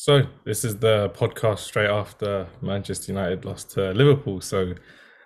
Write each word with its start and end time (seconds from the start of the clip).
So 0.00 0.22
this 0.44 0.64
is 0.64 0.76
the 0.76 1.10
podcast 1.10 1.58
straight 1.58 1.90
after 1.90 2.46
Manchester 2.62 3.10
United 3.10 3.44
lost 3.44 3.72
to 3.72 3.90
Liverpool. 3.90 4.40
So 4.40 4.74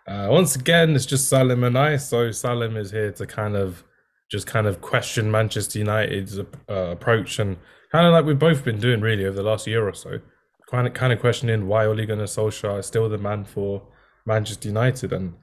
uh, 0.09 0.29
once 0.31 0.57
again, 0.57 0.97
it's 0.97 1.05
just 1.05 1.29
Salim 1.29 1.63
and 1.63 1.77
I. 1.77 1.99
So 1.99 2.31
Salim 2.31 2.79
is 2.79 2.91
here 2.91 3.13
to 3.13 3.27
kind 3.27 3.55
of 3.55 3.85
just 4.31 4.47
kind 4.47 4.67
of 4.67 4.81
question 4.81 5.31
Manchester 5.31 5.79
United's 5.79 6.39
uh, 6.39 6.45
approach 6.71 7.39
and 7.39 7.59
kind 7.93 8.07
of 8.07 8.15
like 8.15 8.25
we've 8.25 8.39
both 8.39 8.65
been 8.65 8.81
doing 8.81 9.03
really 9.03 9.27
over 9.27 9.37
the 9.37 9.43
last 9.43 9.67
year 9.67 9.87
or 9.87 9.93
so, 9.93 10.21
kind 10.71 10.87
of 10.87 10.95
kind 10.95 11.13
of 11.13 11.21
questioning 11.21 11.69
why 11.69 11.85
Ole 11.85 12.07
Gunnar 12.07 12.25
Solskjaer 12.25 12.79
is 12.79 12.87
still 12.87 13.11
the 13.11 13.19
man 13.19 13.45
for 13.45 13.83
Manchester 14.25 14.69
United. 14.69 15.13
And 15.13 15.35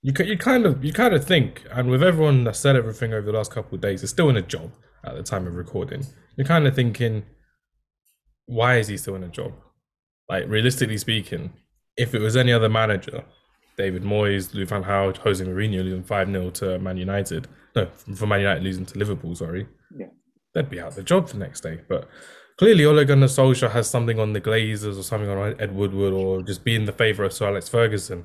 you 0.00 0.14
you 0.24 0.38
kind 0.38 0.64
of 0.64 0.82
you 0.82 0.94
kind 0.94 1.12
of 1.12 1.26
think, 1.26 1.62
and 1.72 1.90
with 1.90 2.02
everyone 2.02 2.44
that 2.44 2.56
said 2.56 2.74
everything 2.74 3.12
over 3.12 3.26
the 3.26 3.36
last 3.36 3.52
couple 3.52 3.74
of 3.74 3.82
days, 3.82 4.02
is 4.02 4.08
still 4.08 4.30
in 4.30 4.38
a 4.38 4.42
job 4.42 4.72
at 5.04 5.14
the 5.14 5.22
time 5.22 5.46
of 5.46 5.56
recording. 5.56 6.06
You're 6.38 6.46
kind 6.46 6.66
of 6.66 6.74
thinking 6.74 7.24
why 8.48 8.78
is 8.78 8.88
he 8.88 8.96
still 8.96 9.14
in 9.14 9.22
a 9.22 9.28
job? 9.28 9.52
Like 10.28 10.48
realistically 10.48 10.98
speaking, 10.98 11.52
if 11.96 12.14
it 12.14 12.20
was 12.20 12.36
any 12.36 12.52
other 12.52 12.68
manager, 12.68 13.24
David 13.76 14.02
Moyes, 14.02 14.54
Louis 14.54 14.64
van 14.64 14.82
Gaal, 14.82 15.16
Jose 15.18 15.44
Mourinho 15.44 15.84
losing 15.84 16.02
five 16.02 16.28
0 16.28 16.50
to 16.50 16.78
Man 16.78 16.96
United, 16.96 17.46
no, 17.76 17.86
for 18.14 18.26
Man 18.26 18.40
United 18.40 18.64
losing 18.64 18.86
to 18.86 18.98
Liverpool, 18.98 19.34
sorry, 19.34 19.68
yeah, 19.96 20.06
they'd 20.54 20.70
be 20.70 20.80
out 20.80 20.96
the 20.96 21.02
job 21.02 21.28
the 21.28 21.38
next 21.38 21.60
day. 21.60 21.80
But 21.88 22.08
clearly, 22.56 22.84
Ole 22.84 23.04
Gunnar 23.04 23.26
Solskjaer 23.26 23.70
has 23.70 23.88
something 23.88 24.18
on 24.18 24.32
the 24.32 24.40
Glazers 24.40 24.98
or 24.98 25.02
something 25.02 25.28
on 25.28 25.60
Ed 25.60 25.74
Woodward 25.74 26.12
or 26.12 26.42
just 26.42 26.64
being 26.64 26.86
the 26.86 26.92
favourite 26.92 27.28
of 27.28 27.32
Sir 27.34 27.48
Alex 27.48 27.68
Ferguson 27.68 28.24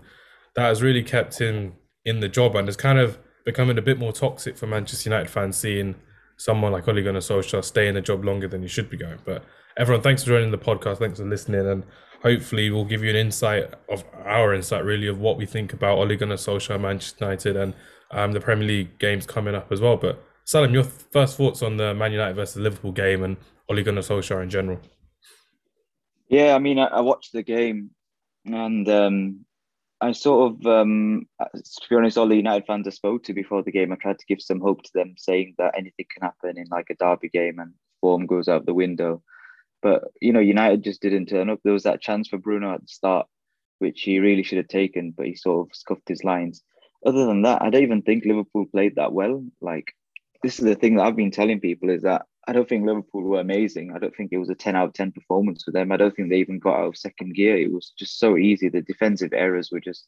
that 0.56 0.64
has 0.64 0.82
really 0.82 1.04
kept 1.04 1.40
him 1.40 1.74
in 2.06 2.22
the 2.22 2.30
job 2.30 2.56
and 2.56 2.70
is 2.70 2.78
kind 2.78 3.00
of 3.00 3.18
becoming 3.46 3.78
a 3.78 3.82
bit 3.82 4.00
more 4.00 4.14
toxic 4.14 4.58
for 4.58 4.68
Manchester 4.68 5.10
United 5.10 5.30
fans 5.30 5.58
seeing 5.58 5.96
someone 6.38 6.72
like 6.72 6.88
Ole 6.88 7.02
Gunnar 7.04 7.20
Solskjaer 7.20 7.64
stay 7.64 7.88
in 7.88 7.98
a 7.98 8.02
job 8.02 8.24
longer 8.24 8.48
than 8.48 8.62
he 8.62 8.68
should 8.68 8.90
be 8.90 8.98
going. 8.98 9.20
But 9.26 9.44
everyone, 9.78 10.02
thanks 10.02 10.24
for 10.24 10.30
joining 10.30 10.52
the 10.52 10.58
podcast. 10.58 11.00
Thanks 11.00 11.20
for 11.20 11.26
listening, 11.26 11.68
and 11.68 11.84
hopefully 12.22 12.70
we'll 12.70 12.86
give 12.86 13.04
you 13.04 13.10
an 13.10 13.16
insight 13.16 13.74
of 13.90 14.04
our 14.26 14.54
insight, 14.54 14.84
really, 14.84 15.08
of 15.08 15.20
what 15.20 15.38
we 15.38 15.46
think 15.46 15.74
about 15.74 15.98
Ole 15.98 16.16
Gunnar 16.16 16.36
Solskjaer, 16.36 16.80
Manchester 16.80 17.26
United, 17.26 17.56
and 17.58 17.74
um, 18.12 18.32
the 18.32 18.40
Premier 18.40 18.68
League 18.68 19.00
games 19.00 19.26
coming 19.26 19.56
up 19.56 19.72
as 19.72 19.82
well. 19.82 19.98
But 19.98 20.24
Salim, 20.46 20.74
your 20.74 20.84
first 20.84 21.38
thoughts 21.38 21.62
on 21.62 21.78
the 21.78 21.94
Man 21.94 22.12
United 22.12 22.36
versus 22.36 22.58
Liverpool 22.58 22.92
game 22.92 23.24
and 23.24 23.38
Ole 23.70 23.84
Gunnar 23.84 24.02
Solskjaer 24.02 24.44
in 24.44 24.50
general? 24.50 24.80
Yeah, 26.28 26.56
I 26.56 26.60
mean, 26.60 26.80
I, 26.80 26.86
I 26.86 27.02
watched 27.02 27.34
the 27.34 27.44
game, 27.44 27.92
and 28.46 28.88
um, 28.90 29.46
I 30.02 30.12
sort 30.12 30.52
of, 30.52 30.68
um, 30.68 31.28
to 31.42 31.90
be 31.90 31.96
honest, 31.96 32.18
all 32.18 32.28
the 32.28 32.36
United 32.36 32.66
fans 32.66 32.88
I 32.88 32.92
spoke 32.92 33.24
to 33.24 33.34
before 33.34 33.64
the 33.64 33.72
game, 33.72 33.92
I 33.92 33.96
tried 33.96 34.20
to 34.20 34.26
give 34.28 34.42
some 34.42 34.60
hope 34.60 34.84
to 34.84 34.92
them, 34.94 35.16
saying 35.18 35.56
that 35.58 35.78
anything 35.78 36.06
can 36.14 36.24
happen 36.24 36.58
in 36.58 36.66
like 36.70 36.88
a 36.90 36.96
derby 36.96 37.30
game 37.30 37.60
and 37.60 37.74
form 38.02 38.26
goes 38.26 38.48
out 38.48 38.66
the 38.66 38.74
window. 38.74 39.24
But 39.84 40.06
you 40.22 40.34
know, 40.34 40.40
United 40.40 40.84
just 40.84 41.02
didn't 41.02 41.28
turn 41.28 41.50
up. 41.50 41.60
There 41.64 41.74
was 41.74 41.84
that 41.84 42.02
chance 42.02 42.30
for 42.30 42.38
Bruno 42.38 42.74
at 42.74 42.82
the 42.82 42.88
start, 42.88 43.28
which 43.80 44.02
he 44.02 44.20
really 44.20 44.44
should 44.44 44.58
have 44.58 44.70
taken, 44.70 45.12
but 45.12 45.28
he 45.28 45.36
sort 45.36 45.68
of 45.68 45.76
scuffed 45.76 46.08
his 46.08 46.24
lines. 46.24 46.64
Other 47.06 47.26
than 47.26 47.42
that, 47.42 47.62
I 47.62 47.70
don't 47.70 47.84
even 47.84 48.02
think 48.02 48.24
Liverpool 48.26 48.66
played 48.72 48.96
that 48.96 49.12
well. 49.12 49.46
Like 49.62 49.94
this 50.42 50.58
is 50.58 50.66
the 50.66 50.76
thing 50.76 50.96
that 50.96 51.04
I've 51.04 51.18
been 51.18 51.32
telling 51.32 51.60
people 51.60 51.90
is 51.90 52.04
that 52.04 52.26
I 52.48 52.54
don't 52.54 52.68
think 52.68 52.86
Liverpool 52.86 53.24
were 53.24 53.40
amazing. 53.40 53.94
I 53.94 54.00
don't 54.00 54.16
think 54.16 54.32
it 54.32 54.38
was 54.38 54.50
a 54.50 54.56
10 54.56 54.76
out 54.76 54.90
of 54.90 54.94
10 54.94 55.12
performance 55.14 55.64
for 55.64 55.72
them. 55.72 55.92
I 55.92 55.98
don't 55.98 56.14
think 56.16 56.30
they 56.30 56.38
even 56.38 56.60
got 56.60 56.80
out 56.80 56.88
of 56.88 56.98
second 56.98 57.36
gear. 57.36 57.58
It 57.58 57.72
was 57.72 57.94
just 57.98 58.20
so 58.20 58.38
easy. 58.38 58.68
The 58.70 58.82
defensive 58.82 59.32
errors 59.34 59.70
were 59.72 59.80
just, 59.80 60.08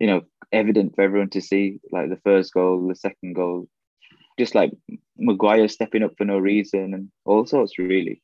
you 0.00 0.08
know, 0.08 0.22
evident 0.52 0.94
for 0.94 1.02
everyone 1.02 1.30
to 1.30 1.40
see. 1.40 1.78
Like 1.92 2.10
the 2.10 2.20
first 2.24 2.52
goal, 2.52 2.88
the 2.88 2.96
second 2.96 3.34
goal, 3.34 3.68
just 4.38 4.56
like 4.56 4.72
Maguire 5.16 5.68
stepping 5.68 6.02
up 6.02 6.12
for 6.18 6.24
no 6.24 6.38
reason 6.38 6.94
and 6.94 7.10
all 7.24 7.46
sorts, 7.46 7.78
really. 7.78 8.20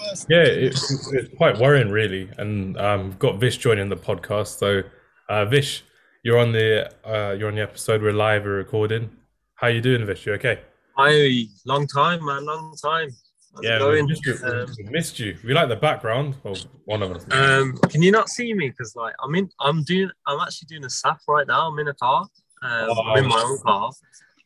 Yeah, 0.00 0.42
it's, 0.42 1.12
it's 1.12 1.36
quite 1.36 1.58
worrying, 1.58 1.90
really. 1.90 2.28
And 2.38 2.76
um, 2.78 3.14
got 3.18 3.38
Vish 3.38 3.58
joining 3.58 3.88
the 3.88 3.96
podcast. 3.96 4.58
So, 4.58 4.82
uh, 5.28 5.44
Vish, 5.44 5.84
you're 6.24 6.38
on 6.38 6.52
the 6.52 6.90
uh, 7.04 7.32
you're 7.32 7.48
on 7.48 7.54
the 7.54 7.62
episode. 7.62 8.02
We're 8.02 8.12
live. 8.12 8.44
We're 8.44 8.56
recording. 8.56 9.10
How 9.54 9.68
you 9.68 9.80
doing, 9.80 10.04
Vish? 10.04 10.26
You 10.26 10.32
okay? 10.34 10.60
Hi, 10.96 11.44
long 11.64 11.86
time, 11.86 12.24
man. 12.24 12.44
Long 12.44 12.74
time. 12.82 13.10
How's 13.54 13.64
yeah, 13.64 13.88
we 13.88 14.02
missed, 14.02 14.26
you. 14.26 14.36
Um, 14.44 14.66
we 14.78 14.84
missed 14.90 15.20
you. 15.20 15.36
We 15.44 15.54
like 15.54 15.68
the 15.68 15.76
background. 15.76 16.36
Well, 16.42 16.56
one 16.86 17.02
of 17.02 17.12
us. 17.12 17.24
Um, 17.30 17.76
can 17.88 18.02
you 18.02 18.10
not 18.10 18.28
see 18.28 18.52
me? 18.52 18.70
Because 18.70 18.96
like 18.96 19.14
I'm 19.22 19.34
in. 19.36 19.48
I'm 19.60 19.84
doing. 19.84 20.10
I'm 20.26 20.40
actually 20.40 20.66
doing 20.66 20.84
a 20.84 20.88
SAF 20.88 21.18
right 21.28 21.46
now. 21.46 21.68
I'm 21.68 21.78
in 21.78 21.88
a 21.88 21.94
car. 21.94 22.22
Um, 22.62 22.88
oh, 22.90 23.02
I'm 23.02 23.24
in 23.24 23.28
my 23.28 23.42
own 23.46 23.58
car. 23.60 23.92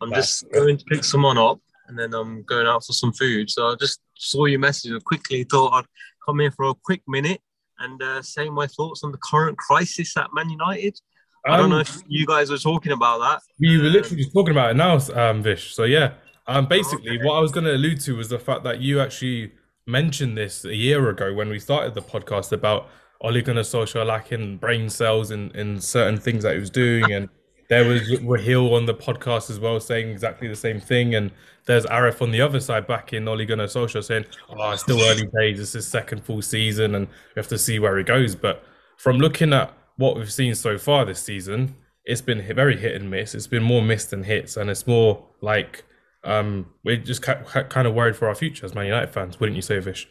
I'm 0.02 0.12
just 0.12 0.50
going 0.52 0.76
to 0.76 0.84
pick 0.84 1.04
someone 1.04 1.38
up 1.38 1.58
and 1.88 1.98
then 1.98 2.14
I'm 2.14 2.42
going 2.42 2.66
out 2.66 2.84
for 2.84 2.92
some 2.92 3.12
food. 3.12 3.50
So 3.50 3.68
I 3.68 3.74
just 3.80 4.00
saw 4.18 4.44
your 4.44 4.58
message 4.58 4.90
and 4.90 5.04
quickly 5.04 5.44
thought 5.44 5.72
I'd 5.72 5.86
come 6.24 6.40
in 6.40 6.50
for 6.50 6.66
a 6.66 6.74
quick 6.74 7.02
minute 7.06 7.40
and 7.78 8.02
uh, 8.02 8.22
say 8.22 8.50
my 8.50 8.66
thoughts 8.66 9.04
on 9.04 9.12
the 9.12 9.18
current 9.18 9.56
crisis 9.56 10.16
at 10.16 10.28
Man 10.34 10.50
United. 10.50 11.00
Um, 11.46 11.54
I 11.54 11.56
don't 11.56 11.70
know 11.70 11.76
um, 11.76 11.82
if 11.82 11.98
you 12.08 12.26
guys 12.26 12.50
were 12.50 12.58
talking 12.58 12.92
about 12.92 13.18
that. 13.20 13.42
We 13.60 13.78
were 13.78 13.84
literally 13.84 14.22
just 14.22 14.34
talking 14.34 14.50
about 14.50 14.72
it 14.72 14.74
now, 14.74 14.98
um, 15.14 15.42
Vish. 15.42 15.74
So 15.74 15.84
yeah, 15.84 16.14
um, 16.46 16.66
basically 16.66 17.18
okay. 17.18 17.24
what 17.24 17.34
I 17.34 17.40
was 17.40 17.52
going 17.52 17.64
to 17.64 17.74
allude 17.74 18.00
to 18.02 18.16
was 18.16 18.28
the 18.28 18.38
fact 18.38 18.64
that 18.64 18.80
you 18.80 19.00
actually 19.00 19.52
mentioned 19.86 20.36
this 20.36 20.64
a 20.64 20.74
year 20.74 21.08
ago 21.08 21.32
when 21.32 21.48
we 21.48 21.58
started 21.58 21.94
the 21.94 22.02
podcast 22.02 22.52
about 22.52 22.88
Ole 23.20 23.40
Gunnar 23.40 23.62
Solskjaer 23.62 24.06
lacking 24.06 24.58
brain 24.58 24.88
cells 24.90 25.30
in, 25.30 25.50
in 25.52 25.80
certain 25.80 26.18
things 26.18 26.42
that 26.44 26.54
he 26.54 26.60
was 26.60 26.70
doing 26.70 27.12
and 27.12 27.28
there 27.68 27.86
was 27.86 28.20
Raheel 28.22 28.74
on 28.74 28.86
the 28.86 28.94
podcast 28.94 29.50
as 29.50 29.60
well 29.60 29.78
saying 29.78 30.08
exactly 30.08 30.48
the 30.48 30.56
same 30.56 30.80
thing. 30.80 31.14
And 31.14 31.30
there's 31.66 31.84
Arif 31.86 32.22
on 32.22 32.30
the 32.30 32.40
other 32.40 32.60
side 32.60 32.86
back 32.86 33.12
in 33.12 33.28
Ole 33.28 33.44
Gunnar 33.44 33.68
saying, 33.68 34.24
oh, 34.48 34.70
it's 34.70 34.82
still 34.82 35.00
early 35.02 35.28
days. 35.38 35.58
This 35.58 35.74
is 35.74 35.86
second 35.86 36.24
full 36.24 36.40
season 36.40 36.94
and 36.94 37.06
we 37.06 37.40
have 37.40 37.48
to 37.48 37.58
see 37.58 37.78
where 37.78 37.98
he 37.98 38.04
goes. 38.04 38.34
But 38.34 38.64
from 38.96 39.18
looking 39.18 39.52
at 39.52 39.72
what 39.96 40.16
we've 40.16 40.32
seen 40.32 40.54
so 40.54 40.78
far 40.78 41.04
this 41.04 41.22
season, 41.22 41.74
it's 42.04 42.22
been 42.22 42.42
very 42.54 42.76
hit 42.76 42.94
and 42.94 43.10
miss. 43.10 43.34
It's 43.34 43.46
been 43.46 43.62
more 43.62 43.82
missed 43.82 44.10
than 44.10 44.24
hits. 44.24 44.56
And 44.56 44.70
it's 44.70 44.86
more 44.86 45.26
like 45.42 45.84
um, 46.24 46.66
we're 46.84 46.96
just 46.96 47.20
kind 47.20 47.86
of 47.86 47.94
worried 47.94 48.16
for 48.16 48.28
our 48.28 48.34
future 48.34 48.64
as 48.64 48.74
Man 48.74 48.86
United 48.86 49.10
fans, 49.10 49.38
wouldn't 49.38 49.56
you 49.56 49.62
say, 49.62 49.78
Vish? 49.78 50.08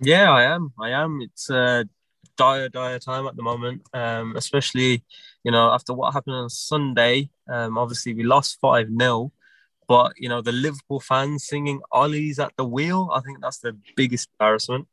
Yeah, 0.00 0.32
I 0.32 0.42
am. 0.42 0.72
I 0.80 0.90
am. 0.90 1.20
It's 1.22 1.50
a 1.50 1.88
dire, 2.36 2.68
dire 2.68 2.98
time 2.98 3.26
at 3.26 3.36
the 3.36 3.42
moment, 3.42 3.82
um, 3.94 4.36
especially, 4.36 5.04
you 5.46 5.52
know, 5.52 5.70
after 5.70 5.94
what 5.94 6.12
happened 6.12 6.34
on 6.34 6.50
Sunday. 6.50 7.30
Um, 7.48 7.78
obviously, 7.78 8.12
we 8.14 8.24
lost 8.24 8.58
5 8.60 8.88
0, 8.88 9.32
but, 9.86 10.12
you 10.16 10.28
know, 10.28 10.42
the 10.42 10.50
Liverpool 10.50 10.98
fans 10.98 11.46
singing 11.46 11.80
Ollie's 11.92 12.40
at 12.40 12.52
the 12.56 12.64
wheel, 12.64 13.10
I 13.14 13.20
think 13.20 13.40
that's 13.40 13.60
the 13.60 13.78
biggest 13.94 14.28
embarrassment 14.32 14.88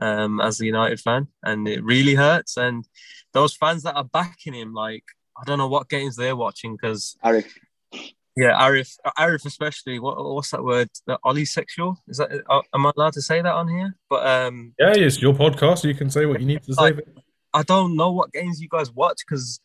um, 0.00 0.40
as 0.40 0.60
a 0.60 0.64
United 0.64 1.00
fan. 1.00 1.26
And 1.42 1.66
it 1.66 1.82
really 1.82 2.14
hurts. 2.14 2.56
And 2.56 2.86
those 3.32 3.56
fans 3.56 3.82
that 3.82 3.96
are 3.96 4.04
backing 4.04 4.54
him, 4.54 4.74
like, 4.74 5.02
I 5.36 5.42
don't 5.44 5.58
know 5.58 5.66
what 5.66 5.88
games 5.88 6.14
they're 6.14 6.36
watching 6.36 6.76
because. 6.76 7.16
Arif. 7.24 7.50
Yeah, 8.36 8.60
Arif, 8.60 8.96
Arif 9.18 9.44
especially. 9.44 9.98
What, 9.98 10.16
what's 10.24 10.52
that 10.52 10.62
word? 10.62 10.88
The 11.08 11.18
Ollie 11.24 11.44
sexual? 11.44 12.00
Is 12.06 12.18
that? 12.18 12.30
Uh, 12.48 12.62
am 12.72 12.86
I 12.86 12.92
allowed 12.96 13.14
to 13.14 13.22
say 13.22 13.42
that 13.42 13.52
on 13.52 13.66
here? 13.66 13.96
But 14.08 14.24
um, 14.24 14.72
yeah, 14.78 14.92
it's 14.94 15.20
your 15.20 15.34
podcast. 15.34 15.78
So 15.78 15.88
You 15.88 15.96
can 15.96 16.10
say 16.10 16.26
what 16.26 16.38
you 16.38 16.46
need 16.46 16.62
to 16.62 16.74
say. 16.74 16.92
I 17.52 17.64
don't 17.64 17.96
know 17.96 18.12
what 18.12 18.32
games 18.32 18.60
you 18.60 18.68
guys 18.68 18.92
watch 18.92 19.22
because 19.28 19.60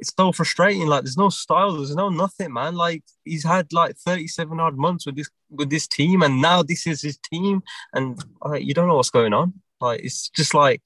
it's 0.00 0.12
so 0.16 0.32
frustrating. 0.32 0.86
Like, 0.86 1.04
there's 1.04 1.16
no 1.16 1.28
style, 1.28 1.72
there's 1.72 1.94
no 1.94 2.08
nothing, 2.08 2.52
man. 2.52 2.74
Like, 2.74 3.04
he's 3.24 3.44
had 3.44 3.72
like 3.72 3.96
37 3.96 4.58
odd 4.58 4.76
months 4.76 5.06
with 5.06 5.16
this 5.16 5.30
with 5.50 5.70
this 5.70 5.86
team, 5.86 6.22
and 6.22 6.40
now 6.40 6.62
this 6.62 6.86
is 6.86 7.02
his 7.02 7.18
team, 7.18 7.62
and 7.92 8.22
you 8.58 8.74
don't 8.74 8.88
know 8.88 8.96
what's 8.96 9.10
going 9.10 9.32
on. 9.32 9.54
Like, 9.80 10.00
it's 10.02 10.28
just 10.30 10.54
like 10.54 10.82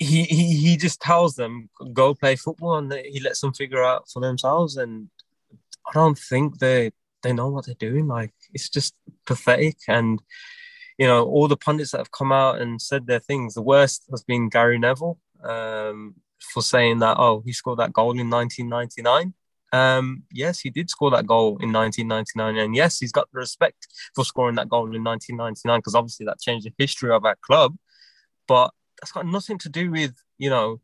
he, 0.00 0.24
he 0.24 0.56
he 0.56 0.76
just 0.78 1.00
tells 1.00 1.34
them 1.34 1.68
go 1.92 2.14
play 2.14 2.34
football 2.34 2.78
and 2.78 2.90
he 2.92 3.20
lets 3.20 3.42
them 3.42 3.52
figure 3.52 3.84
out 3.84 4.08
for 4.10 4.20
themselves 4.20 4.78
and 4.78 5.10
I 5.86 5.92
don't 5.92 6.18
think 6.18 6.58
they 6.58 6.92
they 7.22 7.34
know 7.34 7.48
what 7.48 7.66
they're 7.66 7.74
doing 7.74 8.06
like 8.06 8.32
it's 8.54 8.70
just 8.70 8.94
pathetic 9.26 9.76
and 9.88 10.22
you 10.96 11.06
know 11.06 11.24
all 11.24 11.48
the 11.48 11.56
pundits 11.56 11.90
that 11.90 11.98
have 11.98 12.12
come 12.12 12.32
out 12.32 12.62
and 12.62 12.80
said 12.80 13.06
their 13.06 13.20
things 13.20 13.52
the 13.52 13.62
worst 13.62 14.06
has 14.10 14.24
been 14.24 14.48
Gary 14.48 14.78
Neville 14.78 15.18
um, 15.44 16.14
for 16.40 16.62
saying 16.62 16.98
that 16.98 17.16
oh 17.18 17.42
he 17.44 17.52
scored 17.52 17.78
that 17.78 17.92
goal 17.92 18.18
in 18.18 18.30
1999 18.30 19.34
um, 19.72 20.24
yes 20.32 20.60
he 20.60 20.70
did 20.70 20.90
score 20.90 21.10
that 21.10 21.26
goal 21.26 21.58
in 21.60 21.72
1999 21.72 22.56
and 22.56 22.74
yes 22.74 22.98
he's 22.98 23.12
got 23.12 23.28
the 23.32 23.38
respect 23.38 23.86
for 24.14 24.24
scoring 24.24 24.56
that 24.56 24.68
goal 24.68 24.94
in 24.94 25.04
1999 25.04 25.78
because 25.78 25.94
obviously 25.94 26.26
that 26.26 26.40
changed 26.40 26.66
the 26.66 26.72
history 26.76 27.12
of 27.12 27.24
our 27.24 27.36
club 27.42 27.76
but 28.48 28.72
that's 29.00 29.12
got 29.12 29.26
nothing 29.26 29.58
to 29.58 29.68
do 29.68 29.90
with 29.90 30.14
you 30.38 30.50
know 30.50 30.80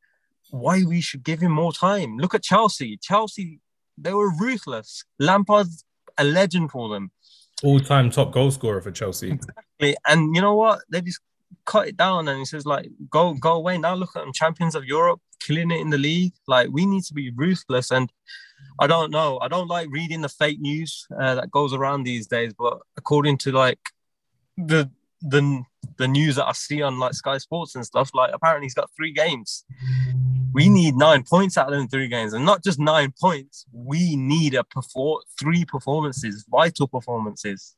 why 0.51 0.83
we 0.85 1.01
should 1.01 1.25
give 1.25 1.41
him 1.41 1.53
more 1.53 1.73
time. 1.73 2.19
Look 2.19 2.35
at 2.35 2.43
Chelsea. 2.43 2.99
Chelsea, 3.01 3.61
they 3.99 4.13
were 4.13 4.31
ruthless. 4.31 5.05
Lampard's 5.19 5.85
a 6.19 6.25
legend 6.25 6.71
for 6.71 6.89
them. 6.89 7.11
All-time 7.63 8.11
top 8.11 8.33
goal 8.33 8.51
scorer 8.51 8.81
for 8.81 8.91
Chelsea. 8.91 9.33
Exactly. 9.33 9.97
And 10.07 10.35
you 10.35 10.43
know 10.43 10.55
what? 10.55 10.81
They 10.91 11.01
just 11.01 11.21
cut 11.65 11.89
it 11.89 11.97
down 11.97 12.29
and 12.29 12.39
he 12.39 12.45
says 12.45 12.65
like 12.65 12.89
go 13.11 13.35
go 13.35 13.55
away 13.55 13.77
now 13.77 13.95
look 13.95 14.11
at 14.15 14.21
them 14.21 14.33
champions 14.33 14.77
of 14.77 14.85
europe 14.85 15.21
killing 15.41 15.71
it 15.71 15.81
in 15.81 15.91
the 15.91 15.99
league 15.99 16.33
like 16.47 16.69
we 16.71 16.87
need 16.87 17.03
to 17.03 17.15
be 17.15 17.31
ruthless 17.31 17.91
and 17.91 18.13
i 18.81 18.87
don't 18.87 19.11
know 19.11 19.39
i 19.41 19.49
don't 19.49 19.69
like 19.69 19.89
reading 19.91 20.21
the 20.21 20.29
fake 20.29 20.61
news 20.61 21.07
uh, 21.21 21.35
that 21.35 21.51
goes 21.51 21.73
around 21.73 22.03
these 22.03 22.27
days 22.27 22.53
but 22.59 22.79
according 22.97 23.37
to 23.37 23.53
like 23.53 23.79
the 24.57 24.91
the 25.23 25.63
the 25.99 26.09
news 26.09 26.37
that 26.37 26.47
I 26.47 26.53
see 26.53 26.83
on 26.83 26.99
like 26.99 27.15
Sky 27.15 27.39
Sports 27.39 27.75
and 27.75 27.85
stuff, 27.85 28.11
like 28.15 28.31
apparently 28.33 28.67
he's 28.67 28.75
got 28.75 28.91
three 28.97 29.13
games. 29.13 29.65
We 30.53 30.69
need 30.69 30.95
nine 30.95 31.23
points 31.23 31.59
out 31.59 31.69
of 31.69 31.75
them 31.79 31.89
three 31.89 32.09
games, 32.09 32.33
and 32.33 32.45
not 32.45 32.65
just 32.65 32.79
nine 32.79 33.13
points. 33.21 33.67
We 33.73 34.17
need 34.17 34.55
a 34.55 34.65
perform 34.65 35.23
three 35.39 35.65
performances, 35.65 36.45
vital 36.49 36.89
performances. 36.89 37.77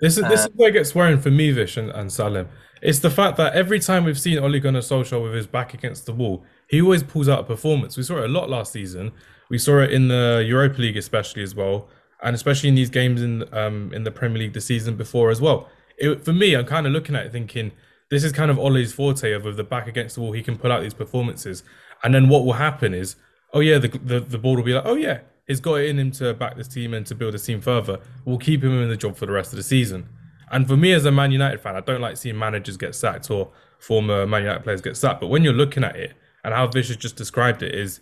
This 0.00 0.18
is 0.18 0.24
this 0.28 0.40
uh, 0.40 0.48
is 0.48 0.56
where 0.56 0.68
it 0.70 0.72
gets 0.72 0.94
worrying 0.94 1.20
for 1.20 1.30
me, 1.30 1.50
Vish 1.52 1.76
and, 1.76 1.90
and 1.90 2.12
Salim. 2.12 2.48
It's 2.82 2.98
the 2.98 3.10
fact 3.10 3.36
that 3.38 3.54
every 3.54 3.80
time 3.80 4.04
we've 4.04 4.18
seen 4.18 4.38
Ole 4.38 4.58
Gunnar 4.58 4.80
Solskjaer 4.80 5.22
with 5.22 5.34
his 5.34 5.46
back 5.46 5.74
against 5.74 6.06
the 6.06 6.12
wall, 6.12 6.44
he 6.68 6.80
always 6.80 7.02
pulls 7.02 7.28
out 7.28 7.40
a 7.40 7.44
performance. 7.44 7.96
We 7.96 8.02
saw 8.02 8.18
it 8.18 8.24
a 8.24 8.28
lot 8.28 8.48
last 8.48 8.72
season. 8.72 9.12
We 9.50 9.58
saw 9.58 9.80
it 9.80 9.92
in 9.92 10.08
the 10.08 10.44
Europa 10.46 10.80
League, 10.80 10.96
especially 10.96 11.42
as 11.42 11.54
well, 11.54 11.88
and 12.22 12.34
especially 12.34 12.68
in 12.68 12.74
these 12.74 12.90
games 12.90 13.22
in 13.22 13.44
um 13.54 13.92
in 13.92 14.04
the 14.04 14.10
Premier 14.10 14.38
League 14.38 14.54
the 14.54 14.60
season 14.60 14.96
before 14.96 15.30
as 15.30 15.40
well. 15.40 15.68
It, 15.98 16.24
for 16.24 16.32
me, 16.32 16.54
I'm 16.54 16.66
kind 16.66 16.86
of 16.86 16.92
looking 16.92 17.14
at 17.14 17.26
it 17.26 17.32
thinking 17.32 17.72
this 18.10 18.24
is 18.24 18.32
kind 18.32 18.50
of 18.50 18.58
Ole's 18.58 18.92
forte 18.92 19.32
of 19.32 19.44
with 19.44 19.56
the 19.56 19.64
back 19.64 19.86
against 19.86 20.16
the 20.16 20.20
wall, 20.20 20.32
he 20.32 20.42
can 20.42 20.58
pull 20.58 20.72
out 20.72 20.82
these 20.82 20.94
performances, 20.94 21.62
and 22.02 22.14
then 22.14 22.28
what 22.28 22.44
will 22.44 22.54
happen 22.54 22.94
is, 22.94 23.16
oh 23.52 23.60
yeah, 23.60 23.78
the 23.78 23.88
the, 23.88 24.20
the 24.20 24.38
board 24.38 24.58
will 24.58 24.64
be 24.64 24.74
like, 24.74 24.86
oh 24.86 24.96
yeah, 24.96 25.20
he's 25.46 25.60
got 25.60 25.74
it 25.76 25.88
in 25.88 25.98
him 25.98 26.10
to 26.12 26.34
back 26.34 26.56
this 26.56 26.68
team 26.68 26.94
and 26.94 27.06
to 27.06 27.14
build 27.14 27.34
this 27.34 27.46
team 27.46 27.60
further. 27.60 28.00
We'll 28.24 28.38
keep 28.38 28.62
him 28.62 28.80
in 28.82 28.88
the 28.88 28.96
job 28.96 29.16
for 29.16 29.26
the 29.26 29.32
rest 29.32 29.52
of 29.52 29.56
the 29.56 29.62
season. 29.62 30.08
And 30.50 30.68
for 30.68 30.76
me 30.76 30.92
as 30.92 31.04
a 31.04 31.10
Man 31.10 31.32
United 31.32 31.60
fan, 31.60 31.74
I 31.74 31.80
don't 31.80 32.00
like 32.00 32.16
seeing 32.16 32.38
managers 32.38 32.76
get 32.76 32.94
sacked 32.94 33.30
or 33.30 33.50
former 33.78 34.26
Man 34.26 34.42
United 34.42 34.62
players 34.62 34.80
get 34.80 34.96
sacked. 34.96 35.20
But 35.20 35.28
when 35.28 35.42
you're 35.42 35.52
looking 35.52 35.84
at 35.84 35.96
it 35.96 36.14
and 36.44 36.54
how 36.54 36.66
Vish 36.66 36.88
has 36.88 36.96
just 36.96 37.16
described 37.16 37.62
it 37.62 37.74
is, 37.74 38.00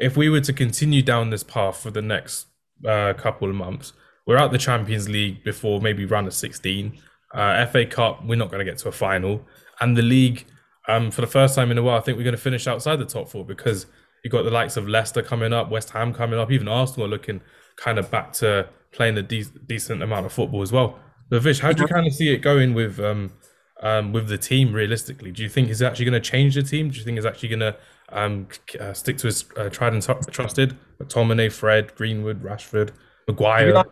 if 0.00 0.16
we 0.16 0.28
were 0.28 0.40
to 0.40 0.52
continue 0.52 1.02
down 1.02 1.30
this 1.30 1.42
path 1.44 1.80
for 1.80 1.90
the 1.90 2.02
next 2.02 2.46
uh, 2.88 3.12
couple 3.12 3.48
of 3.48 3.54
months, 3.54 3.92
we're 4.26 4.38
out 4.38 4.50
the 4.50 4.58
Champions 4.58 5.08
League 5.08 5.44
before 5.44 5.80
maybe 5.80 6.04
round 6.04 6.26
of 6.26 6.34
16. 6.34 6.98
Uh, 7.34 7.66
FA 7.66 7.86
Cup, 7.86 8.24
we're 8.24 8.36
not 8.36 8.50
going 8.50 8.64
to 8.64 8.70
get 8.70 8.78
to 8.78 8.88
a 8.88 8.92
final. 8.92 9.46
And 9.80 9.96
the 9.96 10.02
league, 10.02 10.44
um, 10.88 11.10
for 11.10 11.20
the 11.20 11.26
first 11.26 11.54
time 11.54 11.70
in 11.70 11.78
a 11.78 11.82
while, 11.82 11.98
I 11.98 12.00
think 12.00 12.16
we're 12.16 12.24
going 12.24 12.36
to 12.36 12.40
finish 12.40 12.66
outside 12.66 12.96
the 12.96 13.04
top 13.04 13.28
four 13.28 13.44
because 13.44 13.86
You've 14.22 14.32
got 14.32 14.44
the 14.44 14.50
likes 14.50 14.76
of 14.76 14.88
Leicester 14.88 15.22
coming 15.22 15.52
up, 15.52 15.70
West 15.70 15.90
Ham 15.90 16.14
coming 16.14 16.38
up, 16.38 16.50
even 16.50 16.68
Arsenal 16.68 17.06
are 17.06 17.10
looking 17.10 17.40
kind 17.76 17.98
of 17.98 18.10
back 18.10 18.32
to 18.34 18.68
playing 18.92 19.18
a 19.18 19.22
de- 19.22 19.44
decent 19.66 20.02
amount 20.02 20.26
of 20.26 20.32
football 20.32 20.62
as 20.62 20.70
well. 20.70 20.98
But 21.28 21.42
Vish, 21.42 21.58
how 21.58 21.72
do 21.72 21.82
you 21.82 21.88
kind 21.88 22.06
of 22.06 22.12
see 22.12 22.32
it 22.32 22.38
going 22.38 22.74
with 22.74 23.00
um, 23.00 23.32
um, 23.82 24.12
with 24.12 24.28
the 24.28 24.38
team 24.38 24.72
realistically? 24.72 25.32
Do 25.32 25.42
you 25.42 25.48
think 25.48 25.68
he's 25.68 25.82
actually 25.82 26.06
going 26.06 26.22
to 26.22 26.30
change 26.30 26.54
the 26.54 26.62
team? 26.62 26.90
Do 26.90 26.98
you 26.98 27.04
think 27.04 27.16
he's 27.16 27.26
actually 27.26 27.48
going 27.50 27.60
to 27.60 27.76
um, 28.10 28.48
uh, 28.80 28.92
stick 28.92 29.18
to 29.18 29.26
his 29.26 29.44
uh, 29.56 29.68
tried 29.68 29.92
and 29.92 30.02
t- 30.02 30.14
trusted 30.30 30.76
McTominay, 31.00 31.52
Fred, 31.52 31.94
Greenwood, 31.94 32.42
Rashford, 32.42 32.90
Maguire? 33.26 33.84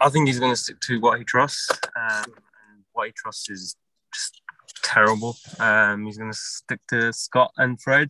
I 0.00 0.10
think 0.10 0.28
he's 0.28 0.38
going 0.38 0.52
to 0.52 0.56
stick 0.56 0.78
to 0.80 1.00
what 1.00 1.18
he 1.18 1.24
trusts, 1.24 1.70
um, 1.96 2.24
and 2.26 2.84
what 2.92 3.06
he 3.06 3.12
trusts 3.12 3.48
is 3.48 3.76
just 4.12 4.42
terrible. 4.82 5.36
Um, 5.58 6.04
he's 6.04 6.18
going 6.18 6.30
to 6.30 6.38
stick 6.38 6.80
to 6.88 7.12
Scott 7.12 7.52
and 7.56 7.80
Fred 7.80 8.08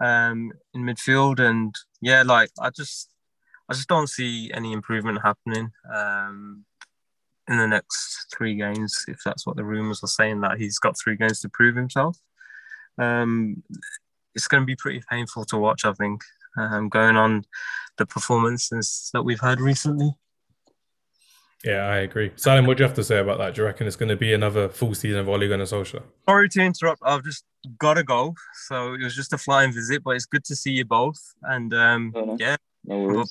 um, 0.00 0.52
in 0.72 0.82
midfield, 0.82 1.40
and 1.40 1.74
yeah, 2.00 2.22
like 2.22 2.50
I 2.60 2.70
just 2.70 3.10
I 3.68 3.74
just 3.74 3.88
don't 3.88 4.08
see 4.08 4.50
any 4.54 4.72
improvement 4.72 5.20
happening 5.22 5.72
um, 5.92 6.64
in 7.50 7.58
the 7.58 7.66
next 7.66 8.26
three 8.34 8.54
games. 8.54 9.04
If 9.08 9.20
that's 9.24 9.46
what 9.46 9.56
the 9.56 9.64
rumors 9.64 10.02
are 10.02 10.08
saying, 10.08 10.40
that 10.40 10.58
he's 10.58 10.78
got 10.78 10.98
three 10.98 11.16
games 11.16 11.40
to 11.40 11.48
prove 11.48 11.76
himself. 11.76 12.16
Um, 12.96 13.62
it's 14.34 14.48
going 14.48 14.62
to 14.62 14.66
be 14.66 14.76
pretty 14.76 15.02
painful 15.10 15.44
to 15.46 15.58
watch. 15.58 15.84
I 15.84 15.92
think 15.92 16.22
um, 16.56 16.88
going 16.88 17.16
on 17.16 17.44
the 17.98 18.06
performances 18.06 19.10
that 19.12 19.22
we've 19.22 19.40
had 19.40 19.60
recently. 19.60 20.14
Yeah, 21.64 21.88
I 21.88 21.98
agree. 21.98 22.32
Salim, 22.36 22.64
what 22.64 22.78
do 22.78 22.82
you 22.82 22.88
have 22.88 22.96
to 22.96 23.04
say 23.04 23.18
about 23.18 23.36
that? 23.38 23.54
Do 23.54 23.60
you 23.60 23.66
reckon 23.66 23.86
it's 23.86 23.96
going 23.96 24.08
to 24.08 24.16
be 24.16 24.32
another 24.32 24.70
full 24.70 24.94
season 24.94 25.20
of 25.20 25.28
Ole 25.28 25.46
Gunnar 25.46 25.64
Solskjaer? 25.64 26.02
Sorry 26.26 26.48
to 26.48 26.60
interrupt. 26.62 27.02
I've 27.04 27.22
just 27.22 27.44
got 27.78 27.94
to 27.94 28.02
go. 28.02 28.34
So 28.66 28.94
it 28.94 29.02
was 29.02 29.14
just 29.14 29.34
a 29.34 29.38
flying 29.38 29.72
visit, 29.72 30.02
but 30.02 30.16
it's 30.16 30.24
good 30.24 30.44
to 30.44 30.56
see 30.56 30.70
you 30.70 30.86
both. 30.86 31.20
And 31.42 31.74
um, 31.74 32.14
yeah, 32.38 32.56
no 32.84 33.26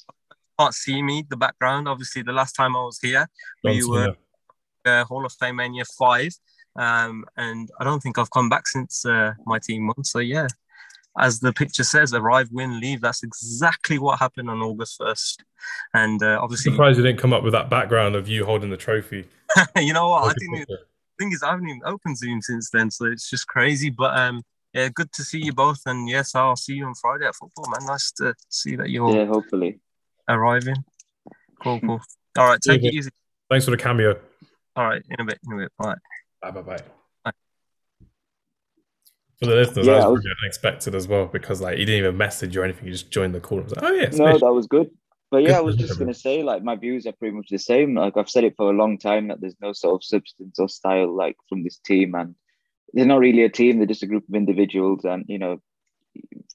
can't 0.60 0.74
see 0.74 1.02
me, 1.02 1.26
the 1.30 1.38
background. 1.38 1.88
Obviously, 1.88 2.22
the 2.22 2.34
last 2.34 2.54
time 2.54 2.76
I 2.76 2.82
was 2.82 3.00
here, 3.02 3.28
Don't 3.64 3.76
we 3.76 3.86
were 3.86 4.16
uh, 4.86 5.06
Hall 5.06 5.26
of 5.26 5.34
Fame 5.34 5.58
Mania 5.58 5.86
5. 5.98 6.32
Um, 6.76 7.26
and 7.38 7.70
I 7.80 7.84
don't 7.84 8.02
think 8.02 8.18
I've 8.18 8.32
come 8.32 8.50
back 8.50 8.68
since 8.68 9.06
uh, 9.06 9.34
my 9.46 9.60
team 9.60 9.88
won. 9.88 10.04
So 10.04 10.20
yeah, 10.20 10.48
as 11.18 11.40
the 11.40 11.54
picture 11.54 11.84
says, 11.84 12.14
arrive, 12.14 12.50
win, 12.52 12.80
leave. 12.80 13.02
That's 13.02 13.24
exactly 13.24 14.00
what 14.00 14.20
happened 14.20 14.50
on 14.50 14.62
August 14.62 15.00
1st. 15.00 15.38
And 15.94 16.22
uh, 16.24 16.40
obviously, 16.42 16.72
I'm 16.72 16.76
surprised 16.76 16.98
you 16.98 17.04
didn't 17.04 17.20
come 17.20 17.34
up 17.34 17.44
with 17.44 17.54
that 17.54 17.70
background 17.70 18.16
of 18.16 18.28
you 18.28 18.46
holding 18.46 18.70
the 18.70 18.78
trophy. 18.78 19.28
you 19.78 19.94
know 19.94 20.10
what? 20.10 20.30
I 20.30 20.34
didn't. 20.38 20.68
The 20.68 20.78
thing 21.26 21.32
is, 21.34 21.44
I 21.44 21.52
haven't 21.52 21.68
even 21.68 21.82
opened 21.86 22.18
Zoom 22.18 22.42
since 22.42 22.70
then, 22.70 22.92
so 22.92 23.06
it's 23.06 23.30
just 23.30 23.48
crazy. 23.48 23.90
But 23.90 24.18
um, 24.18 24.44
yeah, 24.74 24.88
good 24.90 25.12
to 25.14 25.24
see 25.24 25.44
you 25.44 25.52
both. 25.52 25.82
And 25.86 26.08
yes, 26.08 26.36
I'll 26.36 26.56
see 26.56 26.76
you 26.76 26.86
on 26.86 26.96
Friday 26.96 27.26
at 27.26 27.36
football, 27.36 27.66
man. 27.68 27.88
Nice 27.88 28.12
to 28.14 28.36
see 28.48 28.78
that 28.78 28.90
you're 28.90 29.14
yeah, 29.14 29.26
hopefully 29.26 29.80
arriving. 30.30 30.76
Cool, 31.62 31.80
cool. 31.86 32.02
All 32.38 32.48
right, 32.48 32.62
take 32.62 32.84
it 32.84 32.94
easy. 32.94 33.10
Thanks 33.50 33.66
for 33.66 33.72
the 33.72 33.78
cameo. 33.78 34.20
All 34.76 34.86
right, 34.86 35.02
in 35.10 35.20
a 35.20 35.26
bit, 35.26 35.40
in 35.46 35.54
a 35.54 35.58
bit. 35.64 35.72
Bye. 35.78 35.96
Bye, 36.42 36.52
bye, 36.52 36.62
bye. 36.62 36.80
For 39.40 39.46
the 39.46 39.56
listeners, 39.56 39.88
yeah, 39.88 40.00
that 40.00 40.12
was, 40.12 40.20
was 40.20 40.36
unexpected 40.44 40.96
as 40.96 41.08
well 41.08 41.26
because 41.26 41.62
like 41.62 41.78
he 41.78 41.86
didn't 41.86 42.00
even 42.00 42.18
message 42.18 42.58
or 42.58 42.66
anything. 42.66 42.86
He 42.86 42.92
just 42.92 43.10
joined 43.10 43.34
the 43.34 43.40
call. 43.40 43.60
I 43.60 43.64
was 43.64 43.76
like, 43.76 43.86
oh 43.86 43.94
yeah, 43.94 44.10
no, 44.12 44.38
that 44.38 44.54
was 44.54 44.68
good. 44.68 44.92
But 45.32 45.44
yeah, 45.44 45.58
I 45.58 45.62
was 45.62 45.78
just 45.78 45.98
gonna 46.00 46.14
say 46.14 46.44
like 46.44 46.62
my 46.62 46.76
views 46.76 47.06
are 47.06 47.14
pretty 47.14 47.38
much 47.38 47.48
the 47.50 47.58
same. 47.58 47.96
Like 47.96 48.18
I've 48.18 48.30
said 48.30 48.44
it 48.44 48.56
for 48.58 48.70
a 48.70 48.76
long 48.76 48.98
time 48.98 49.30
that 49.30 49.40
there's 49.40 49.56
no 49.62 49.72
sort 49.72 49.96
of 49.96 50.04
substance 50.04 50.60
or 50.60 50.68
style 50.68 51.16
like 51.16 51.38
from 51.48 51.64
this 51.64 51.78
team, 51.78 52.16
and 52.16 52.36
they're 52.94 53.06
not 53.06 53.20
really 53.20 53.44
a 53.44 53.50
team. 53.50 53.78
They're 53.78 53.88
just 53.88 54.04
a 54.04 54.08
group 54.08 54.28
of 54.28 54.36
individuals, 54.36 55.06
and 55.06 55.24
you 55.30 55.40
know, 55.40 55.62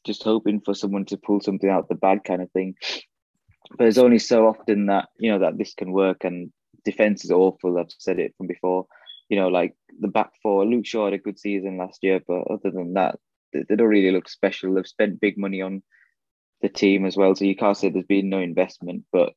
just 0.05 0.23
hoping 0.23 0.61
for 0.61 0.75
someone 0.75 1.07
to 1.07 1.17
pull 1.17 1.41
something 1.41 1.71
out 1.71 1.89
the 1.89 1.95
bag 1.95 2.23
kind 2.25 2.43
of 2.43 2.51
thing. 2.51 2.75
But 3.77 3.87
it's 3.89 3.99
only 3.99 4.19
so 4.19 4.47
often 4.47 4.87
that 4.87 5.09
you 5.19 5.31
know 5.31 5.39
that 5.41 5.59
this 5.59 5.75
can 5.75 5.93
work, 5.93 6.25
and 6.25 6.53
defense 6.85 7.25
is 7.25 7.31
awful. 7.31 7.79
I've 7.79 7.93
said 7.99 8.19
it 8.19 8.35
from 8.37 8.47
before 8.47 8.87
you 9.29 9.39
know, 9.39 9.49
like 9.49 9.75
the 10.01 10.09
back 10.09 10.31
four. 10.43 10.67
Luke 10.67 10.87
Shaw 10.87 11.07
had 11.07 11.15
a 11.15 11.19
good 11.19 11.39
season 11.39 11.79
last 11.79 12.03
year, 12.03 12.21
but 12.27 12.43
other 12.51 12.71
than 12.71 12.95
that, 12.95 13.19
they, 13.53 13.65
they 13.69 13.77
don't 13.77 13.89
really 13.89 14.11
look 14.11 14.29
special. 14.29 14.75
They've 14.75 14.87
spent 14.87 15.21
big 15.21 15.39
money 15.39 15.63
on 15.63 15.83
the 16.63 16.69
team 16.69 17.05
as 17.05 17.17
well, 17.17 17.35
so 17.35 17.45
you 17.45 17.57
can't 17.57 17.77
say 17.77 17.89
there's 17.89 18.05
been 18.05 18.29
no 18.29 18.41
investment. 18.41 19.05
But 19.13 19.33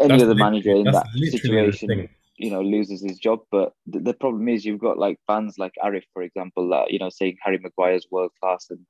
any 0.00 0.08
that's 0.08 0.22
other 0.22 0.34
manager 0.34 0.72
in 0.72 0.84
that 0.84 1.06
situation, 1.14 2.08
you 2.36 2.50
know, 2.50 2.62
loses 2.62 3.02
his 3.02 3.18
job. 3.18 3.40
But 3.50 3.72
the, 3.86 4.00
the, 4.00 4.14
problem 4.14 4.48
is, 4.48 4.64
you've 4.64 4.80
got 4.80 4.98
like 4.98 5.18
fans 5.26 5.56
like 5.58 5.74
Arif, 5.82 6.04
for 6.12 6.22
example, 6.22 6.68
that 6.70 6.92
you 6.92 6.98
know 6.98 7.10
saying 7.10 7.36
Harry 7.42 7.58
Maguire's 7.58 8.06
world 8.10 8.32
class 8.40 8.66
and 8.70 8.86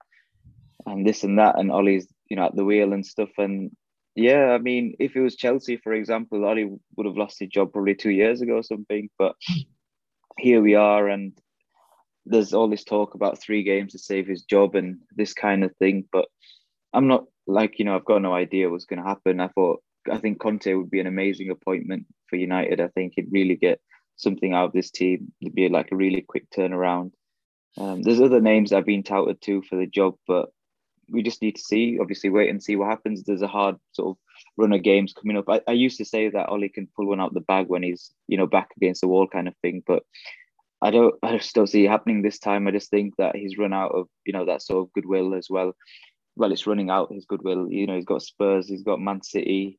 and 0.87 1.07
this 1.07 1.25
and 1.25 1.39
that, 1.39 1.59
and 1.59 1.73
ollie's 1.73 2.07
you 2.29 2.37
know 2.37 2.47
at 2.47 2.57
the 2.57 2.65
wheel 2.65 2.93
and 2.93 3.05
stuff. 3.05 3.31
And 3.39 3.71
yeah, 4.15 4.51
I 4.51 4.59
mean, 4.59 4.95
if 4.99 5.15
it 5.17 5.21
was 5.21 5.37
Chelsea, 5.37 5.77
for 5.77 5.93
example, 5.93 6.45
Ole 6.45 6.81
would 6.97 7.07
have 7.07 7.17
lost 7.17 7.39
his 7.39 7.49
job 7.49 7.73
probably 7.73 7.95
two 7.95 8.11
years 8.11 8.41
ago 8.41 8.55
or 8.55 8.63
something. 8.63 9.09
But 9.19 9.37
here 10.39 10.61
we 10.61 10.75
are, 10.75 11.09
and 11.09 11.33
there's 12.27 12.53
all 12.53 12.69
this 12.69 12.85
talk 12.85 13.15
about 13.15 13.41
three 13.41 13.63
games 13.63 13.93
to 13.93 13.99
save 13.99 14.27
his 14.27 14.43
job 14.43 14.75
and 14.75 14.99
this 15.15 15.33
kind 15.33 15.65
of 15.65 15.75
thing. 15.77 16.05
But 16.13 16.27
I'm 16.93 17.07
not 17.07 17.25
like, 17.47 17.79
you 17.79 17.85
know, 17.85 17.95
I've 17.95 18.05
got 18.05 18.23
no 18.23 18.35
idea 18.35 18.69
what's 18.69 18.85
going 18.85 19.03
to 19.03 19.09
happen. 19.09 19.41
I 19.41 19.49
thought, 19.49 19.83
I 20.11 20.19
think 20.19 20.41
Conte 20.41 20.73
would 20.73 20.91
be 20.91 21.01
an 21.01 21.07
amazing 21.07 21.51
appointment 21.51 22.07
for 22.29 22.37
United. 22.37 22.81
I 22.81 22.89
think 22.89 23.13
he'd 23.15 23.33
really 23.33 23.57
get 23.57 23.81
something 24.17 24.55
out 24.55 24.67
of 24.67 24.73
this 24.73 24.91
team. 24.91 25.33
It'd 25.41 25.55
be 25.55 25.69
like 25.69 25.93
a 25.93 25.97
really 25.97 26.23
quick 26.23 26.51
turnaround. 26.51 27.13
Um, 27.79 28.03
there's 28.03 28.21
other 28.21 28.41
names 28.41 28.71
that 28.71 28.77
have 28.77 28.87
been 28.87 29.03
touted 29.03 29.41
too 29.41 29.63
for 29.63 29.77
the 29.77 29.87
job, 29.87 30.17
but 30.27 30.49
we 31.11 31.23
just 31.23 31.43
need 31.43 31.57
to 31.57 31.63
see, 31.63 31.99
obviously, 32.01 32.31
wait 32.31 32.51
and 32.51 32.63
see 32.63 32.77
what 32.77 32.89
happens. 32.89 33.23
There's 33.23 33.43
a 33.43 33.49
hard 33.49 33.77
sort 33.93 34.11
of 34.11 34.17
run 34.57 34.73
of 34.73 34.83
games 34.83 35.13
coming 35.13 35.37
up. 35.37 35.49
I, 35.49 35.61
I 35.67 35.73
used 35.73 35.99
to 35.99 36.05
say 36.05 36.29
that 36.29 36.49
Ole 36.49 36.69
can 36.69 36.89
pull 36.97 37.07
one 37.07 37.21
out 37.21 37.35
the 37.35 37.41
bag 37.41 37.69
when 37.69 37.83
he's, 37.83 38.13
you 38.29 38.37
know, 38.37 38.47
back 38.47 38.69
against 38.77 39.01
the 39.01 39.09
wall 39.09 39.27
kind 39.27 39.49
of 39.49 39.55
thing, 39.63 39.83
but 39.87 40.03
I 40.83 40.91
don't 40.91 41.15
I 41.23 41.37
just 41.37 41.55
don't 41.55 41.67
see 41.67 41.85
it 41.85 41.91
happening 41.91 42.23
this 42.23 42.39
time. 42.39 42.67
I 42.67 42.71
just 42.71 42.91
think 42.91 43.15
that 43.19 43.37
he's 43.37 43.59
run 43.59 43.73
out 43.73 43.93
of, 43.93 44.09
you 44.25 44.33
know, 44.33 44.47
that 44.47 44.63
sort 44.63 44.87
of 44.87 44.93
goodwill 44.93 45.35
as 45.35 45.49
well. 45.51 45.75
Well, 46.37 46.53
it's 46.53 46.67
running 46.67 46.91
out 46.91 47.13
his 47.13 47.27
goodwill. 47.27 47.71
You 47.71 47.87
know, 47.87 47.97
he's 47.97 48.05
got 48.05 48.23
Spurs, 48.23 48.69
he's 48.69 48.83
got 48.83 49.01
Man 49.01 49.23
City, 49.23 49.79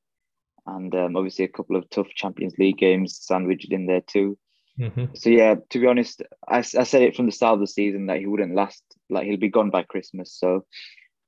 and 0.68 0.94
um, 0.94 1.16
obviously 1.16 1.46
a 1.46 1.50
couple 1.50 1.76
of 1.76 1.90
tough 1.90 2.10
Champions 2.10 2.54
League 2.60 2.78
games 2.78 3.18
sandwiched 3.22 3.72
in 3.72 3.88
there 3.88 4.02
too. 4.02 4.38
Mm-hmm. 4.80 5.06
So 5.16 5.30
yeah, 5.30 5.56
to 5.70 5.80
be 5.80 5.88
honest, 5.88 6.22
I, 6.48 6.60
I 6.60 6.62
said 6.62 7.02
it 7.02 7.16
from 7.16 7.26
the 7.26 7.32
start 7.32 7.56
of 7.56 7.60
the 7.60 7.68
season 7.68 8.08
that 8.08 8.20
he 8.20 8.28
wouldn't 8.28 8.56
last. 8.56 8.84
Like 9.10 9.26
he'll 9.26 9.38
be 9.38 9.50
gone 9.50 9.70
by 9.70 9.84
Christmas. 9.84 10.34
So 10.34 10.66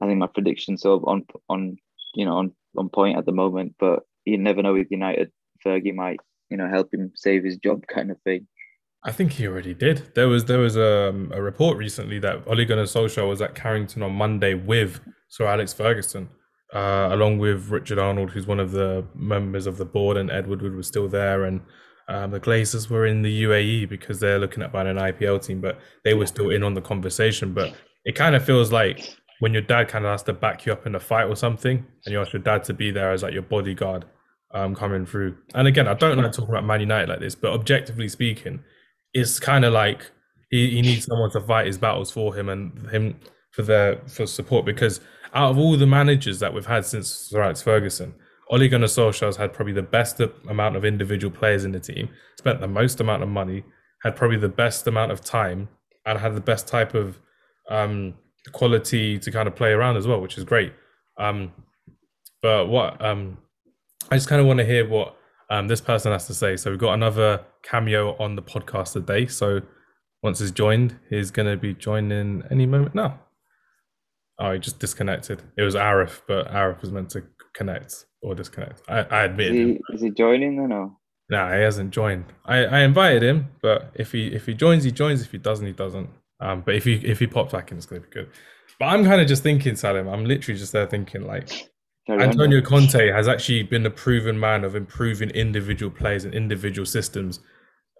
I 0.03 0.07
think 0.07 0.19
my 0.19 0.27
predictions 0.27 0.85
of 0.85 1.03
on 1.05 1.25
on 1.49 1.77
you 2.13 2.25
know 2.25 2.37
on 2.37 2.51
on 2.77 2.89
point 2.89 3.17
at 3.17 3.25
the 3.25 3.31
moment. 3.31 3.75
But 3.79 4.03
you 4.25 4.37
never 4.37 4.61
know 4.61 4.73
with 4.73 4.87
United. 4.91 5.31
Fergie 5.65 5.95
might 5.95 6.19
you 6.49 6.57
know 6.57 6.69
help 6.69 6.93
him 6.93 7.11
save 7.15 7.43
his 7.43 7.57
job 7.57 7.87
kind 7.87 8.11
of 8.11 8.19
thing. 8.21 8.47
I 9.05 9.11
think 9.11 9.33
he 9.33 9.47
already 9.47 9.73
did. 9.73 10.13
There 10.15 10.27
was 10.27 10.45
there 10.45 10.59
was 10.59 10.75
a, 10.75 11.09
um, 11.09 11.31
a 11.33 11.41
report 11.41 11.77
recently 11.77 12.19
that 12.19 12.43
Ole 12.47 12.65
Gunnar 12.65 12.83
Solskjaer 12.83 13.27
was 13.27 13.41
at 13.41 13.55
Carrington 13.55 14.03
on 14.03 14.13
Monday 14.13 14.53
with 14.53 14.99
Sir 15.29 15.45
Alex 15.45 15.73
Ferguson, 15.73 16.29
uh, 16.73 17.09
along 17.11 17.39
with 17.39 17.69
Richard 17.69 17.99
Arnold, 17.99 18.31
who's 18.31 18.47
one 18.47 18.59
of 18.59 18.71
the 18.71 19.05
members 19.15 19.67
of 19.67 19.77
the 19.77 19.85
board, 19.85 20.17
and 20.17 20.29
Ed 20.31 20.47
Woodward 20.47 20.75
was 20.75 20.87
still 20.87 21.07
there, 21.07 21.43
and 21.45 21.61
Um, 22.09 22.31
the 22.31 22.39
Glazers 22.39 22.89
were 22.89 23.05
in 23.05 23.21
the 23.21 23.43
UAE 23.43 23.87
because 23.87 24.19
they're 24.19 24.39
looking 24.39 24.61
at 24.63 24.71
buying 24.73 24.87
an 24.87 24.97
IPL 24.97 25.39
team, 25.39 25.61
but 25.61 25.79
they 26.03 26.13
were 26.13 26.27
still 26.27 26.49
in 26.49 26.61
on 26.63 26.73
the 26.73 26.81
conversation. 26.81 27.53
But 27.53 27.73
it 28.03 28.15
kind 28.15 28.35
of 28.35 28.43
feels 28.43 28.71
like 28.71 29.15
when 29.43 29.51
your 29.51 29.61
dad 29.61 29.89
kind 29.89 30.05
of 30.05 30.11
has 30.11 30.23
to 30.23 30.31
back 30.31 30.65
you 30.65 30.71
up 30.71 30.87
in 30.87 30.95
a 30.95 30.99
fight 31.01 31.25
or 31.25 31.35
something, 31.35 31.85
and 32.05 32.13
you 32.13 32.21
ask 32.21 32.31
your 32.31 32.41
dad 32.41 32.63
to 32.63 32.73
be 32.73 32.91
there 32.91 33.11
as 33.11 33.23
like 33.23 33.33
your 33.33 33.41
bodyguard 33.41 34.05
um, 34.53 34.73
coming 34.73 35.05
through. 35.05 35.35
And 35.53 35.67
again, 35.67 35.85
I 35.85 35.95
don't 35.95 36.17
like 36.17 36.31
talking 36.31 36.47
about 36.47 36.63
Man 36.63 36.79
United 36.79 37.09
like 37.09 37.19
this, 37.19 37.35
but 37.35 37.51
objectively 37.51 38.07
speaking, 38.07 38.61
it's 39.13 39.41
kind 39.41 39.65
of 39.65 39.73
like 39.73 40.09
he, 40.49 40.69
he 40.69 40.81
needs 40.81 41.07
someone 41.07 41.29
to 41.31 41.41
fight 41.41 41.67
his 41.67 41.77
battles 41.77 42.09
for 42.09 42.33
him 42.33 42.47
and 42.47 42.89
him 42.89 43.19
for 43.51 43.63
their 43.63 43.97
for 44.07 44.25
support 44.25 44.63
because 44.63 45.01
out 45.33 45.51
of 45.51 45.57
all 45.57 45.75
the 45.75 45.87
managers 45.87 46.39
that 46.39 46.53
we've 46.53 46.65
had 46.65 46.85
since 46.85 47.09
Sir 47.09 47.43
Alex 47.43 47.61
Ferguson, 47.61 48.15
Ole 48.49 48.69
Gunnar 48.69 48.87
Solskjaer 48.87 49.25
has 49.25 49.35
had 49.35 49.51
probably 49.51 49.73
the 49.73 49.81
best 49.81 50.21
amount 50.47 50.77
of 50.77 50.85
individual 50.85 51.35
players 51.35 51.65
in 51.65 51.73
the 51.73 51.81
team, 51.81 52.07
spent 52.37 52.61
the 52.61 52.67
most 52.69 53.01
amount 53.01 53.23
of 53.23 53.27
money, 53.27 53.65
had 54.03 54.15
probably 54.15 54.37
the 54.37 54.47
best 54.47 54.87
amount 54.87 55.11
of 55.11 55.19
time, 55.19 55.67
and 56.05 56.17
had 56.17 56.33
the 56.33 56.39
best 56.39 56.65
type 56.65 56.93
of 56.93 57.19
um, 57.69 58.13
quality 58.51 59.19
to 59.19 59.31
kind 59.31 59.47
of 59.47 59.55
play 59.55 59.71
around 59.71 59.97
as 59.97 60.07
well, 60.07 60.19
which 60.21 60.37
is 60.37 60.43
great. 60.43 60.73
Um, 61.17 61.51
but 62.41 62.67
what 62.67 63.03
um, 63.03 63.37
I 64.11 64.15
just 64.15 64.27
kind 64.27 64.41
of 64.41 64.47
want 64.47 64.59
to 64.59 64.65
hear 64.65 64.87
what 64.87 65.15
um, 65.49 65.67
this 65.67 65.81
person 65.81 66.11
has 66.11 66.27
to 66.27 66.33
say. 66.33 66.57
So 66.57 66.69
we've 66.69 66.79
got 66.79 66.93
another 66.93 67.41
cameo 67.63 68.15
on 68.17 68.35
the 68.35 68.41
podcast 68.41 68.93
today. 68.93 69.27
So 69.27 69.61
once 70.21 70.39
he's 70.39 70.51
joined, 70.51 70.97
he's 71.09 71.31
going 71.31 71.49
to 71.49 71.57
be 71.57 71.73
joining 71.73 72.43
any 72.49 72.65
moment 72.65 72.95
now. 72.95 73.19
Oh, 74.39 74.53
he 74.53 74.59
just 74.59 74.79
disconnected. 74.79 75.41
It 75.57 75.61
was 75.61 75.75
Arif, 75.75 76.21
but 76.27 76.47
Arif 76.51 76.81
was 76.81 76.91
meant 76.91 77.09
to 77.11 77.23
connect 77.53 78.05
or 78.21 78.33
disconnect. 78.33 78.81
I, 78.87 78.99
I 79.03 79.23
admit. 79.23 79.55
Is 79.55 79.67
he, 79.67 79.81
is 79.93 80.01
he 80.01 80.09
joining 80.09 80.59
or 80.59 80.67
no? 80.67 80.97
Nah, 81.29 81.53
he 81.53 81.61
hasn't 81.61 81.91
joined. 81.91 82.25
I, 82.45 82.65
I 82.65 82.79
invited 82.81 83.23
him, 83.23 83.49
but 83.61 83.91
if 83.95 84.11
he 84.11 84.27
if 84.27 84.45
he 84.45 84.53
joins, 84.53 84.83
he 84.83 84.91
joins. 84.91 85.21
If 85.21 85.31
he 85.31 85.37
doesn't, 85.37 85.65
he 85.65 85.73
doesn't. 85.73 86.09
Um, 86.43 86.61
but 86.65 86.75
if 86.75 86.83
he 86.83 86.95
if 86.95 87.19
he 87.19 87.27
pops 87.27 87.53
back 87.53 87.71
in, 87.71 87.77
it's 87.77 87.85
gonna 87.85 88.01
be 88.01 88.09
good. 88.09 88.29
But 88.79 88.85
I'm 88.85 89.05
kind 89.05 89.21
of 89.21 89.27
just 89.27 89.43
thinking, 89.43 89.75
Salim. 89.75 90.07
I'm 90.07 90.25
literally 90.25 90.59
just 90.59 90.73
there 90.73 90.85
thinking, 90.85 91.25
like, 91.25 91.49
Antonio 92.09 92.61
Conte 92.61 93.11
has 93.11 93.27
actually 93.27 93.63
been 93.63 93.85
a 93.85 93.89
proven 93.89 94.39
man 94.39 94.63
of 94.63 94.75
improving 94.75 95.29
individual 95.29 95.91
players 95.91 96.25
and 96.25 96.33
individual 96.33 96.85
systems, 96.85 97.39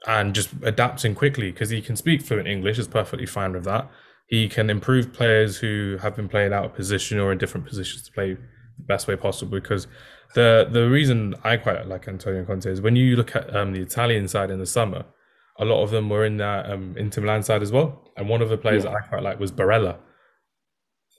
and 0.08 0.36
just 0.36 0.50
adapting 0.64 1.16
quickly 1.16 1.52
because 1.52 1.70
he 1.70 1.82
can 1.82 1.96
speak 1.96 2.22
fluent 2.22 2.48
English. 2.48 2.78
Is 2.80 2.88
perfectly 2.88 3.26
fine 3.26 3.54
with 3.54 3.64
that. 3.64 3.90
He 4.28 4.50
can 4.50 4.70
improve 4.70 5.14
players 5.14 5.58
who 5.58 5.98
have 6.02 6.16
been 6.16 6.28
playing 6.28 6.54
out 6.54 6.66
of 6.66 6.74
position 6.74 7.20
or 7.20 7.32
in 7.32 7.38
different 7.38 7.66
positions 7.66 8.04
to 8.04 8.12
play 8.12 8.34
the 8.34 8.84
best 8.86 9.08
way 9.08 9.16
possible. 9.16 9.60
Because 9.60 9.88
the 10.36 10.68
the 10.70 10.90
reason 10.90 11.36
I 11.44 11.58
quite 11.58 11.88
like 11.88 12.08
Antonio 12.08 12.44
Conte 12.44 12.70
is 12.70 12.82
when 12.82 12.96
you 12.96 13.16
look 13.16 13.36
at 13.36 13.56
um, 13.56 13.72
the 13.72 13.82
Italian 13.82 14.28
side 14.28 14.52
in 14.52 14.60
the 14.60 14.66
summer, 14.66 15.06
a 15.60 15.66
lot 15.66 15.84
of 15.84 15.92
them 15.92 16.10
were 16.10 16.26
in 16.26 16.38
that 16.38 16.70
um, 16.70 16.96
Inter 16.98 17.22
Milan 17.22 17.44
side 17.44 17.62
as 17.62 17.72
well. 17.72 18.12
And 18.18 18.30
one 18.30 18.42
of 18.42 18.50
the 18.50 18.58
players 18.58 18.84
yeah. 18.84 18.92
that 18.92 18.98
I 18.98 19.08
quite 19.08 19.24
like 19.24 19.40
was 19.40 19.52
Barella. 19.52 19.98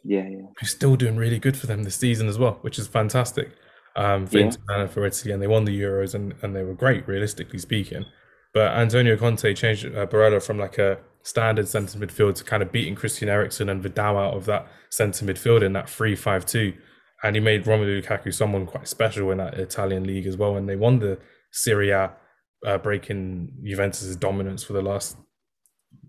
Yeah, 0.05 0.29
yeah. 0.29 0.47
Who's 0.61 0.71
still 0.71 0.97
doing 0.97 1.17
really 1.17 1.39
good 1.39 1.57
for 1.57 1.67
them 1.67 1.85
this 1.85 1.97
season 1.97 2.29
as 2.29 2.39
well, 2.39 2.59
which 2.61 2.79
is 2.79 2.87
fantastic. 2.87 3.53
Um, 3.97 4.27
for 4.27 4.39
yeah. 4.39 4.47
Inter 4.47 4.61
Milan 4.69 4.89
for 4.89 5.07
Italy, 5.07 5.33
and 5.33 5.41
they 5.41 5.47
won 5.47 5.65
the 5.65 5.81
Euros, 5.81 6.15
and, 6.15 6.35
and 6.43 6.55
they 6.55 6.65
were 6.65 6.75
great, 6.75 7.07
realistically 7.07 7.61
speaking. 7.61 8.05
But 8.53 8.73
Antonio 8.77 9.17
Conte 9.17 9.55
changed 9.55 9.87
uh, 9.87 10.07
Barella 10.07 10.43
from 10.43 10.59
like 10.59 10.79
a 10.79 10.99
standard 11.23 11.67
centre 11.67 11.99
midfield 11.99 12.35
to 12.37 12.45
kind 12.45 12.63
of 12.63 12.71
beating 12.71 12.95
Christian 12.95 13.29
Eriksen 13.29 13.69
and 13.69 13.83
Vidal 13.83 14.19
out 14.19 14.35
of 14.35 14.45
that 14.45 14.69
centre 14.91 15.25
midfield 15.25 15.63
in 15.63 15.73
that 15.73 15.89
3 15.89 16.15
5 16.15 16.47
2. 16.47 16.73
And 17.23 17.37
he 17.37 17.41
made 17.41 17.65
Romelu 17.65 18.03
Lukaku 18.03 18.33
someone 18.33 18.67
quite 18.67 18.87
special 18.87 19.31
in 19.31 19.39
that 19.39 19.55
Italian 19.55 20.05
league 20.05 20.27
as 20.27 20.37
well. 20.37 20.57
And 20.57 20.69
they 20.69 20.77
won 20.77 20.99
the 20.99 21.19
Serie 21.51 21.91
A, 21.91 22.13
uh, 22.65 22.79
breaking 22.79 23.53
Juventus' 23.63 24.17
dominance 24.17 24.63
for 24.65 24.73
the 24.73 24.83
last 24.83 25.17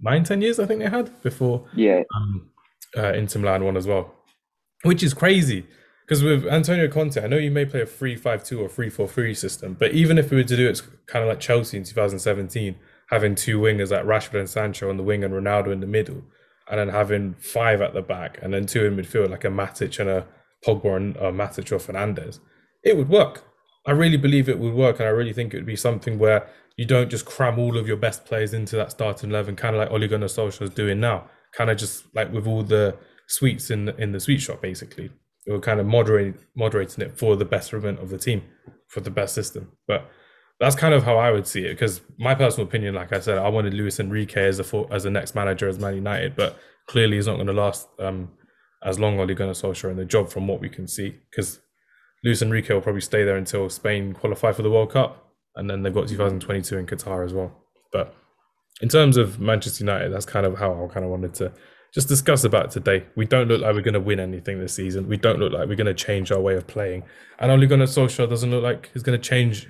nine, 0.01 0.23
ten 0.23 0.41
years, 0.41 0.59
I 0.59 0.65
think 0.65 0.79
they 0.81 0.89
had 0.89 1.21
before. 1.21 1.67
Yeah. 1.75 2.03
Um, 2.15 2.49
uh, 2.97 3.13
Inter 3.13 3.39
Milan 3.39 3.63
won 3.63 3.77
as 3.77 3.87
well, 3.87 4.13
which 4.83 5.03
is 5.03 5.13
crazy. 5.13 5.65
Because 6.05 6.23
with 6.23 6.45
Antonio 6.45 6.87
Conte, 6.87 7.21
I 7.23 7.25
know 7.25 7.37
you 7.37 7.49
may 7.49 7.65
play 7.65 7.81
a 7.81 7.85
3 7.85 8.15
5 8.15 8.43
2 8.43 8.61
or 8.61 8.69
3 8.69 8.89
4 8.89 9.07
3 9.07 9.33
system, 9.33 9.75
but 9.79 9.91
even 9.93 10.19
if 10.19 10.29
we 10.29 10.37
were 10.37 10.43
to 10.43 10.55
do 10.55 10.67
it 10.67 10.69
it's 10.69 10.83
kind 11.07 11.23
of 11.23 11.29
like 11.29 11.39
Chelsea 11.39 11.77
in 11.77 11.83
2017, 11.83 12.75
having 13.09 13.33
two 13.33 13.59
wingers 13.59 13.91
like 13.91 14.05
Rashford 14.05 14.39
and 14.39 14.49
Sancho 14.49 14.89
on 14.89 14.97
the 14.97 15.03
wing 15.03 15.23
and 15.23 15.33
Ronaldo 15.33 15.71
in 15.71 15.79
the 15.79 15.87
middle, 15.87 16.23
and 16.69 16.79
then 16.79 16.89
having 16.89 17.33
five 17.35 17.81
at 17.81 17.93
the 17.95 18.03
back 18.03 18.37
and 18.43 18.53
then 18.53 18.67
two 18.67 18.85
in 18.85 18.95
midfield 18.95 19.31
like 19.31 19.45
a 19.45 19.49
Matic 19.49 19.99
and 19.99 20.09
a 20.09 20.27
Pogba 20.63 20.95
and 20.95 21.15
a 21.17 21.31
Matic 21.31 21.71
or 21.71 21.79
Fernandes, 21.79 22.39
it 22.83 22.95
would 22.95 23.09
work. 23.09 23.43
I 23.87 23.91
really 23.91 24.17
believe 24.17 24.49
it 24.49 24.59
would 24.59 24.73
work, 24.73 24.99
and 24.99 25.07
I 25.07 25.11
really 25.11 25.33
think 25.33 25.53
it 25.53 25.57
would 25.57 25.65
be 25.65 25.75
something 25.75 26.17
where 26.17 26.47
you 26.77 26.85
don't 26.85 27.09
just 27.09 27.25
cram 27.25 27.59
all 27.59 27.77
of 27.77 27.87
your 27.87 27.97
best 27.97 28.25
players 28.25 28.53
into 28.53 28.75
that 28.75 28.91
starting 28.91 29.29
eleven, 29.29 29.55
kind 29.55 29.75
of 29.75 29.79
like 29.79 29.91
Ole 29.91 30.07
Gunnar 30.07 30.27
Solskjaer 30.27 30.63
is 30.63 30.69
doing 30.71 30.99
now, 30.99 31.29
kind 31.53 31.69
of 31.69 31.77
just 31.77 32.05
like 32.15 32.31
with 32.33 32.47
all 32.47 32.63
the 32.63 32.97
sweets 33.27 33.69
in 33.69 33.85
the, 33.85 33.95
in 33.97 34.11
the 34.11 34.19
sweet 34.19 34.41
shop, 34.41 34.61
basically. 34.61 35.11
It 35.45 35.51
will 35.51 35.61
kind 35.61 35.79
of 35.79 35.85
moderate 35.85 36.35
moderating 36.55 37.03
it 37.03 37.19
for 37.19 37.35
the 37.35 37.45
betterment 37.45 37.99
of 37.99 38.09
the 38.09 38.17
team, 38.17 38.41
for 38.87 38.99
the 38.99 39.11
best 39.11 39.35
system. 39.35 39.73
But 39.87 40.09
that's 40.59 40.75
kind 40.75 40.93
of 40.93 41.03
how 41.03 41.17
I 41.17 41.31
would 41.31 41.45
see 41.45 41.65
it. 41.65 41.73
Because 41.73 42.01
my 42.17 42.33
personal 42.33 42.67
opinion, 42.67 42.95
like 42.95 43.13
I 43.13 43.19
said, 43.19 43.37
I 43.37 43.49
wanted 43.49 43.75
Luis 43.75 43.99
Enrique 43.99 44.47
as 44.47 44.59
a 44.59 44.85
as 44.91 45.03
the 45.03 45.11
next 45.11 45.35
manager 45.35 45.69
as 45.69 45.77
Man 45.77 45.93
United, 45.95 46.35
but 46.35 46.57
clearly 46.87 47.17
he's 47.17 47.27
not 47.27 47.35
going 47.35 47.47
to 47.47 47.53
last 47.53 47.87
um, 47.99 48.29
as 48.83 48.99
long. 48.99 49.19
Ole 49.19 49.35
Gunnar 49.35 49.53
Solskjaer 49.53 49.91
in 49.91 49.97
the 49.97 50.05
job, 50.05 50.29
from 50.29 50.47
what 50.47 50.59
we 50.59 50.69
can 50.69 50.87
see, 50.87 51.15
because 51.29 51.59
Luis 52.25 52.41
Enrique 52.41 52.73
will 52.73 52.81
probably 52.81 53.01
stay 53.01 53.23
there 53.23 53.37
until 53.37 53.69
Spain 53.69 54.13
qualify 54.13 54.51
for 54.51 54.63
the 54.63 54.71
World 54.71 54.91
Cup, 54.91 55.31
and 55.55 55.69
then 55.69 55.83
they've 55.83 55.93
got 55.93 56.07
2022 56.07 56.77
in 56.77 56.87
Qatar 56.87 57.23
as 57.23 57.33
well. 57.33 57.55
But 57.91 58.15
in 58.81 58.89
terms 58.89 59.15
of 59.15 59.39
Manchester 59.39 59.83
United, 59.83 60.11
that's 60.11 60.25
kind 60.25 60.45
of 60.45 60.57
how 60.57 60.73
I 60.73 60.91
kind 60.91 61.05
of 61.05 61.11
wanted 61.11 61.35
to 61.35 61.53
just 61.93 62.07
discuss 62.07 62.43
about 62.43 62.71
today. 62.71 63.05
We 63.15 63.25
don't 63.25 63.47
look 63.47 63.61
like 63.61 63.75
we're 63.75 63.81
going 63.81 63.93
to 63.93 63.99
win 63.99 64.19
anything 64.19 64.59
this 64.59 64.73
season. 64.73 65.07
We 65.07 65.17
don't 65.17 65.39
look 65.39 65.53
like 65.53 65.69
we're 65.69 65.75
going 65.75 65.85
to 65.85 65.93
change 65.93 66.31
our 66.31 66.41
way 66.41 66.55
of 66.55 66.65
playing. 66.65 67.03
And 67.39 67.51
Ole 67.51 67.67
Gunnar 67.67 67.85
Solskjaer 67.85 68.27
doesn't 68.27 68.49
look 68.49 68.63
like 68.63 68.89
he's 68.91 69.03
going 69.03 69.19
to 69.19 69.29
change 69.29 69.69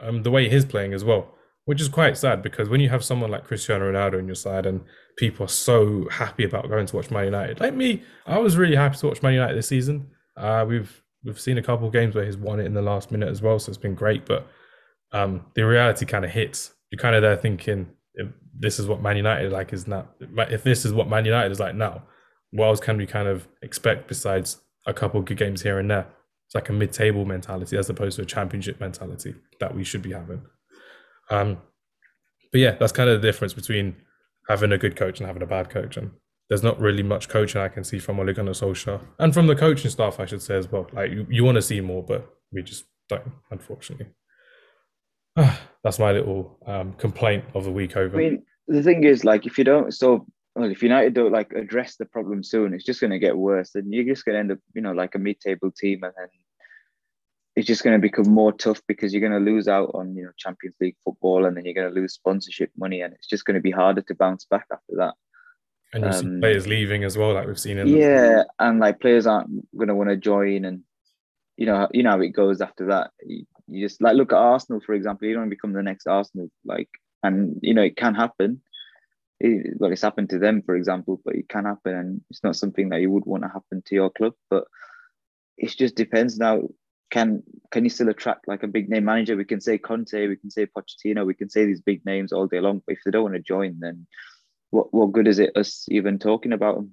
um, 0.00 0.22
the 0.22 0.30
way 0.30 0.48
he's 0.48 0.64
playing 0.64 0.94
as 0.94 1.04
well, 1.04 1.34
which 1.64 1.80
is 1.80 1.88
quite 1.88 2.16
sad 2.16 2.40
because 2.40 2.68
when 2.68 2.80
you 2.80 2.88
have 2.88 3.04
someone 3.04 3.32
like 3.32 3.44
Cristiano 3.44 3.92
Ronaldo 3.92 4.18
on 4.18 4.26
your 4.26 4.36
side 4.36 4.64
and 4.64 4.80
people 5.18 5.44
are 5.44 5.48
so 5.48 6.08
happy 6.10 6.44
about 6.44 6.68
going 6.68 6.86
to 6.86 6.96
watch 6.96 7.10
Man 7.10 7.24
United, 7.24 7.60
like 7.60 7.74
me, 7.74 8.04
I 8.26 8.38
was 8.38 8.56
really 8.56 8.76
happy 8.76 8.96
to 8.98 9.08
watch 9.08 9.22
Man 9.22 9.34
United 9.34 9.58
this 9.58 9.68
season. 9.68 10.06
Uh, 10.36 10.64
we've 10.66 11.02
we've 11.24 11.40
seen 11.40 11.58
a 11.58 11.62
couple 11.62 11.86
of 11.86 11.92
games 11.92 12.14
where 12.14 12.24
he's 12.24 12.36
won 12.36 12.60
it 12.60 12.66
in 12.66 12.74
the 12.74 12.82
last 12.82 13.10
minute 13.10 13.28
as 13.28 13.42
well, 13.42 13.58
so 13.58 13.70
it's 13.70 13.78
been 13.78 13.94
great. 13.94 14.26
But 14.26 14.46
um, 15.12 15.46
the 15.54 15.66
reality 15.66 16.06
kind 16.06 16.24
of 16.24 16.30
hits. 16.30 16.72
You're 16.90 17.00
kind 17.00 17.16
of 17.16 17.22
there 17.22 17.36
thinking, 17.36 17.88
if 18.14 18.28
this 18.58 18.78
is 18.78 18.86
what 18.86 19.02
Man 19.02 19.16
United 19.16 19.52
like 19.52 19.72
is 19.72 19.86
now. 19.86 20.08
If 20.20 20.62
this 20.62 20.84
is 20.84 20.92
what 20.92 21.08
Man 21.08 21.24
United 21.24 21.52
is 21.52 21.60
like 21.60 21.74
now, 21.74 22.02
what 22.50 22.66
else 22.66 22.80
can 22.80 22.96
we 22.96 23.06
kind 23.06 23.28
of 23.28 23.48
expect 23.62 24.08
besides 24.08 24.58
a 24.86 24.94
couple 24.94 25.20
good 25.22 25.38
games 25.38 25.62
here 25.62 25.78
and 25.78 25.90
there? 25.90 26.06
It's 26.46 26.54
like 26.54 26.68
a 26.68 26.72
mid-table 26.72 27.24
mentality 27.24 27.76
as 27.76 27.90
opposed 27.90 28.16
to 28.16 28.22
a 28.22 28.26
championship 28.26 28.80
mentality 28.80 29.34
that 29.58 29.74
we 29.74 29.82
should 29.82 30.02
be 30.02 30.12
having. 30.12 30.42
Um, 31.28 31.58
but 32.52 32.60
yeah, 32.60 32.76
that's 32.78 32.92
kind 32.92 33.10
of 33.10 33.20
the 33.20 33.26
difference 33.26 33.52
between 33.52 33.96
having 34.48 34.70
a 34.70 34.78
good 34.78 34.96
coach 34.96 35.18
and 35.18 35.26
having 35.26 35.42
a 35.42 35.46
bad 35.46 35.70
coach. 35.70 35.96
And 35.96 36.12
there's 36.48 36.62
not 36.62 36.80
really 36.80 37.02
much 37.02 37.28
coaching 37.28 37.60
I 37.60 37.68
can 37.68 37.84
see 37.84 37.98
from 37.98 38.20
Ole 38.20 38.32
Gunnar 38.32 38.52
Solskjaer 38.52 39.00
and 39.18 39.34
from 39.34 39.46
the 39.46 39.56
coaching 39.56 39.90
staff, 39.90 40.20
I 40.20 40.26
should 40.26 40.42
say 40.42 40.56
as 40.56 40.70
well. 40.70 40.88
Like 40.92 41.10
you, 41.10 41.26
you 41.28 41.44
want 41.44 41.56
to 41.56 41.62
see 41.62 41.80
more, 41.80 42.02
but 42.02 42.32
we 42.52 42.62
just 42.62 42.84
don't, 43.08 43.32
unfortunately. 43.50 44.06
that's 45.82 45.98
my 45.98 46.12
little 46.12 46.58
um, 46.66 46.92
complaint 46.94 47.44
of 47.54 47.64
the 47.64 47.70
week 47.70 47.96
over. 47.96 48.16
I 48.16 48.18
mean, 48.18 48.42
the 48.66 48.82
thing 48.82 49.04
is, 49.04 49.24
like, 49.24 49.46
if 49.46 49.58
you 49.58 49.64
don't, 49.64 49.92
so 49.92 50.26
well, 50.54 50.70
if 50.70 50.82
United 50.82 51.14
don't 51.14 51.32
like 51.32 51.52
address 51.52 51.96
the 51.96 52.06
problem 52.06 52.42
soon, 52.42 52.72
it's 52.72 52.84
just 52.84 53.00
going 53.00 53.10
to 53.10 53.18
get 53.18 53.36
worse. 53.36 53.74
And 53.74 53.92
you're 53.92 54.04
just 54.04 54.24
going 54.24 54.34
to 54.34 54.40
end 54.40 54.52
up, 54.52 54.58
you 54.74 54.80
know, 54.80 54.92
like 54.92 55.14
a 55.14 55.18
mid-table 55.18 55.70
team, 55.70 56.02
and 56.02 56.12
then 56.16 56.28
it's 57.54 57.66
just 57.66 57.84
going 57.84 57.94
to 57.94 58.00
become 58.00 58.32
more 58.32 58.52
tough 58.52 58.80
because 58.88 59.12
you're 59.12 59.26
going 59.26 59.44
to 59.44 59.50
lose 59.50 59.68
out 59.68 59.90
on, 59.94 60.14
you 60.16 60.24
know, 60.24 60.30
Champions 60.38 60.76
League 60.80 60.96
football, 61.04 61.44
and 61.44 61.56
then 61.56 61.64
you're 61.64 61.74
going 61.74 61.92
to 61.92 62.00
lose 62.00 62.14
sponsorship 62.14 62.70
money, 62.76 63.02
and 63.02 63.12
it's 63.12 63.26
just 63.26 63.44
going 63.44 63.54
to 63.54 63.60
be 63.60 63.70
harder 63.70 64.00
to 64.02 64.14
bounce 64.14 64.46
back 64.46 64.66
after 64.72 64.96
that. 64.96 65.14
And 65.92 66.04
you 66.04 66.10
um, 66.10 66.14
see 66.14 66.40
players 66.40 66.66
leaving 66.66 67.04
as 67.04 67.16
well, 67.16 67.34
like 67.34 67.46
we've 67.46 67.58
seen 67.58 67.78
in. 67.78 67.88
Yeah, 67.88 68.42
the- 68.42 68.46
and 68.58 68.80
like 68.80 69.00
players 69.00 69.26
aren't 69.26 69.48
going 69.76 69.88
to 69.88 69.94
want 69.94 70.10
to 70.10 70.16
join, 70.16 70.64
and 70.64 70.82
you 71.56 71.66
know, 71.66 71.88
you 71.92 72.02
know 72.02 72.10
how 72.10 72.20
it 72.20 72.30
goes 72.30 72.60
after 72.60 72.86
that. 72.86 73.10
You, 73.24 73.44
you 73.68 73.86
just 73.86 74.02
like 74.02 74.16
look 74.16 74.32
at 74.32 74.38
Arsenal, 74.38 74.80
for 74.84 74.94
example. 74.94 75.28
You 75.28 75.34
don't 75.34 75.48
become 75.48 75.72
the 75.72 75.82
next 75.82 76.06
Arsenal, 76.06 76.50
like, 76.64 76.88
and 77.22 77.58
you 77.62 77.74
know 77.74 77.82
it 77.82 77.96
can 77.96 78.14
happen 78.14 78.60
it, 79.40 79.76
well, 79.78 79.92
it's 79.92 80.02
happened 80.02 80.30
to 80.30 80.38
them, 80.38 80.62
for 80.62 80.76
example, 80.76 81.20
but 81.24 81.34
it 81.34 81.48
can 81.48 81.64
happen, 81.64 81.94
and 81.94 82.20
it's 82.30 82.42
not 82.42 82.56
something 82.56 82.88
that 82.88 83.00
you 83.00 83.10
would 83.10 83.26
want 83.26 83.42
to 83.42 83.48
happen 83.48 83.82
to 83.86 83.94
your 83.94 84.10
club. 84.10 84.34
But 84.50 84.64
it 85.58 85.70
just 85.76 85.94
depends 85.94 86.38
now. 86.38 86.62
Can 87.10 87.42
can 87.70 87.84
you 87.84 87.90
still 87.90 88.08
attract 88.08 88.48
like 88.48 88.62
a 88.62 88.68
big 88.68 88.88
name 88.88 89.04
manager? 89.04 89.36
We 89.36 89.44
can 89.44 89.60
say 89.60 89.78
Conte, 89.78 90.26
we 90.26 90.36
can 90.36 90.50
say 90.50 90.66
Pochettino, 90.66 91.24
we 91.24 91.34
can 91.34 91.48
say 91.48 91.64
these 91.64 91.80
big 91.80 92.04
names 92.04 92.32
all 92.32 92.46
day 92.46 92.60
long. 92.60 92.82
But 92.86 92.94
if 92.94 93.00
they 93.04 93.10
don't 93.10 93.22
want 93.22 93.34
to 93.34 93.40
join, 93.40 93.78
then 93.78 94.06
what 94.70 94.92
what 94.92 95.12
good 95.12 95.28
is 95.28 95.38
it 95.38 95.56
us 95.56 95.86
even 95.90 96.18
talking 96.18 96.52
about 96.52 96.76
them? 96.76 96.92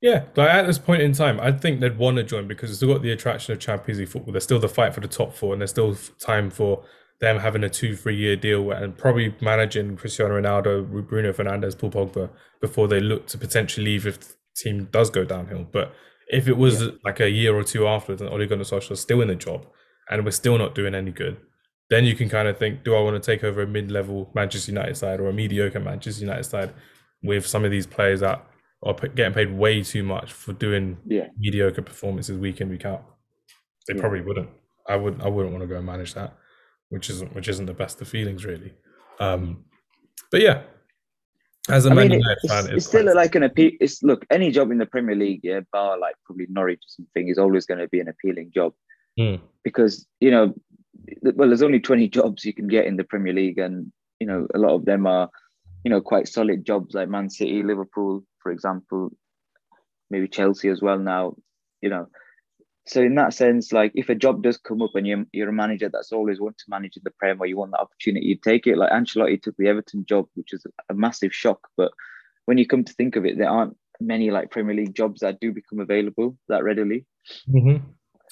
Yeah, 0.00 0.24
like 0.36 0.50
at 0.50 0.66
this 0.66 0.78
point 0.78 1.02
in 1.02 1.12
time, 1.12 1.40
I 1.40 1.50
think 1.50 1.80
they'd 1.80 1.96
want 1.96 2.18
to 2.18 2.22
join 2.22 2.46
because 2.46 2.68
it's 2.70 2.78
still 2.78 2.92
got 2.92 3.02
the 3.02 3.12
attraction 3.12 3.54
of 3.54 3.60
Champions 3.60 3.98
League 3.98 4.08
football. 4.08 4.32
There's 4.32 4.44
still 4.44 4.58
the 4.58 4.68
fight 4.68 4.92
for 4.92 5.00
the 5.00 5.08
top 5.08 5.34
four, 5.34 5.52
and 5.52 5.62
there's 5.62 5.70
still 5.70 5.96
time 6.18 6.50
for 6.50 6.84
them 7.20 7.38
having 7.38 7.64
a 7.64 7.70
two, 7.70 7.96
three 7.96 8.16
year 8.16 8.36
deal 8.36 8.70
and 8.70 8.96
probably 8.96 9.34
managing 9.40 9.96
Cristiano 9.96 10.40
Ronaldo, 10.40 11.06
Bruno 11.08 11.32
Fernandes, 11.32 11.78
Paul 11.78 11.90
Pogba 11.90 12.28
before 12.60 12.88
they 12.88 13.00
look 13.00 13.26
to 13.28 13.38
potentially 13.38 13.86
leave 13.86 14.06
if 14.06 14.20
the 14.20 14.34
team 14.56 14.88
does 14.90 15.10
go 15.10 15.24
downhill. 15.24 15.66
But 15.70 15.94
if 16.28 16.48
it 16.48 16.56
was 16.56 16.82
yeah. 16.82 16.90
like 17.04 17.20
a 17.20 17.30
year 17.30 17.54
or 17.54 17.64
two 17.64 17.86
after, 17.86 18.12
and 18.12 18.28
Ole 18.28 18.46
Gunnar 18.46 18.64
Solskjaer 18.64 18.92
is 18.92 19.00
still 19.00 19.20
in 19.20 19.28
the 19.28 19.34
job 19.34 19.66
and 20.10 20.24
we're 20.24 20.32
still 20.32 20.58
not 20.58 20.74
doing 20.74 20.94
any 20.94 21.12
good, 21.12 21.38
then 21.90 22.04
you 22.04 22.14
can 22.14 22.28
kind 22.28 22.48
of 22.48 22.58
think, 22.58 22.84
do 22.84 22.94
I 22.94 23.00
want 23.00 23.22
to 23.22 23.24
take 23.24 23.44
over 23.44 23.62
a 23.62 23.66
mid 23.66 23.90
level 23.90 24.30
Manchester 24.34 24.72
United 24.72 24.96
side 24.96 25.20
or 25.20 25.28
a 25.28 25.32
mediocre 25.32 25.80
Manchester 25.80 26.22
United 26.22 26.44
side 26.44 26.72
with 27.24 27.46
some 27.46 27.64
of 27.64 27.70
these 27.70 27.86
players 27.86 28.20
that 28.20 28.44
are 28.82 28.94
getting 28.94 29.32
paid 29.32 29.52
way 29.52 29.82
too 29.82 30.02
much 30.02 30.32
for 30.32 30.52
doing 30.52 30.98
yeah. 31.06 31.28
mediocre 31.38 31.82
performances 31.82 32.38
week 32.38 32.60
in, 32.60 32.68
week 32.68 32.84
out? 32.84 33.04
They 33.88 33.94
yeah. 33.94 34.00
probably 34.00 34.20
wouldn't. 34.20 34.50
I 34.88 34.96
would 34.96 35.20
I 35.22 35.28
wouldn't 35.28 35.52
want 35.52 35.62
to 35.62 35.68
go 35.68 35.76
and 35.76 35.86
manage 35.86 36.14
that, 36.14 36.36
which 36.90 37.10
isn't 37.10 37.34
which 37.34 37.48
isn't 37.48 37.66
the 37.66 37.74
best 37.74 38.00
of 38.00 38.08
feelings 38.08 38.44
really. 38.44 38.74
Um, 39.18 39.64
but 40.30 40.40
yeah, 40.40 40.62
as 41.70 41.86
a 41.86 41.90
I 41.90 41.94
Man 41.94 42.08
mean, 42.08 42.20
United 42.20 42.38
it's, 42.42 42.52
fan, 42.52 42.64
it's, 42.64 42.72
it's 42.72 42.86
still 42.86 43.14
like 43.14 43.34
an 43.34 43.44
appeal. 43.44 43.70
It's 43.80 44.02
look 44.02 44.26
any 44.30 44.50
job 44.50 44.70
in 44.70 44.78
the 44.78 44.86
Premier 44.86 45.16
League, 45.16 45.40
yeah, 45.42 45.60
bar 45.72 45.98
like 45.98 46.14
probably 46.26 46.46
Norwich 46.50 46.78
or 46.78 46.88
something, 46.88 47.28
is 47.28 47.38
always 47.38 47.64
going 47.64 47.80
to 47.80 47.88
be 47.88 48.00
an 48.00 48.08
appealing 48.08 48.50
job 48.54 48.74
mm. 49.18 49.40
because 49.62 50.06
you 50.20 50.30
know, 50.30 50.54
well, 51.22 51.48
there's 51.48 51.62
only 51.62 51.80
20 51.80 52.08
jobs 52.18 52.44
you 52.44 52.52
can 52.52 52.68
get 52.68 52.86
in 52.86 52.96
the 52.96 53.04
Premier 53.04 53.32
League, 53.32 53.58
and 53.58 53.90
you 54.20 54.26
know, 54.26 54.46
a 54.54 54.58
lot 54.58 54.74
of 54.74 54.84
them 54.84 55.06
are, 55.06 55.30
you 55.84 55.90
know, 55.90 56.00
quite 56.00 56.26
solid 56.26 56.64
jobs 56.64 56.94
like 56.94 57.08
Man 57.08 57.30
City, 57.30 57.62
Liverpool, 57.62 58.24
for 58.42 58.50
example, 58.50 59.10
maybe 60.10 60.26
Chelsea 60.26 60.68
as 60.68 60.82
well 60.82 60.98
now. 60.98 61.34
You 61.82 61.90
know, 61.90 62.06
so 62.86 63.00
in 63.00 63.14
that 63.14 63.34
sense, 63.34 63.72
like 63.72 63.92
if 63.94 64.08
a 64.08 64.14
job 64.14 64.42
does 64.42 64.56
come 64.56 64.82
up 64.82 64.90
and 64.94 65.06
you're, 65.06 65.24
you're 65.32 65.50
a 65.50 65.52
manager 65.52 65.90
that's 65.92 66.12
always 66.12 66.40
want 66.40 66.58
to 66.58 66.64
manage 66.68 66.96
in 66.96 67.02
the 67.04 67.10
Prem 67.18 67.40
or 67.40 67.46
you 67.46 67.56
want 67.56 67.72
the 67.72 67.78
opportunity, 67.78 68.26
you 68.26 68.36
take 68.36 68.66
it. 68.66 68.78
Like 68.78 68.90
Ancelotti 68.90 69.40
took 69.40 69.56
the 69.56 69.68
Everton 69.68 70.04
job, 70.08 70.26
which 70.34 70.52
is 70.52 70.66
a 70.90 70.94
massive 70.94 71.34
shock. 71.34 71.60
But 71.76 71.92
when 72.46 72.58
you 72.58 72.66
come 72.66 72.84
to 72.84 72.92
think 72.94 73.16
of 73.16 73.24
it, 73.24 73.38
there 73.38 73.48
aren't 73.48 73.76
many 74.00 74.30
like 74.30 74.50
Premier 74.50 74.74
League 74.74 74.94
jobs 74.94 75.20
that 75.20 75.40
do 75.40 75.52
become 75.52 75.80
available 75.80 76.36
that 76.48 76.64
readily. 76.64 77.06
Mm-hmm. 77.48 77.84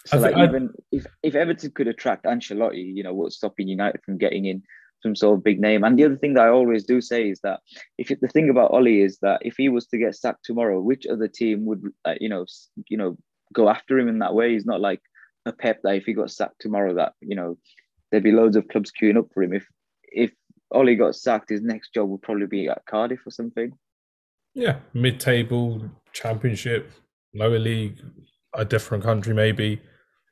So 0.06 0.18
like 0.18 0.36
even 0.36 0.70
if, 0.90 1.06
if 1.22 1.34
Everton 1.34 1.70
could 1.70 1.88
attract 1.88 2.24
Ancelotti, 2.24 2.92
you 2.94 3.02
know, 3.02 3.14
what's 3.14 3.36
stopping 3.36 3.68
United 3.68 4.00
from 4.04 4.18
getting 4.18 4.46
in 4.46 4.62
some 5.02 5.16
sort 5.16 5.38
of 5.38 5.44
big 5.44 5.60
name? 5.60 5.84
And 5.84 5.98
the 5.98 6.04
other 6.04 6.16
thing 6.16 6.34
that 6.34 6.46
I 6.46 6.50
always 6.50 6.84
do 6.84 7.00
say 7.00 7.28
is 7.28 7.40
that 7.42 7.60
if 7.98 8.08
the 8.08 8.28
thing 8.28 8.50
about 8.50 8.70
Ollie 8.70 9.02
is 9.02 9.18
that 9.22 9.40
if 9.44 9.56
he 9.56 9.68
was 9.68 9.86
to 9.88 9.98
get 9.98 10.14
sacked 10.14 10.44
tomorrow, 10.44 10.80
which 10.80 11.06
other 11.06 11.28
team 11.28 11.64
would, 11.66 11.82
uh, 12.04 12.14
you 12.20 12.28
know, 12.28 12.46
you 12.88 12.96
know, 12.96 13.16
go 13.52 13.68
after 13.68 13.98
him 13.98 14.08
in 14.08 14.18
that 14.20 14.34
way. 14.34 14.52
He's 14.52 14.66
not 14.66 14.80
like 14.80 15.00
a 15.46 15.52
Pep 15.52 15.80
that 15.82 15.96
if 15.96 16.04
he 16.04 16.12
got 16.12 16.30
sacked 16.30 16.60
tomorrow, 16.60 16.94
that 16.94 17.12
you 17.20 17.36
know 17.36 17.58
there'd 18.10 18.22
be 18.22 18.32
loads 18.32 18.56
of 18.56 18.68
clubs 18.68 18.90
queuing 18.90 19.18
up 19.18 19.28
for 19.32 19.42
him. 19.42 19.52
If 19.52 19.66
if 20.04 20.32
Ollie 20.70 20.96
got 20.96 21.14
sacked, 21.14 21.50
his 21.50 21.62
next 21.62 21.94
job 21.94 22.08
would 22.08 22.22
probably 22.22 22.46
be 22.46 22.68
at 22.68 22.84
Cardiff 22.86 23.26
or 23.26 23.30
something. 23.30 23.72
Yeah, 24.54 24.76
mid-table, 24.92 25.90
championship, 26.12 26.90
lower 27.34 27.58
league, 27.58 27.98
a 28.54 28.64
different 28.64 29.02
country 29.02 29.34
maybe. 29.34 29.80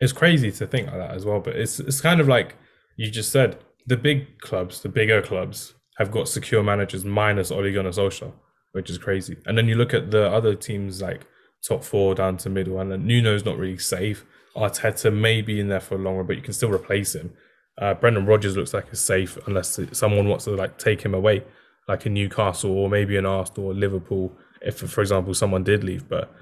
It's 0.00 0.12
crazy 0.12 0.50
to 0.52 0.66
think 0.66 0.86
like 0.88 0.96
that 0.96 1.12
as 1.12 1.24
well, 1.24 1.40
but 1.40 1.56
it's 1.56 1.80
it's 1.80 2.00
kind 2.00 2.20
of 2.20 2.28
like 2.28 2.56
you 2.96 3.10
just 3.10 3.30
said. 3.32 3.58
The 3.86 3.96
big 3.96 4.38
clubs, 4.38 4.82
the 4.82 4.88
bigger 4.88 5.22
clubs, 5.22 5.74
have 5.98 6.10
got 6.10 6.28
secure 6.28 6.62
managers 6.62 7.04
minus 7.04 7.50
Ole 7.50 7.72
Gunnar 7.72 7.90
Solskjaer, 7.90 8.32
which 8.72 8.88
is 8.88 8.98
crazy. 8.98 9.36
And 9.46 9.56
then 9.56 9.68
you 9.68 9.74
look 9.74 9.92
at 9.92 10.10
the 10.10 10.30
other 10.30 10.54
teams 10.54 11.02
like 11.02 11.26
top 11.62 11.84
four 11.84 12.14
down 12.14 12.36
to 12.38 12.48
middle, 12.48 12.80
and 12.80 12.90
then 12.90 13.06
Nuno's 13.06 13.44
not 13.44 13.58
really 13.58 13.78
safe. 13.78 14.24
Arteta 14.56 15.12
may 15.12 15.42
be 15.42 15.60
in 15.60 15.68
there 15.68 15.80
for 15.80 15.96
a 15.96 15.98
longer, 15.98 16.24
but 16.24 16.36
you 16.36 16.42
can 16.42 16.54
still 16.54 16.70
replace 16.70 17.14
him. 17.14 17.32
Uh, 17.78 17.94
Brendan 17.94 18.26
Rodgers 18.26 18.56
looks 18.56 18.74
like 18.74 18.88
he's 18.88 19.00
safe 19.00 19.38
unless 19.46 19.78
someone 19.92 20.28
wants 20.28 20.44
to 20.44 20.52
like 20.52 20.78
take 20.78 21.02
him 21.02 21.14
away, 21.14 21.44
like 21.88 22.06
in 22.06 22.14
Newcastle 22.14 22.70
or 22.70 22.88
maybe 22.88 23.16
in 23.16 23.26
Arsenal 23.26 23.70
or 23.70 23.74
Liverpool. 23.74 24.36
If, 24.62 24.78
for 24.78 25.00
example, 25.00 25.32
someone 25.34 25.64
did 25.64 25.84
leave, 25.84 26.08
but 26.08 26.34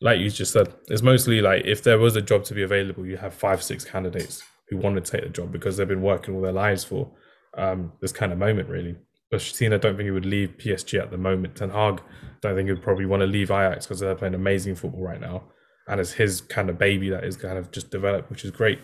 like 0.00 0.20
you 0.20 0.30
just 0.30 0.52
said, 0.52 0.72
it's 0.88 1.02
mostly 1.02 1.40
like 1.40 1.64
if 1.64 1.82
there 1.82 1.98
was 1.98 2.16
a 2.16 2.22
job 2.22 2.44
to 2.44 2.54
be 2.54 2.62
available, 2.62 3.04
you 3.04 3.16
have 3.16 3.34
five, 3.34 3.62
six 3.62 3.84
candidates 3.84 4.42
who 4.70 4.76
want 4.76 5.02
to 5.02 5.10
take 5.10 5.22
the 5.22 5.28
job 5.28 5.52
because 5.52 5.76
they've 5.76 5.88
been 5.88 6.02
working 6.02 6.34
all 6.34 6.40
their 6.40 6.52
lives 6.52 6.84
for 6.84 7.10
um, 7.56 7.92
this 8.00 8.12
kind 8.12 8.32
of 8.32 8.38
moment, 8.38 8.68
really. 8.68 8.96
Pochettino, 9.32 9.74
I 9.74 9.78
don't 9.78 9.96
think 9.96 10.06
he 10.06 10.10
would 10.10 10.24
leave 10.24 10.56
PSG 10.58 11.00
at 11.00 11.10
the 11.10 11.18
moment. 11.18 11.56
Ten 11.56 11.70
Hag, 11.70 12.02
don't 12.40 12.54
think 12.54 12.68
he'd 12.68 12.82
probably 12.82 13.06
want 13.06 13.20
to 13.20 13.26
leave 13.26 13.50
Ajax 13.50 13.86
because 13.86 14.00
they're 14.00 14.14
playing 14.14 14.34
amazing 14.34 14.74
football 14.74 15.02
right 15.02 15.20
now, 15.20 15.44
and 15.86 16.00
it's 16.00 16.12
his 16.12 16.40
kind 16.40 16.70
of 16.70 16.78
baby 16.78 17.10
that 17.10 17.24
is 17.24 17.36
kind 17.36 17.58
of 17.58 17.70
just 17.70 17.90
developed, 17.90 18.30
which 18.30 18.44
is 18.44 18.50
great. 18.50 18.80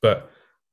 But 0.00 0.30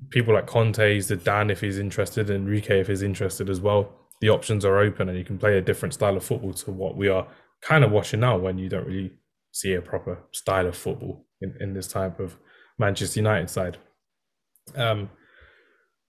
people 0.09 0.33
like 0.33 0.45
Conte, 0.45 1.01
Dan 1.01 1.49
if 1.49 1.61
he's 1.61 1.79
interested, 1.79 2.29
and 2.29 2.45
Enrique 2.45 2.79
if 2.79 2.87
he's 2.87 3.01
interested 3.01 3.49
as 3.49 3.59
well. 3.59 3.91
The 4.21 4.29
options 4.29 4.63
are 4.63 4.77
open, 4.77 5.09
and 5.09 5.17
you 5.17 5.25
can 5.25 5.37
play 5.39 5.57
a 5.57 5.61
different 5.61 5.93
style 5.93 6.15
of 6.15 6.23
football 6.23 6.53
to 6.53 6.71
what 6.71 6.95
we 6.95 7.07
are 7.07 7.27
kind 7.61 7.83
of 7.83 7.91
watching 7.91 8.19
now, 8.19 8.37
when 8.37 8.57
you 8.57 8.69
don't 8.69 8.85
really 8.85 9.11
see 9.51 9.73
a 9.73 9.81
proper 9.81 10.19
style 10.31 10.67
of 10.67 10.75
football 10.75 11.25
in, 11.41 11.55
in 11.59 11.73
this 11.73 11.87
type 11.87 12.19
of 12.19 12.37
Manchester 12.77 13.19
United 13.19 13.49
side. 13.49 13.77
Um, 14.73 15.09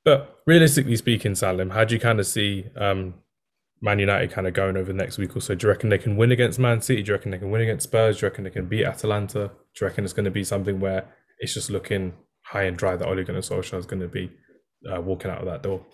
but 0.04 0.40
realistically 0.46 0.96
speaking, 0.96 1.34
Salim, 1.34 1.70
how 1.70 1.84
do 1.84 1.94
you 1.94 2.00
kind 2.00 2.20
of 2.20 2.26
see 2.26 2.66
um, 2.76 3.14
Man 3.80 3.98
United 3.98 4.30
kind 4.30 4.46
of 4.46 4.54
going 4.54 4.76
over 4.76 4.92
the 4.92 4.98
next 4.98 5.18
week 5.18 5.36
or 5.36 5.40
so? 5.40 5.54
Do 5.54 5.66
you 5.66 5.72
reckon 5.72 5.90
they 5.90 5.98
can 5.98 6.16
win 6.16 6.32
against 6.32 6.58
Man 6.58 6.80
City? 6.80 7.02
Do 7.02 7.08
you 7.08 7.14
reckon 7.14 7.32
they 7.32 7.38
can 7.38 7.50
win 7.50 7.62
against 7.62 7.84
Spurs? 7.84 8.18
Do 8.18 8.26
you 8.26 8.30
reckon 8.30 8.44
they 8.44 8.50
can 8.50 8.66
beat 8.66 8.84
Atalanta? 8.84 9.50
Do 9.74 9.84
you 9.84 9.86
reckon 9.88 10.04
it's 10.04 10.12
going 10.12 10.24
to 10.24 10.30
be 10.30 10.44
something 10.44 10.80
where 10.80 11.08
it's 11.40 11.52
just 11.52 11.70
looking 11.70 12.14
high 12.42 12.62
and 12.62 12.76
dry 12.76 12.96
that 12.96 13.06
Ole 13.06 13.24
Gunnar 13.24 13.40
Solskjaer 13.40 13.78
is 13.78 13.86
going 13.86 14.00
to 14.00 14.08
be 14.08 14.30
uh, 14.90 15.00
walking 15.00 15.30
out 15.30 15.40
of 15.40 15.46
that 15.46 15.62
door? 15.62 15.84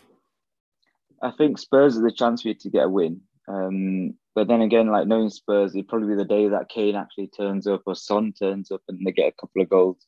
I 1.22 1.30
think 1.38 1.58
Spurs 1.58 1.96
are 1.96 2.02
the 2.02 2.12
chance 2.12 2.42
for 2.42 2.48
you 2.48 2.54
to 2.54 2.70
get 2.70 2.84
a 2.84 2.88
win. 2.88 3.20
Um, 3.48 4.14
but 4.34 4.48
then 4.48 4.60
again, 4.60 4.88
like 4.88 5.06
knowing 5.06 5.30
Spurs, 5.30 5.74
it'd 5.74 5.88
probably 5.88 6.08
be 6.08 6.16
the 6.16 6.24
day 6.24 6.48
that 6.48 6.68
Kane 6.68 6.96
actually 6.96 7.28
turns 7.28 7.66
up 7.66 7.82
or 7.86 7.94
Son 7.94 8.32
turns 8.32 8.70
up 8.70 8.82
and 8.88 8.98
they 9.06 9.12
get 9.12 9.28
a 9.28 9.40
couple 9.40 9.62
of 9.62 9.70
goals. 9.70 10.04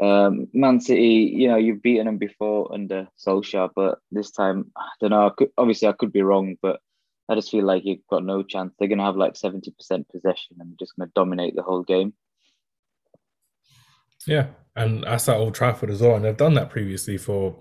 Um, 0.00 0.48
Man 0.52 0.80
City, 0.80 1.32
you 1.34 1.48
know, 1.48 1.56
you've 1.56 1.82
beaten 1.82 2.06
them 2.06 2.18
before 2.18 2.72
under 2.72 3.08
Solskjaer, 3.18 3.70
but 3.74 3.98
this 4.10 4.30
time, 4.30 4.70
I 4.76 4.88
don't 5.00 5.10
know. 5.10 5.26
I 5.26 5.30
could, 5.36 5.50
obviously, 5.58 5.88
I 5.88 5.92
could 5.92 6.12
be 6.12 6.22
wrong, 6.22 6.56
but 6.62 6.80
I 7.28 7.34
just 7.34 7.50
feel 7.50 7.64
like 7.64 7.84
you've 7.84 8.06
got 8.08 8.24
no 8.24 8.42
chance. 8.42 8.74
They're 8.78 8.88
going 8.88 8.98
to 8.98 9.04
have 9.04 9.16
like 9.16 9.34
70% 9.34 9.72
possession 10.08 10.56
and 10.58 10.78
just 10.78 10.96
going 10.96 11.08
to 11.08 11.12
dominate 11.14 11.54
the 11.54 11.62
whole 11.62 11.82
game. 11.82 12.14
Yeah, 14.26 14.48
and 14.76 15.04
that's 15.04 15.28
at 15.28 15.36
Old 15.36 15.54
Trafford 15.54 15.90
as 15.90 16.02
well. 16.02 16.16
And 16.16 16.24
they've 16.24 16.36
done 16.36 16.54
that 16.54 16.70
previously 16.70 17.18
for 17.18 17.56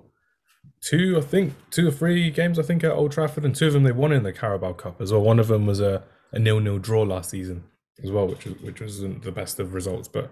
two, 0.82 1.16
I 1.18 1.22
think, 1.22 1.54
two 1.72 1.88
or 1.88 1.92
three 1.92 2.30
games, 2.32 2.60
I 2.60 2.64
think, 2.64 2.84
at 2.84 2.92
Old 2.92 3.12
Trafford. 3.12 3.46
And 3.46 3.56
two 3.56 3.68
of 3.68 3.74
them 3.74 3.84
they 3.84 3.92
won 3.92 4.12
in 4.12 4.24
the 4.24 4.34
Carabao 4.34 4.74
Cup 4.74 5.02
as 5.02 5.12
well. 5.12 5.22
One 5.22 5.40
of 5.40 5.48
them 5.48 5.66
was 5.66 5.80
a, 5.80 6.04
a 6.32 6.40
nil 6.40 6.60
nil 6.60 6.80
draw 6.80 7.04
last 7.04 7.30
season 7.30 7.64
as 8.04 8.12
well, 8.12 8.28
which 8.28 8.46
was, 8.46 8.56
which 8.62 8.82
wasn't 8.82 9.24
the 9.24 9.32
best 9.32 9.60
of 9.60 9.74
results. 9.74 10.08
But 10.08 10.32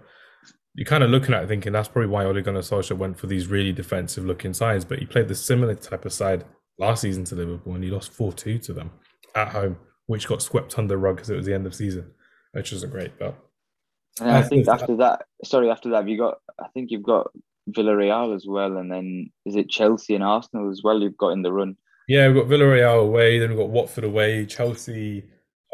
you're 0.78 0.84
kind 0.84 1.02
of 1.02 1.10
looking 1.10 1.34
at 1.34 1.42
it 1.42 1.48
thinking 1.48 1.72
that's 1.72 1.88
probably 1.88 2.08
why 2.08 2.24
Ole 2.24 2.40
Gunnar 2.40 2.60
Solskjaer 2.60 2.96
went 2.96 3.18
for 3.18 3.26
these 3.26 3.48
really 3.48 3.72
defensive 3.72 4.24
looking 4.24 4.54
sides. 4.54 4.84
But 4.84 5.00
he 5.00 5.06
played 5.06 5.26
the 5.26 5.34
similar 5.34 5.74
type 5.74 6.04
of 6.04 6.12
side 6.12 6.44
last 6.78 7.00
season 7.00 7.24
to 7.24 7.34
Liverpool 7.34 7.74
and 7.74 7.82
he 7.82 7.90
lost 7.90 8.12
4 8.12 8.32
2 8.32 8.58
to 8.58 8.72
them 8.72 8.92
at 9.34 9.48
home, 9.48 9.76
which 10.06 10.28
got 10.28 10.40
swept 10.40 10.78
under 10.78 10.94
the 10.94 10.98
rug 10.98 11.16
because 11.16 11.30
it 11.30 11.36
was 11.36 11.46
the 11.46 11.54
end 11.54 11.66
of 11.66 11.74
season, 11.74 12.08
which 12.52 12.70
wasn't 12.70 12.92
great. 12.92 13.18
But 13.18 13.34
and 14.20 14.30
I, 14.30 14.40
think 14.42 14.68
after 14.68 14.94
that, 14.98 15.24
sorry, 15.42 15.68
after 15.68 15.90
that, 15.90 16.06
you 16.06 16.16
got, 16.16 16.38
I 16.60 16.68
think 16.68 16.92
you've 16.92 17.02
got 17.02 17.26
Villarreal 17.70 18.36
as 18.36 18.44
well. 18.46 18.76
And 18.76 18.88
then 18.88 19.32
is 19.46 19.56
it 19.56 19.68
Chelsea 19.68 20.14
and 20.14 20.22
Arsenal 20.22 20.70
as 20.70 20.82
well? 20.84 21.00
You've 21.00 21.18
got 21.18 21.30
in 21.30 21.42
the 21.42 21.52
run. 21.52 21.76
Yeah, 22.06 22.28
we've 22.28 22.36
got 22.36 22.46
Villarreal 22.46 23.02
away, 23.02 23.40
then 23.40 23.48
we've 23.48 23.58
got 23.58 23.70
Watford 23.70 24.04
away, 24.04 24.46
Chelsea 24.46 25.24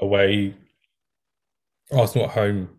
away, 0.01 0.55
Arsenal 1.93 2.25
at 2.25 2.33
home, 2.33 2.71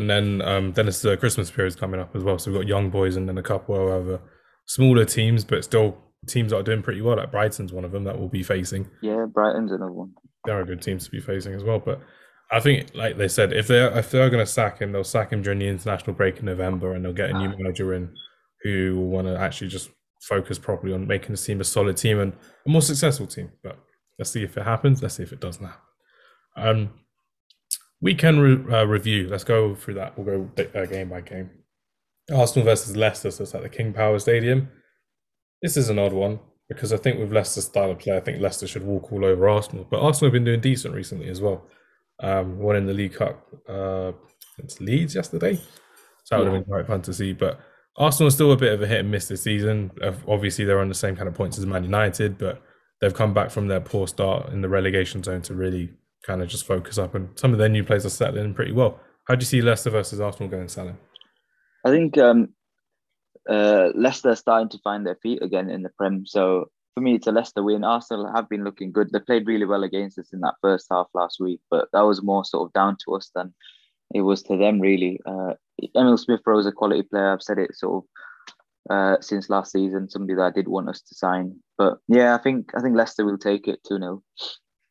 and 0.00 0.10
then 0.10 0.42
um, 0.42 0.72
then 0.72 0.88
it's 0.88 1.02
the 1.02 1.16
Christmas 1.16 1.50
period 1.50 1.78
coming 1.78 2.00
up 2.00 2.16
as 2.16 2.24
well. 2.24 2.38
So 2.38 2.50
we've 2.50 2.60
got 2.60 2.66
young 2.66 2.90
boys 2.90 3.16
and 3.16 3.28
then 3.28 3.38
a 3.38 3.42
couple 3.42 3.76
of 3.76 4.02
other 4.02 4.20
smaller 4.66 5.04
teams, 5.04 5.44
but 5.44 5.64
still 5.64 5.98
teams 6.26 6.50
that 6.50 6.58
are 6.58 6.62
doing 6.62 6.82
pretty 6.82 7.02
well. 7.02 7.16
Like 7.16 7.30
Brighton's 7.30 7.72
one 7.72 7.84
of 7.84 7.92
them 7.92 8.04
that 8.04 8.18
we'll 8.18 8.28
be 8.28 8.42
facing. 8.42 8.88
Yeah, 9.02 9.26
Brighton's 9.32 9.72
another 9.72 9.92
one. 9.92 10.12
They're 10.44 10.62
a 10.62 10.66
good 10.66 10.82
teams 10.82 11.04
to 11.04 11.10
be 11.10 11.20
facing 11.20 11.54
as 11.54 11.62
well. 11.62 11.78
But 11.78 12.00
I 12.50 12.60
think, 12.60 12.94
like 12.94 13.16
they 13.16 13.28
said, 13.28 13.52
if 13.52 13.68
they're 13.68 13.96
if 13.96 14.10
they're 14.10 14.30
going 14.30 14.44
to 14.44 14.50
sack 14.50 14.80
him, 14.80 14.92
they'll 14.92 15.04
sack 15.04 15.32
him 15.32 15.42
during 15.42 15.58
the 15.58 15.68
international 15.68 16.14
break 16.14 16.38
in 16.38 16.46
November, 16.46 16.94
and 16.94 17.04
they'll 17.04 17.12
get 17.12 17.30
a 17.30 17.38
new 17.38 17.48
manager 17.56 17.94
in 17.94 18.14
who 18.62 18.96
will 18.96 19.08
want 19.08 19.26
to 19.26 19.38
actually 19.38 19.68
just 19.68 19.90
focus 20.22 20.58
properly 20.58 20.92
on 20.92 21.06
making 21.06 21.34
the 21.34 21.40
team 21.40 21.60
a 21.60 21.64
solid 21.64 21.96
team 21.96 22.20
and 22.20 22.32
a 22.66 22.70
more 22.70 22.82
successful 22.82 23.26
team. 23.26 23.50
But 23.62 23.78
let's 24.18 24.30
see 24.30 24.42
if 24.42 24.56
it 24.56 24.64
happens. 24.64 25.02
Let's 25.02 25.14
see 25.14 25.22
if 25.22 25.32
it 25.32 25.40
doesn't 25.40 25.64
happen. 25.64 25.80
Um, 26.56 26.90
Weekend 28.00 28.42
re- 28.42 28.74
uh, 28.74 28.84
review. 28.84 29.28
Let's 29.28 29.44
go 29.44 29.74
through 29.74 29.94
that. 29.94 30.18
We'll 30.18 30.48
go 30.56 30.64
uh, 30.74 30.86
game 30.86 31.10
by 31.10 31.20
game. 31.20 31.50
Arsenal 32.32 32.64
versus 32.64 32.96
Leicester. 32.96 33.30
So 33.30 33.42
it's 33.42 33.54
at 33.54 33.62
the 33.62 33.68
King 33.68 33.92
Power 33.92 34.18
Stadium. 34.18 34.68
This 35.62 35.76
is 35.76 35.88
an 35.90 35.98
odd 35.98 36.12
one 36.12 36.40
because 36.68 36.92
I 36.92 36.96
think 36.96 37.18
with 37.18 37.32
Leicester's 37.32 37.66
style 37.66 37.90
of 37.90 37.98
play, 37.98 38.16
I 38.16 38.20
think 38.20 38.40
Leicester 38.40 38.66
should 38.66 38.84
walk 38.84 39.12
all 39.12 39.24
over 39.24 39.48
Arsenal. 39.48 39.86
But 39.90 40.00
Arsenal 40.00 40.28
have 40.28 40.32
been 40.32 40.44
doing 40.44 40.60
decent 40.60 40.94
recently 40.94 41.28
as 41.28 41.40
well. 41.40 41.66
Um, 42.22 42.58
won 42.58 42.76
in 42.76 42.86
the 42.86 42.94
League 42.94 43.14
Cup 43.14 43.46
uh, 43.68 44.12
against 44.56 44.80
Leeds 44.80 45.14
yesterday. 45.14 45.56
So 45.56 45.62
that 46.30 46.38
would 46.38 46.52
have 46.52 46.54
been 46.54 46.72
quite 46.72 46.86
fun 46.86 47.02
to 47.02 47.12
see. 47.12 47.32
But 47.32 47.60
Arsenal 47.96 48.28
are 48.28 48.32
still 48.32 48.52
a 48.52 48.56
bit 48.56 48.72
of 48.72 48.80
a 48.82 48.86
hit 48.86 49.00
and 49.00 49.10
miss 49.10 49.28
this 49.28 49.42
season. 49.42 49.90
Obviously, 50.28 50.64
they're 50.64 50.80
on 50.80 50.88
the 50.88 50.94
same 50.94 51.16
kind 51.16 51.28
of 51.28 51.34
points 51.34 51.58
as 51.58 51.66
Man 51.66 51.84
United, 51.84 52.38
but 52.38 52.62
they've 53.00 53.12
come 53.12 53.34
back 53.34 53.50
from 53.50 53.68
their 53.68 53.80
poor 53.80 54.06
start 54.06 54.50
in 54.50 54.60
the 54.60 54.68
relegation 54.68 55.22
zone 55.22 55.42
to 55.42 55.54
really 55.54 55.90
kind 56.22 56.42
of 56.42 56.48
just 56.48 56.66
focus 56.66 56.98
up. 56.98 57.14
And 57.14 57.28
some 57.38 57.52
of 57.52 57.58
their 57.58 57.68
new 57.68 57.84
players 57.84 58.06
are 58.06 58.10
settling 58.10 58.44
in 58.44 58.54
pretty 58.54 58.72
well. 58.72 59.00
How 59.26 59.34
do 59.34 59.42
you 59.42 59.46
see 59.46 59.62
Leicester 59.62 59.90
versus 59.90 60.20
Arsenal 60.20 60.48
going, 60.48 60.68
Salim? 60.68 60.98
I 61.84 61.90
think 61.90 62.18
um, 62.18 62.48
uh, 63.48 63.90
Leicester 63.94 64.30
are 64.30 64.36
starting 64.36 64.68
to 64.70 64.78
find 64.82 65.06
their 65.06 65.18
feet 65.22 65.42
again 65.42 65.70
in 65.70 65.82
the 65.82 65.90
Prem. 65.90 66.26
So 66.26 66.70
for 66.94 67.00
me, 67.00 67.14
it's 67.14 67.26
a 67.26 67.32
Leicester 67.32 67.62
win. 67.62 67.84
Arsenal 67.84 68.30
have 68.34 68.48
been 68.48 68.64
looking 68.64 68.92
good. 68.92 69.10
They 69.12 69.20
played 69.20 69.46
really 69.46 69.66
well 69.66 69.84
against 69.84 70.18
us 70.18 70.32
in 70.32 70.40
that 70.40 70.56
first 70.60 70.86
half 70.90 71.06
last 71.14 71.38
week, 71.40 71.60
but 71.70 71.88
that 71.92 72.02
was 72.02 72.22
more 72.22 72.44
sort 72.44 72.68
of 72.68 72.72
down 72.72 72.96
to 73.04 73.14
us 73.14 73.30
than 73.34 73.54
it 74.14 74.22
was 74.22 74.42
to 74.44 74.56
them, 74.56 74.80
really. 74.80 75.20
Uh, 75.24 75.54
Emil 75.96 76.18
Smith 76.18 76.40
Rowe 76.44 76.58
is 76.58 76.66
a 76.66 76.72
quality 76.72 77.02
player. 77.02 77.32
I've 77.32 77.42
said 77.42 77.58
it 77.58 77.74
sort 77.76 78.04
of 78.04 78.10
uh, 78.90 79.16
since 79.20 79.48
last 79.48 79.72
season, 79.72 80.10
somebody 80.10 80.34
that 80.34 80.42
I 80.42 80.50
did 80.50 80.68
want 80.68 80.88
us 80.88 81.00
to 81.02 81.14
sign. 81.14 81.56
But 81.78 81.98
yeah, 82.08 82.34
I 82.34 82.38
think 82.38 82.72
I 82.76 82.80
think 82.80 82.96
Leicester 82.96 83.24
will 83.24 83.38
take 83.38 83.68
it 83.68 83.80
2 83.86 83.98
0. 83.98 84.22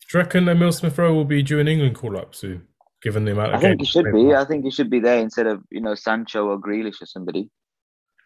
Do 0.09 0.17
you 0.17 0.23
reckon 0.23 0.49
Emil 0.49 0.71
Smith 0.71 0.97
Rowe 0.97 1.13
will 1.13 1.25
be 1.25 1.43
due 1.43 1.59
an 1.59 1.67
England 1.67 1.95
call 1.95 2.17
up 2.17 2.33
soon, 2.33 2.67
given 3.03 3.25
the 3.25 3.33
amount 3.33 3.53
of 3.53 3.59
I 3.59 3.61
think 3.61 3.81
he 3.81 3.85
should 3.85 4.11
be. 4.11 4.33
I 4.33 4.43
think 4.43 4.63
he 4.63 4.71
should 4.71 4.89
be 4.89 4.99
there 4.99 5.19
instead 5.19 5.45
of, 5.45 5.63
you 5.69 5.81
know, 5.81 5.93
Sancho 5.93 6.47
or 6.47 6.59
Grealish 6.59 6.99
or 7.01 7.05
somebody. 7.05 7.51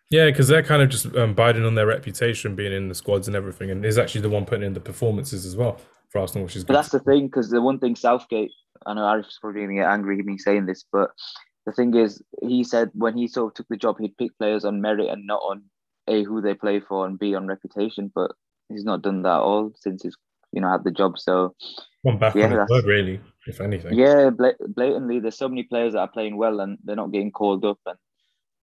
Yeah, 0.09 0.27
because 0.27 0.47
they're 0.47 0.63
kind 0.63 0.81
of 0.81 0.89
just 0.89 1.13
um, 1.15 1.33
biding 1.33 1.65
on 1.65 1.75
their 1.75 1.87
reputation 1.87 2.55
being 2.55 2.71
in 2.71 2.87
the 2.87 2.95
squads 2.95 3.27
and 3.27 3.35
everything, 3.35 3.69
and 3.69 3.83
is 3.83 3.97
actually 3.97 4.21
the 4.21 4.29
one 4.29 4.45
putting 4.45 4.65
in 4.65 4.73
the 4.73 4.79
performances 4.79 5.45
as 5.45 5.57
well 5.57 5.81
for 6.09 6.19
Arsenal, 6.19 6.45
which 6.45 6.55
is 6.55 6.63
good. 6.63 6.67
But 6.67 6.73
that's 6.73 6.89
the 6.89 6.99
thing, 6.99 7.27
because 7.27 7.49
the 7.49 7.61
one 7.61 7.79
thing 7.79 7.95
Southgate, 7.97 8.51
I 8.85 8.93
know 8.93 9.01
Arif's 9.01 9.39
probably 9.39 9.61
going 9.61 9.75
to 9.75 9.81
get 9.81 9.89
angry 9.89 10.19
at 10.19 10.25
me 10.25 10.37
saying 10.37 10.67
this, 10.67 10.85
but 10.89 11.09
the 11.65 11.73
thing 11.73 11.95
is, 11.95 12.21
he 12.41 12.63
said 12.63 12.91
when 12.93 13.17
he 13.17 13.27
sort 13.27 13.51
of 13.51 13.53
took 13.55 13.67
the 13.69 13.75
job, 13.77 13.97
he'd 13.99 14.17
pick 14.17 14.37
players 14.37 14.63
on 14.63 14.81
merit 14.81 15.09
and 15.09 15.25
not 15.25 15.41
on 15.41 15.63
a 16.07 16.23
who 16.23 16.41
they 16.41 16.53
play 16.53 16.79
for 16.79 17.05
and 17.05 17.19
b 17.19 17.35
on 17.35 17.47
reputation. 17.47 18.11
But 18.13 18.31
he's 18.69 18.83
not 18.83 19.01
done 19.01 19.23
that 19.23 19.39
all 19.39 19.71
since 19.75 20.03
he's 20.03 20.15
you 20.53 20.61
know 20.61 20.71
had 20.71 20.83
the 20.83 20.91
job. 20.91 21.17
So 21.19 21.55
one 22.03 22.17
back 22.17 22.35
yeah, 22.35 22.45
on 22.45 22.51
his 22.51 22.69
word, 22.69 22.85
really, 22.85 23.19
if 23.47 23.59
anything. 23.61 23.93
Yeah, 23.93 24.29
blatantly, 24.29 25.19
there's 25.19 25.37
so 25.37 25.49
many 25.49 25.63
players 25.63 25.93
that 25.93 25.99
are 25.99 26.07
playing 26.07 26.37
well 26.37 26.59
and 26.59 26.77
they're 26.83 26.95
not 26.95 27.11
getting 27.11 27.31
called 27.31 27.65
up, 27.65 27.79
and 27.85 27.97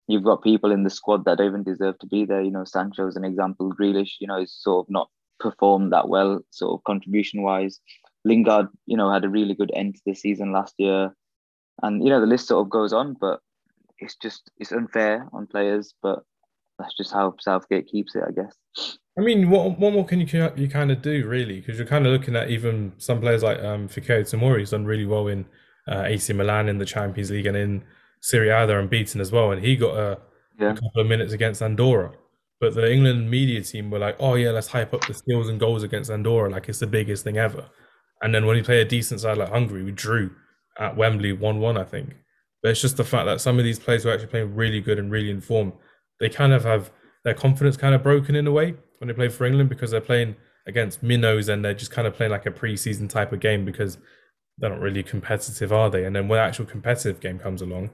you've 0.08 0.24
got 0.24 0.42
people 0.42 0.72
in 0.72 0.84
the 0.84 0.90
squad 0.90 1.24
that 1.24 1.38
don't 1.38 1.48
even 1.48 1.62
deserve 1.62 1.98
to 2.00 2.06
be 2.06 2.24
there. 2.24 2.42
You 2.42 2.50
know, 2.50 2.64
Sancho's 2.64 3.16
an 3.16 3.24
example. 3.24 3.72
Grealish, 3.72 4.12
you 4.20 4.26
know, 4.26 4.40
is 4.40 4.52
sort 4.52 4.86
of 4.86 4.90
not 4.90 5.08
performed 5.38 5.92
that 5.92 6.08
well, 6.08 6.40
sort 6.50 6.78
of 6.78 6.84
contribution 6.84 7.42
wise. 7.42 7.80
Lingard, 8.24 8.68
you 8.86 8.96
know, 8.96 9.10
had 9.10 9.24
a 9.24 9.30
really 9.30 9.54
good 9.54 9.70
end 9.74 9.94
to 9.94 10.02
the 10.04 10.14
season 10.14 10.52
last 10.52 10.74
year, 10.78 11.14
and 11.82 12.04
you 12.04 12.10
know 12.10 12.20
the 12.20 12.26
list 12.26 12.48
sort 12.48 12.64
of 12.64 12.70
goes 12.70 12.92
on. 12.92 13.16
But 13.18 13.40
it's 13.98 14.16
just 14.16 14.50
it's 14.58 14.72
unfair 14.72 15.26
on 15.32 15.46
players, 15.46 15.94
but 16.02 16.24
that's 16.80 16.96
just 16.96 17.12
how 17.12 17.34
Southgate 17.40 17.86
keeps 17.86 18.14
it, 18.14 18.22
I 18.26 18.32
guess. 18.32 18.98
I 19.18 19.22
mean, 19.22 19.50
what 19.50 19.78
what 19.78 19.92
more 19.92 20.04
can 20.04 20.20
you 20.20 20.50
you 20.56 20.68
kind 20.68 20.90
of 20.90 21.02
do 21.02 21.26
really? 21.26 21.60
Because 21.60 21.78
you're 21.78 21.86
kind 21.86 22.06
of 22.06 22.12
looking 22.12 22.36
at 22.36 22.50
even 22.50 22.92
some 22.98 23.20
players 23.20 23.42
like 23.42 23.58
um, 23.60 23.88
Fikayo 23.88 24.22
Tomori, 24.22 24.58
who's 24.58 24.70
done 24.70 24.84
really 24.84 25.06
well 25.06 25.28
in 25.28 25.44
uh, 25.88 26.04
AC 26.06 26.32
Milan 26.32 26.68
in 26.68 26.78
the 26.78 26.84
Champions 26.84 27.30
League 27.30 27.46
and 27.46 27.56
in 27.56 27.84
Serie 28.20 28.50
A 28.50 28.66
they're 28.66 28.80
unbeaten 28.80 29.20
as 29.20 29.32
well, 29.32 29.50
and 29.50 29.64
he 29.64 29.76
got 29.76 29.96
a, 29.96 30.18
yeah. 30.58 30.70
a 30.70 30.74
couple 30.74 31.00
of 31.00 31.06
minutes 31.06 31.32
against 31.32 31.62
Andorra. 31.62 32.12
But 32.60 32.74
the 32.74 32.92
England 32.92 33.30
media 33.30 33.62
team 33.62 33.90
were 33.90 33.98
like, 33.98 34.16
"Oh 34.20 34.34
yeah, 34.34 34.50
let's 34.50 34.68
hype 34.68 34.94
up 34.94 35.06
the 35.06 35.14
skills 35.14 35.48
and 35.48 35.58
goals 35.58 35.82
against 35.82 36.10
Andorra 36.10 36.50
like 36.50 36.68
it's 36.68 36.78
the 36.78 36.86
biggest 36.86 37.24
thing 37.24 37.38
ever." 37.38 37.66
And 38.22 38.34
then 38.34 38.46
when 38.46 38.56
we 38.56 38.62
play 38.62 38.80
a 38.80 38.84
decent 38.84 39.20
side 39.20 39.38
like 39.38 39.48
Hungary, 39.48 39.82
we 39.82 39.92
drew 39.92 40.30
at 40.78 40.96
Wembley 40.96 41.32
one-one, 41.32 41.78
I 41.78 41.84
think. 41.84 42.14
But 42.62 42.70
it's 42.70 42.80
just 42.80 42.98
the 42.98 43.04
fact 43.04 43.26
that 43.26 43.40
some 43.40 43.58
of 43.58 43.64
these 43.64 43.78
players 43.78 44.02
who 44.02 44.10
are 44.10 44.12
actually 44.12 44.28
playing 44.28 44.54
really 44.54 44.80
good 44.80 44.98
and 44.98 45.10
really 45.10 45.30
in 45.30 45.40
form, 45.40 45.72
they 46.20 46.28
kind 46.28 46.52
of 46.52 46.64
have 46.64 46.90
their 47.24 47.34
confidence 47.34 47.76
kind 47.76 47.94
of 47.94 48.02
broken 48.02 48.34
in 48.34 48.46
a 48.46 48.52
way 48.52 48.74
when 48.98 49.08
they 49.08 49.14
play 49.14 49.28
for 49.28 49.44
England 49.46 49.68
because 49.68 49.90
they're 49.90 50.00
playing 50.00 50.36
against 50.66 51.02
minnows 51.02 51.48
and 51.48 51.64
they're 51.64 51.74
just 51.74 51.90
kind 51.90 52.06
of 52.06 52.14
playing 52.14 52.32
like 52.32 52.46
a 52.46 52.50
pre-season 52.50 53.08
type 53.08 53.32
of 53.32 53.40
game 53.40 53.64
because 53.64 53.98
they're 54.58 54.70
not 54.70 54.80
really 54.80 55.02
competitive, 55.02 55.72
are 55.72 55.90
they? 55.90 56.04
And 56.04 56.14
then 56.14 56.28
when 56.28 56.38
the 56.38 56.42
actual 56.42 56.66
competitive 56.66 57.20
game 57.20 57.38
comes 57.38 57.62
along, 57.62 57.90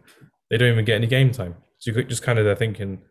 they 0.51 0.57
don't 0.57 0.73
even 0.73 0.85
get 0.85 0.97
any 0.97 1.07
game 1.07 1.31
time. 1.31 1.55
So 1.79 1.93
you 1.93 2.05
just 2.05 2.23
kind 2.23 2.39
of 2.39 2.45
they're 2.45 2.57
thinking, 2.57 3.03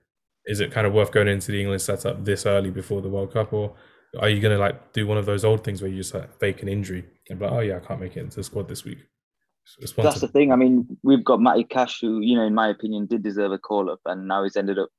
is 0.45 0.59
it 0.59 0.71
kind 0.71 0.85
of 0.85 0.93
worth 0.93 1.11
going 1.11 1.27
into 1.27 1.51
the 1.51 1.61
England 1.61 1.81
setup 1.81 2.23
this 2.25 2.45
early 2.45 2.69
before 2.69 3.01
the 3.01 3.09
World 3.09 3.33
Cup, 3.33 3.53
or 3.53 3.75
are 4.19 4.29
you 4.29 4.39
going 4.39 4.55
to 4.55 4.59
like 4.59 4.93
do 4.93 5.07
one 5.07 5.17
of 5.17 5.25
those 5.25 5.43
old 5.43 5.63
things 5.63 5.81
where 5.81 5.89
you 5.89 5.97
just 5.97 6.13
like 6.13 6.37
fake 6.39 6.61
an 6.61 6.67
injury 6.67 7.05
and 7.29 7.39
be 7.39 7.45
like, 7.45 7.53
oh 7.53 7.59
yeah, 7.59 7.77
I 7.77 7.79
can't 7.79 7.99
make 7.99 8.15
it 8.17 8.21
into 8.21 8.37
the 8.37 8.43
squad 8.43 8.67
this 8.67 8.83
week? 8.83 8.99
That's 9.97 10.21
the 10.21 10.27
thing. 10.27 10.51
I 10.51 10.55
mean, 10.55 10.97
we've 11.03 11.23
got 11.23 11.41
Matty 11.41 11.63
Cash, 11.63 11.99
who 12.01 12.19
you 12.19 12.35
know, 12.35 12.45
in 12.45 12.53
my 12.53 12.69
opinion, 12.69 13.07
did 13.07 13.23
deserve 13.23 13.51
a 13.51 13.57
call 13.57 13.89
up, 13.89 13.99
and 14.05 14.27
now 14.27 14.43
he's 14.43 14.55
ended 14.55 14.77
up, 14.77 14.89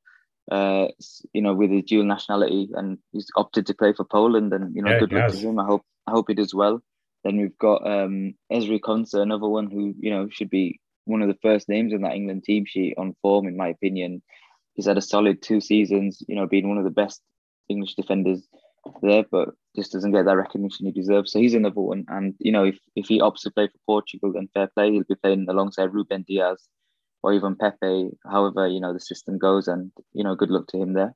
uh, 0.50 0.86
you 1.32 1.42
know, 1.42 1.54
with 1.54 1.70
his 1.70 1.84
dual 1.84 2.04
nationality, 2.04 2.68
and 2.74 2.98
he's 3.12 3.28
opted 3.36 3.66
to 3.66 3.74
play 3.74 3.92
for 3.92 4.04
Poland, 4.04 4.52
and 4.52 4.74
you 4.74 4.82
know, 4.82 4.92
yeah, 4.92 5.00
good 5.00 5.12
luck 5.12 5.30
to 5.30 5.36
him. 5.36 5.58
I 5.58 5.64
hope 5.64 5.82
I 6.06 6.12
hope 6.12 6.26
he 6.28 6.34
does 6.34 6.54
well. 6.54 6.82
Then 7.24 7.38
we've 7.38 7.58
got 7.58 7.86
um, 7.86 8.34
Ezri 8.52 8.80
Konsa, 8.80 9.20
another 9.20 9.48
one 9.48 9.70
who 9.70 9.94
you 9.98 10.10
know 10.10 10.28
should 10.30 10.50
be 10.50 10.80
one 11.04 11.22
of 11.22 11.28
the 11.28 11.38
first 11.42 11.68
names 11.68 11.92
on 11.92 12.02
that 12.02 12.14
England 12.14 12.44
team 12.44 12.64
sheet 12.66 12.94
on 12.98 13.16
form, 13.22 13.48
in 13.48 13.56
my 13.56 13.68
opinion. 13.68 14.22
He's 14.74 14.86
had 14.86 14.98
a 14.98 15.02
solid 15.02 15.42
two 15.42 15.60
seasons, 15.60 16.22
you 16.28 16.36
know, 16.36 16.46
being 16.46 16.68
one 16.68 16.78
of 16.78 16.84
the 16.84 16.90
best 16.90 17.22
English 17.68 17.94
defenders 17.94 18.46
there, 19.02 19.24
but 19.30 19.48
just 19.74 19.92
doesn't 19.92 20.12
get 20.12 20.26
that 20.26 20.36
recognition 20.36 20.86
he 20.86 20.92
deserves. 20.92 21.32
So 21.32 21.38
he's 21.38 21.54
another 21.54 21.80
one. 21.80 22.04
And 22.08 22.34
you 22.38 22.52
know, 22.52 22.64
if, 22.64 22.78
if 22.94 23.06
he 23.06 23.20
opts 23.20 23.42
to 23.42 23.50
play 23.50 23.68
for 23.68 23.78
Portugal, 23.86 24.32
then 24.32 24.48
fair 24.52 24.68
play. 24.68 24.92
He'll 24.92 25.04
be 25.08 25.14
playing 25.14 25.46
alongside 25.48 25.94
Ruben 25.94 26.22
Dias 26.22 26.68
or 27.26 27.34
even 27.34 27.56
Pepe, 27.56 28.10
however, 28.30 28.68
you 28.68 28.78
know, 28.78 28.92
the 28.92 29.00
system 29.00 29.36
goes 29.36 29.66
and 29.66 29.90
you 30.12 30.22
know, 30.22 30.36
good 30.36 30.48
luck 30.48 30.68
to 30.68 30.80
him 30.80 30.92
there. 30.92 31.12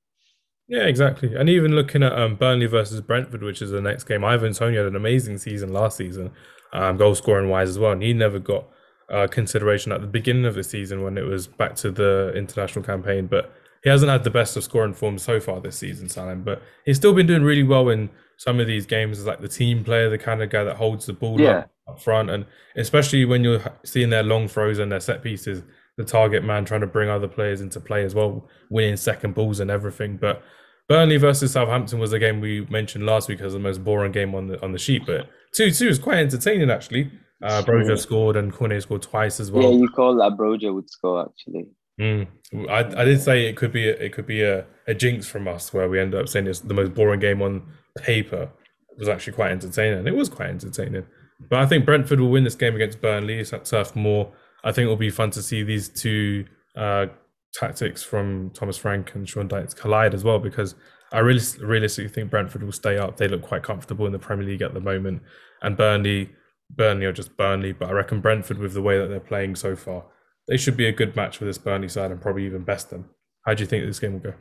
Yeah, 0.66 0.83
exactly. 0.83 1.37
And 1.37 1.49
even 1.49 1.77
looking 1.77 2.03
at 2.03 2.12
um, 2.18 2.35
Burnley 2.35 2.66
versus 2.66 3.01
Brentford, 3.01 3.44
which 3.44 3.62
is 3.62 3.70
the 3.70 3.81
next 3.81 4.05
game, 4.05 4.25
Ivan 4.25 4.53
Toney 4.53 4.77
had 4.77 4.87
an 4.87 4.96
amazing 4.96 5.38
season 5.38 5.73
last 5.73 5.96
season, 5.96 6.33
um, 6.73 6.96
goal 6.96 7.14
scoring 7.14 7.49
wise 7.49 7.68
as 7.68 7.79
well. 7.79 7.92
And 7.92 8.03
he 8.03 8.12
never 8.12 8.40
got 8.40 8.68
uh, 9.09 9.29
consideration 9.29 9.92
at 9.92 10.01
the 10.01 10.09
beginning 10.09 10.46
of 10.46 10.57
the 10.57 10.64
season 10.64 11.05
when 11.05 11.16
it 11.16 11.25
was 11.25 11.46
back 11.46 11.77
to 11.77 11.92
the 11.92 12.33
international 12.35 12.85
campaign. 12.85 13.29
But 13.29 13.53
he 13.85 13.90
hasn't 13.90 14.11
had 14.11 14.25
the 14.25 14.31
best 14.31 14.57
of 14.57 14.64
scoring 14.64 14.94
form 14.94 15.16
so 15.18 15.38
far 15.38 15.61
this 15.61 15.79
season, 15.79 16.09
Salim. 16.09 16.42
But 16.42 16.61
he's 16.85 16.96
still 16.96 17.14
been 17.14 17.29
doing 17.29 17.44
really 17.44 17.62
well 17.62 17.88
in 17.88 18.11
some 18.37 18.59
of 18.59 18.66
these 18.66 18.85
games 18.85 19.20
as 19.20 19.27
like 19.27 19.40
the 19.40 19.49
team 19.49 19.85
player, 19.85 20.11
the 20.11 20.18
kind 20.18 20.42
of 20.42 20.51
guy 20.51 20.64
that 20.64 20.77
holds 20.77 21.07
the 21.07 21.12
ball 21.12 21.40
yeah. 21.40 21.51
up, 21.51 21.70
up 21.88 22.01
front. 22.01 22.31
And 22.31 22.46
especially 22.77 23.25
when 23.25 23.44
you're 23.44 23.62
seeing 23.85 24.11
their 24.11 24.25
long 24.25 24.49
throws 24.49 24.81
and 24.81 24.90
their 24.90 25.01
set 25.01 25.23
pieces, 25.23 25.62
the 26.00 26.10
target 26.10 26.42
man 26.42 26.64
trying 26.64 26.80
to 26.80 26.86
bring 26.86 27.10
other 27.10 27.28
players 27.28 27.60
into 27.60 27.78
play 27.78 28.04
as 28.04 28.14
well, 28.14 28.48
winning 28.70 28.96
second 28.96 29.34
balls 29.34 29.60
and 29.60 29.70
everything. 29.70 30.16
But 30.16 30.42
Burnley 30.88 31.18
versus 31.18 31.52
Southampton 31.52 31.98
was 31.98 32.14
a 32.14 32.18
game 32.18 32.40
we 32.40 32.64
mentioned 32.66 33.04
last 33.04 33.28
week 33.28 33.42
as 33.42 33.52
the 33.52 33.58
most 33.58 33.84
boring 33.84 34.12
game 34.12 34.34
on 34.34 34.46
the 34.46 34.62
on 34.62 34.72
the 34.72 34.78
sheet, 34.78 35.04
but 35.06 35.28
two 35.54 35.70
two 35.70 35.88
is 35.88 35.98
quite 35.98 36.18
entertaining 36.18 36.70
actually. 36.70 37.12
Uh, 37.42 37.62
Broja 37.62 37.98
scored 37.98 38.36
and 38.36 38.52
Cornet 38.52 38.82
scored 38.82 39.02
twice 39.02 39.40
as 39.40 39.50
well. 39.50 39.64
Yeah, 39.64 39.78
you 39.78 39.88
call 39.88 40.16
that 40.16 40.38
Broja 40.38 40.74
would 40.74 40.90
score 40.90 41.26
actually. 41.28 41.68
Mm. 42.00 42.26
I, 42.70 42.78
I 43.00 43.04
did 43.04 43.20
say 43.20 43.46
it 43.46 43.56
could 43.56 43.72
be 43.72 43.88
a, 43.88 43.92
it 43.92 44.12
could 44.12 44.26
be 44.26 44.42
a, 44.42 44.64
a 44.86 44.94
jinx 44.94 45.26
from 45.26 45.46
us 45.46 45.72
where 45.72 45.88
we 45.88 46.00
end 46.00 46.14
up 46.14 46.28
saying 46.28 46.46
it's 46.46 46.60
the 46.60 46.74
most 46.74 46.94
boring 46.94 47.20
game 47.20 47.42
on 47.42 47.62
paper. 47.98 48.50
It 48.90 48.98
was 48.98 49.08
actually 49.08 49.34
quite 49.34 49.52
entertaining. 49.52 49.98
And 50.00 50.08
it 50.08 50.16
was 50.16 50.28
quite 50.28 50.48
entertaining. 50.48 51.06
But 51.48 51.60
I 51.60 51.66
think 51.66 51.84
Brentford 51.84 52.20
will 52.20 52.30
win 52.30 52.44
this 52.44 52.54
game 52.54 52.74
against 52.74 53.00
Burnley. 53.00 53.38
It's 53.38 53.52
at 53.52 53.64
Turf 53.66 53.94
Moor. 53.94 54.32
I 54.64 54.73
think 54.73 54.85
it'll 54.85 54.96
be 54.96 55.11
fun 55.11 55.31
to 55.33 55.42
see 55.42 55.62
these 55.62 55.88
two 55.88 56.46
uh, 56.77 57.07
tactics 57.53 58.03
from 58.03 58.51
Thomas 58.51 58.77
Frank 58.77 59.14
and 59.14 59.29
Sean 59.29 59.49
Dyche 59.49 59.75
collide 59.75 60.14
as 60.14 60.25
well 60.25 60.38
because 60.38 60.75
I 61.12 61.18
really 61.18 61.42
realistically 61.61 62.09
think 62.09 62.31
Brentford 62.31 62.62
will 62.62 62.73
stay 62.73 62.99
up. 62.99 63.16
They 63.16 63.29
look 63.29 63.42
quite 63.42 63.62
comfortable 63.62 64.07
in 64.07 64.12
the 64.12 64.18
Premier 64.18 64.46
League 64.46 64.62
at 64.62 64.75
the 64.75 64.81
moment, 64.81 65.23
and 65.62 65.77
Burnley, 65.77 66.31
Burnley 66.70 67.07
are 67.07 67.12
just 67.12 67.37
Burnley. 67.37 67.73
But 67.73 67.88
I 67.88 67.92
reckon 67.92 68.20
Brentford, 68.20 68.59
with 68.59 68.75
the 68.75 68.83
way 68.83 68.99
that 68.99 69.09
they're 69.09 69.18
playing 69.18 69.57
so 69.57 69.75
far, 69.75 70.05
they 70.46 70.57
should 70.57 70.77
be 70.77 70.87
a 70.87 70.92
good 70.92 71.16
match 71.16 71.37
for 71.37 71.44
this 71.44 71.59
Burnley 71.59 71.88
side 71.88 72.12
and 72.12 72.20
probably 72.20 72.46
even 72.46 72.62
best 72.62 72.90
them. 72.90 73.11
How 73.44 73.55
do 73.55 73.62
you 73.62 73.66
think 73.66 73.85
this 73.85 73.99
game 73.99 74.12
will 74.12 74.20
go? 74.20 74.35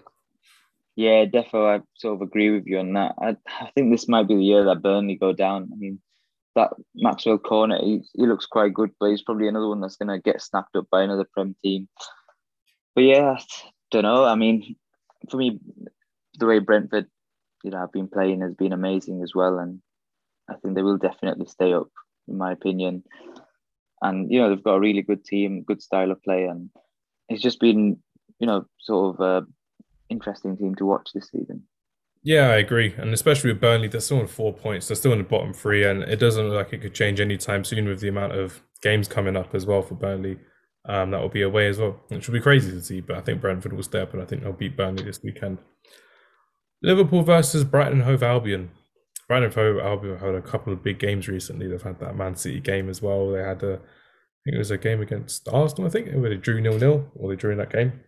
Yeah, 0.95 1.25
definitely. 1.25 1.69
I 1.69 1.79
sort 1.95 2.15
of 2.15 2.21
agree 2.21 2.51
with 2.51 2.67
you 2.67 2.79
on 2.79 2.93
that. 2.93 3.15
I, 3.19 3.37
I 3.59 3.71
think 3.73 3.91
this 3.91 4.07
might 4.07 4.27
be 4.27 4.35
the 4.35 4.43
year 4.43 4.65
that 4.65 4.83
Burnley 4.83 5.15
go 5.15 5.33
down. 5.33 5.69
I 5.71 5.75
mean, 5.75 5.99
that 6.55 6.71
Maxwel 7.01 7.41
Cornet, 7.41 7.83
he, 7.83 8.01
he 8.13 8.25
looks 8.25 8.45
quite 8.45 8.73
good, 8.73 8.91
but 8.99 9.09
he's 9.09 9.21
probably 9.21 9.47
another 9.47 9.67
one 9.67 9.81
that's 9.81 9.97
going 9.97 10.09
to 10.09 10.19
get 10.19 10.41
snapped 10.41 10.75
up 10.75 10.87
by 10.91 11.03
another 11.03 11.27
Prem 11.33 11.55
team 11.63 11.87
but 12.99 13.05
yeah, 13.05 13.37
I 13.39 13.69
don't 13.91 14.03
know. 14.03 14.25
I 14.25 14.35
mean, 14.35 14.75
for 15.29 15.37
me, 15.37 15.57
the 16.37 16.45
way 16.45 16.59
Brentford, 16.59 17.07
you 17.63 17.71
know, 17.71 17.79
have 17.79 17.93
been 17.93 18.09
playing 18.09 18.41
has 18.41 18.53
been 18.55 18.73
amazing 18.73 19.21
as 19.23 19.33
well, 19.33 19.57
and 19.59 19.81
I 20.49 20.55
think 20.55 20.75
they 20.75 20.81
will 20.81 20.97
definitely 20.97 21.45
stay 21.45 21.71
up, 21.71 21.87
in 22.27 22.37
my 22.37 22.51
opinion. 22.51 23.03
And 24.01 24.29
you 24.29 24.39
know, 24.39 24.49
they've 24.49 24.63
got 24.63 24.75
a 24.75 24.79
really 24.81 25.01
good 25.01 25.23
team, 25.23 25.63
good 25.63 25.81
style 25.81 26.11
of 26.11 26.21
play, 26.23 26.43
and 26.43 26.69
it's 27.29 27.41
just 27.41 27.61
been, 27.61 27.99
you 28.39 28.47
know, 28.47 28.65
sort 28.79 29.15
of 29.15 29.21
a 29.21 29.47
interesting 30.09 30.57
team 30.57 30.75
to 30.75 30.85
watch 30.85 31.11
this 31.13 31.29
season. 31.29 31.63
Yeah, 32.21 32.49
I 32.49 32.57
agree, 32.57 32.93
and 32.97 33.13
especially 33.13 33.51
with 33.51 33.61
Burnley, 33.61 33.87
they're 33.87 34.01
still 34.01 34.19
on 34.19 34.27
four 34.27 34.53
points. 34.53 34.87
They're 34.87 34.95
still 34.97 35.13
in 35.13 35.19
the 35.19 35.23
bottom 35.23 35.53
three, 35.53 35.85
and 35.85 36.03
it 36.03 36.17
doesn't 36.19 36.49
look 36.49 36.55
like 36.65 36.73
it 36.73 36.81
could 36.81 36.93
change 36.93 37.21
anytime 37.21 37.63
soon 37.63 37.87
with 37.87 38.01
the 38.01 38.09
amount 38.09 38.33
of 38.33 38.61
games 38.81 39.07
coming 39.07 39.37
up 39.37 39.55
as 39.55 39.65
well 39.65 39.81
for 39.81 39.95
Burnley. 39.95 40.37
Um, 40.85 41.11
that 41.11 41.21
will 41.21 41.29
be 41.29 41.43
away 41.43 41.67
as 41.67 41.77
well, 41.77 42.01
which 42.09 42.27
will 42.27 42.33
be 42.33 42.41
crazy 42.41 42.71
to 42.71 42.81
see. 42.81 42.99
But 42.99 43.17
I 43.17 43.21
think 43.21 43.39
Brentford 43.39 43.71
will 43.73 43.83
step, 43.83 44.13
and 44.13 44.21
I 44.21 44.25
think 44.25 44.43
they'll 44.43 44.51
beat 44.51 44.75
Burnley 44.75 45.03
this 45.03 45.23
weekend. 45.23 45.59
Liverpool 46.81 47.23
versus 47.23 47.63
Brighton 47.63 48.01
Hove 48.01 48.23
Albion. 48.23 48.71
Brighton 49.27 49.51
Hove 49.51 49.79
Albion 49.79 50.17
had 50.17 50.35
a 50.35 50.41
couple 50.41 50.73
of 50.73 50.83
big 50.83 50.99
games 50.99 51.27
recently. 51.27 51.67
They've 51.67 51.81
had 51.81 51.99
that 51.99 52.15
Man 52.15 52.35
City 52.35 52.59
game 52.59 52.89
as 52.89 53.01
well. 53.01 53.29
They 53.31 53.41
had 53.43 53.63
a, 53.63 53.73
I 53.75 54.39
think 54.43 54.55
it 54.55 54.57
was 54.57 54.71
a 54.71 54.77
game 54.77 55.01
against 55.01 55.47
Arsenal. 55.49 55.87
I 55.87 55.91
think 55.91 56.11
where 56.13 56.29
they 56.29 56.37
drew 56.37 56.59
nil 56.59 56.77
nil, 56.77 57.11
or 57.15 57.29
they 57.29 57.35
drew 57.35 57.51
in 57.51 57.57
that 57.59 57.71
game. 57.71 58.01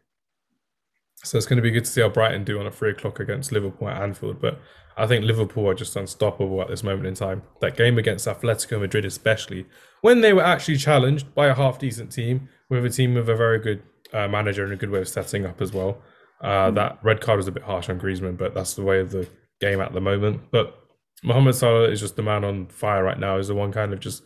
So 1.23 1.38
it's 1.38 1.45
going 1.45 1.57
to 1.57 1.63
be 1.63 1.71
good 1.71 1.86
to 1.86 1.89
see 1.89 2.01
how 2.01 2.10
Brighton 2.10 2.43
do 2.43 2.60
on 2.60 2.65
a 2.65 2.71
three 2.71 2.91
o'clock 2.91 3.19
against 3.19 3.51
Liverpool 3.51 3.89
at 3.89 4.01
Anfield. 4.01 4.41
But 4.41 4.60
I 4.97 5.07
think 5.07 5.23
Liverpool 5.23 5.69
are 5.69 5.73
just 5.73 5.95
unstoppable 5.95 6.62
at 6.62 6.67
this 6.67 6.84
moment 6.84 7.07
in 7.07 7.13
time. 7.13 7.43
That 7.62 7.77
game 7.77 7.97
against 7.97 8.27
Atletico 8.27 8.79
Madrid, 8.79 9.05
especially 9.05 9.65
when 10.01 10.21
they 10.21 10.34
were 10.34 10.43
actually 10.43 10.77
challenged 10.77 11.34
by 11.36 11.47
a 11.47 11.53
half 11.53 11.79
decent 11.79 12.12
team 12.12 12.49
with 12.69 12.86
a 12.86 12.89
team 12.89 13.13
with 13.13 13.29
a 13.29 13.36
very 13.36 13.60
good 13.60 13.84
uh, 14.13 14.27
manager 14.27 14.63
and 14.63 14.73
a 14.73 14.75
good 14.75 14.89
way 14.89 14.99
of 14.99 15.07
setting 15.07 15.45
up 15.45 15.62
as 15.62 15.71
well. 15.71 16.01
Uh, 16.41 16.71
mm. 16.71 16.75
That 16.75 16.99
red 17.03 17.21
card 17.21 17.38
was 17.38 17.47
a 17.47 17.51
bit 17.51 17.63
harsh 17.63 17.89
on 17.89 17.99
Griezmann, 17.99 18.38
but 18.38 18.53
that's 18.53 18.73
the 18.73 18.84
way 18.84 18.99
of 18.99 19.12
the 19.12 19.29
game 19.60 19.79
at 19.79 19.93
the 19.93 20.01
moment. 20.01 20.51
But 20.51 20.75
Mohamed 21.23 21.55
Salah 21.55 21.89
is 21.89 21.99
just 21.99 22.15
the 22.15 22.23
man 22.23 22.43
on 22.43 22.67
fire 22.67 23.03
right 23.03 23.19
now. 23.19 23.38
Is 23.38 23.47
the 23.47 23.55
one 23.55 23.71
kind 23.71 23.93
of 23.93 23.99
just 23.99 24.23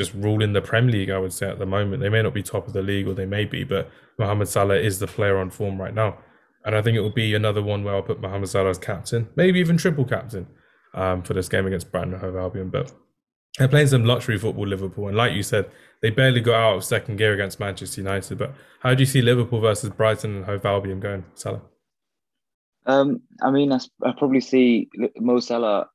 just 0.00 0.14
ruling 0.14 0.54
the 0.54 0.62
Premier 0.62 0.92
League, 0.92 1.10
I 1.10 1.18
would 1.18 1.32
say, 1.32 1.46
at 1.46 1.58
the 1.58 1.66
moment. 1.66 2.00
They 2.00 2.08
may 2.08 2.22
not 2.22 2.32
be 2.32 2.42
top 2.42 2.66
of 2.66 2.72
the 2.72 2.80
league, 2.80 3.06
or 3.06 3.12
they 3.12 3.26
may 3.26 3.44
be, 3.44 3.64
but 3.64 3.90
Mohamed 4.18 4.48
Salah 4.48 4.76
is 4.76 4.98
the 4.98 5.06
player 5.06 5.36
on 5.36 5.50
form 5.50 5.78
right 5.78 5.92
now. 5.94 6.16
And 6.64 6.74
I 6.74 6.80
think 6.80 6.96
it 6.96 7.00
will 7.00 7.10
be 7.10 7.34
another 7.34 7.62
one 7.62 7.84
where 7.84 7.94
I'll 7.94 8.02
put 8.02 8.20
Mohamed 8.20 8.48
Salah 8.48 8.70
as 8.70 8.78
captain, 8.78 9.28
maybe 9.36 9.60
even 9.60 9.76
triple 9.76 10.06
captain 10.06 10.46
um, 10.94 11.22
for 11.22 11.34
this 11.34 11.50
game 11.50 11.66
against 11.66 11.92
Brighton 11.92 12.18
Hove 12.18 12.34
Albion. 12.34 12.70
But 12.70 12.92
they're 13.58 13.68
playing 13.68 13.88
some 13.88 14.06
luxury 14.06 14.38
football, 14.38 14.66
Liverpool. 14.66 15.08
And 15.08 15.16
like 15.18 15.34
you 15.34 15.42
said, 15.42 15.70
they 16.00 16.08
barely 16.08 16.40
got 16.40 16.54
out 16.54 16.76
of 16.76 16.84
second 16.84 17.16
gear 17.16 17.34
against 17.34 17.60
Manchester 17.60 18.00
United. 18.00 18.38
But 18.38 18.54
how 18.80 18.94
do 18.94 19.02
you 19.02 19.06
see 19.06 19.20
Liverpool 19.20 19.60
versus 19.60 19.90
Brighton 19.90 20.36
and 20.36 20.44
Hove 20.46 20.64
Albion 20.64 21.00
going, 21.00 21.24
Salah? 21.34 21.60
Um, 22.86 23.20
I 23.42 23.50
mean, 23.50 23.70
I, 23.70 23.80
I 24.02 24.12
probably 24.16 24.40
see 24.40 24.88
Mo 25.18 25.40
Salah 25.40 25.90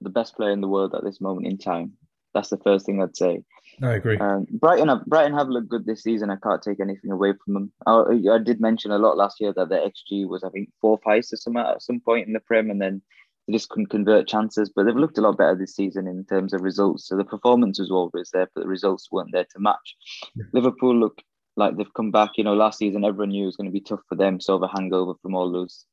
the 0.00 0.10
best 0.10 0.36
player 0.36 0.52
in 0.52 0.60
the 0.60 0.68
world 0.68 0.94
at 0.94 1.02
this 1.02 1.20
moment 1.20 1.46
in 1.48 1.58
time. 1.58 1.94
That's 2.34 2.50
the 2.50 2.58
first 2.58 2.86
thing 2.86 3.02
I'd 3.02 3.16
say. 3.16 3.42
I 3.82 3.94
agree. 3.94 4.18
Um, 4.18 4.46
Brighton, 4.50 4.88
have, 4.88 5.04
Brighton 5.06 5.32
have 5.36 5.48
looked 5.48 5.68
good 5.68 5.86
this 5.86 6.02
season. 6.02 6.30
I 6.30 6.36
can't 6.36 6.62
take 6.62 6.80
anything 6.80 7.10
away 7.10 7.32
from 7.44 7.54
them. 7.54 7.72
I, 7.86 8.20
I 8.30 8.38
did 8.38 8.60
mention 8.60 8.90
a 8.90 8.98
lot 8.98 9.16
last 9.16 9.40
year 9.40 9.52
that 9.54 9.68
their 9.68 9.88
XG 9.88 10.28
was, 10.28 10.44
I 10.44 10.50
think, 10.50 10.70
four 10.80 10.98
fives 11.02 11.32
or 11.32 11.36
some 11.36 11.56
at 11.56 11.82
some 11.82 12.00
point 12.00 12.26
in 12.26 12.32
the 12.32 12.40
Prem, 12.40 12.70
and 12.70 12.80
then 12.80 13.02
they 13.46 13.54
just 13.54 13.68
couldn't 13.70 13.86
convert 13.86 14.28
chances. 14.28 14.70
But 14.74 14.84
they've 14.84 14.94
looked 14.94 15.18
a 15.18 15.22
lot 15.22 15.38
better 15.38 15.56
this 15.56 15.74
season 15.74 16.06
in 16.06 16.24
terms 16.24 16.52
of 16.52 16.60
results. 16.60 17.08
So 17.08 17.16
the 17.16 17.24
performance 17.24 17.80
was 17.80 17.90
always 17.90 18.30
there, 18.32 18.48
but 18.54 18.62
the 18.62 18.68
results 18.68 19.08
weren't 19.10 19.32
there 19.32 19.46
to 19.50 19.60
match. 19.60 19.96
Yeah. 20.36 20.44
Liverpool 20.52 20.96
look 20.96 21.22
like 21.56 21.76
they've 21.76 21.94
come 21.94 22.10
back. 22.10 22.32
You 22.36 22.44
know, 22.44 22.54
last 22.54 22.78
season 22.78 23.04
everyone 23.04 23.30
knew 23.30 23.44
it 23.44 23.46
was 23.46 23.56
going 23.56 23.70
to 23.70 23.72
be 23.72 23.80
tough 23.80 24.02
for 24.08 24.14
them, 24.14 24.40
sort 24.40 24.62
of 24.62 24.70
a 24.70 24.72
hangover 24.72 25.14
from 25.22 25.34
all 25.34 25.50
those 25.50 25.86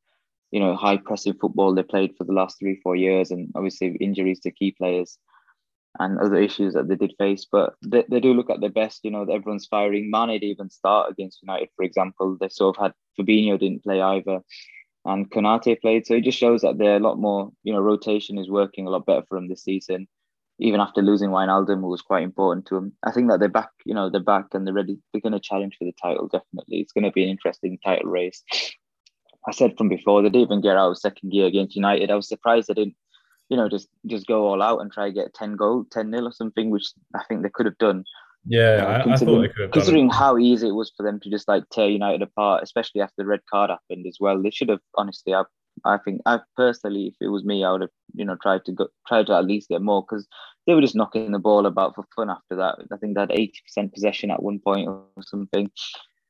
you 0.52 0.62
know, 0.62 0.76
high 0.76 0.96
pressing 0.96 1.34
football 1.34 1.74
they 1.74 1.84
played 1.84 2.16
for 2.18 2.24
the 2.24 2.32
last 2.32 2.58
three, 2.58 2.80
four 2.82 2.96
years, 2.96 3.32
and 3.32 3.52
obviously 3.56 3.98
injuries 4.00 4.40
to 4.40 4.52
key 4.52 4.72
players 4.72 5.18
and 6.00 6.20
other 6.20 6.38
issues 6.38 6.74
that 6.74 6.88
they 6.88 6.96
did 6.96 7.14
face. 7.18 7.46
But 7.52 7.74
they, 7.86 8.04
they 8.10 8.20
do 8.20 8.34
look 8.34 8.50
at 8.50 8.62
their 8.62 8.70
best, 8.70 9.02
you 9.04 9.12
know, 9.12 9.24
everyone's 9.24 9.68
firing. 9.68 10.10
Mane 10.12 10.40
didn't 10.40 10.44
even 10.50 10.70
start 10.70 11.12
against 11.12 11.42
United, 11.42 11.70
for 11.76 11.84
example. 11.84 12.38
They 12.40 12.50
sort 12.50 12.78
of 12.78 12.84
had 12.84 12.94
Fabinho 13.20 13.60
didn't 13.60 13.84
play 13.84 14.02
either, 14.02 14.40
and 15.06 15.30
Konate 15.32 15.82
played. 15.82 16.06
So 16.06 16.16
it 16.16 16.24
just 16.24 16.38
shows 16.38 16.62
that 16.62 16.78
they're 16.78 16.98
a 16.98 17.00
lot 17.00 17.20
more, 17.20 17.52
you 17.64 17.74
know, 17.74 17.80
rotation 17.80 18.38
is 18.38 18.50
working 18.50 18.88
a 18.88 18.90
lot 18.90 19.06
better 19.06 19.24
for 19.28 19.38
them 19.38 19.48
this 19.48 19.64
season. 19.64 20.08
Even 20.60 20.80
after 20.80 21.04
losing 21.04 21.30
Wijnaldum, 21.30 21.82
who 21.82 21.88
was 21.88 22.02
quite 22.02 22.24
important 22.24 22.66
to 22.66 22.76
them, 22.76 22.94
I 23.04 23.12
think 23.12 23.30
that 23.30 23.40
they're 23.40 23.48
back. 23.48 23.70
You 23.86 23.94
know, 23.94 24.10
they're 24.10 24.22
back 24.22 24.48
and 24.54 24.66
they're 24.66 24.74
ready. 24.74 24.98
They're 25.14 25.22
going 25.22 25.34
to 25.34 25.40
challenge 25.40 25.76
for 25.78 25.86
the 25.86 25.94
title. 26.02 26.28
Definitely, 26.28 26.80
it's 26.80 26.94
going 26.94 27.04
to 27.04 27.12
be 27.12 27.24
an 27.24 27.30
interesting 27.30 27.78
title 27.84 28.10
race. 28.10 28.44
I 29.48 29.52
said 29.52 29.78
from 29.78 29.88
before 29.88 30.22
they 30.22 30.30
didn't 30.30 30.48
even 30.48 30.62
get 30.62 30.76
out 30.76 30.92
of 30.92 30.98
second 30.98 31.32
gear 31.32 31.46
against 31.46 31.76
United. 31.76 32.12
I 32.12 32.16
was 32.16 32.28
surprised 32.28 32.68
they 32.68 32.74
didn't, 32.74 32.96
you 33.50 33.58
know, 33.58 33.70
just 33.70 33.88
just 34.06 34.28
go 34.28 34.48
all 34.48 34.62
out 34.62 34.80
and 34.80 34.92
try 34.92 35.08
to 35.08 35.14
get 35.14 35.34
ten 35.34 35.56
goal, 35.56 35.86
ten 35.92 36.10
nil 36.10 36.28
or 36.28 36.32
something, 36.32 36.70
which 36.70 36.92
I 37.16 37.24
think 37.28 37.44
they 37.44 37.50
could 37.50 37.66
have 37.66 37.78
done. 37.78 38.04
Yeah, 38.46 39.04
uh, 39.06 39.10
I, 39.10 39.14
I, 39.14 39.18
thought 39.18 39.42
they 39.42 39.48
could 39.50 39.62
have 39.64 39.72
considering 39.72 40.10
how 40.10 40.38
easy 40.38 40.70
it 40.70 40.76
was 40.76 40.92
for 40.96 41.04
them 41.04 41.20
to 41.22 41.30
just 41.30 41.48
like 41.48 41.64
tear 41.72 41.90
United 41.90 42.22
apart, 42.22 42.64
especially 42.64 43.02
after 43.02 43.16
the 43.18 43.26
red 43.26 43.42
card 43.52 43.70
happened 43.70 44.06
as 44.08 44.18
well. 44.20 44.42
They 44.42 44.52
should 44.52 44.70
have 44.70 44.82
honestly. 44.96 45.34
I 45.34 45.44
I 45.86 45.98
think 45.98 46.22
I 46.26 46.40
personally, 46.56 47.08
if 47.08 47.16
it 47.22 47.28
was 47.28 47.44
me, 47.44 47.64
I 47.64 47.72
would 47.72 47.82
have 47.82 47.92
you 48.14 48.26
know 48.26 48.38
tried 48.42 48.66
to 48.66 48.72
go 48.72 48.88
try 49.08 49.24
to 49.24 49.34
at 49.34 49.46
least 49.46 49.70
get 49.70 49.82
more 49.82 50.04
because 50.08 50.28
they 50.66 50.74
were 50.74 50.82
just 50.82 50.96
knocking 50.96 51.32
the 51.32 51.40
ball 51.40 51.66
about 51.66 51.96
for 51.96 52.06
fun 52.16 52.30
after 52.30 52.56
that. 52.56 52.76
I 52.92 52.98
think 52.98 53.16
they 53.16 53.22
had 53.22 53.32
eighty 53.32 53.60
percent 53.66 53.94
possession 53.94 54.32
at 54.32 54.44
one 54.44 54.60
point 54.60 54.88
or 54.88 55.04
something 55.22 55.70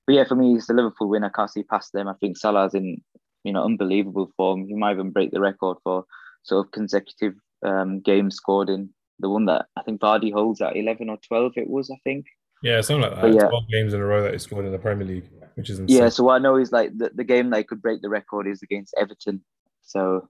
but 0.07 0.15
yeah, 0.15 0.23
for 0.23 0.35
me, 0.35 0.55
it's 0.55 0.67
the 0.67 0.73
Liverpool 0.73 1.09
win. 1.09 1.25
I 1.25 1.29
can't 1.29 1.51
see 1.51 1.63
past 1.63 1.91
them. 1.91 2.07
I 2.07 2.13
think 2.13 2.37
Salah's 2.37 2.73
in 2.73 3.01
you 3.43 3.51
know 3.51 3.63
unbelievable 3.63 4.31
form. 4.37 4.65
He 4.65 4.73
might 4.73 4.93
even 4.93 5.11
break 5.11 5.31
the 5.31 5.41
record 5.41 5.77
for 5.83 6.05
sort 6.47 6.65
of 6.65 6.71
consecutive 6.71 7.33
um, 7.65 7.99
games 7.99 8.35
scored 8.35 8.69
in 8.69 8.89
the 9.19 9.29
one 9.29 9.45
that 9.45 9.65
I 9.75 9.81
think 9.83 10.01
Vardy 10.01 10.31
holds 10.31 10.61
at 10.61 10.75
eleven 10.75 11.09
or 11.09 11.17
twelve. 11.27 11.53
It 11.55 11.69
was, 11.69 11.89
I 11.89 11.97
think. 12.03 12.25
Yeah, 12.63 12.81
something 12.81 13.09
like 13.09 13.21
that. 13.21 13.33
yeah. 13.33 13.47
Twelve 13.47 13.69
games 13.69 13.93
in 13.93 14.01
a 14.01 14.05
row 14.05 14.23
that 14.23 14.33
he 14.33 14.39
scored 14.39 14.65
in 14.65 14.71
the 14.71 14.79
Premier 14.79 15.05
League, 15.05 15.29
which 15.55 15.69
is 15.69 15.79
insane. 15.79 15.97
Yeah, 15.97 16.09
so 16.09 16.23
what 16.23 16.35
I 16.35 16.39
know 16.39 16.57
is 16.57 16.71
like 16.71 16.97
the, 16.97 17.11
the 17.13 17.23
game 17.23 17.49
that 17.51 17.67
could 17.67 17.81
break 17.81 18.01
the 18.01 18.09
record 18.09 18.47
is 18.47 18.61
against 18.63 18.95
Everton. 18.97 19.43
So, 19.83 20.27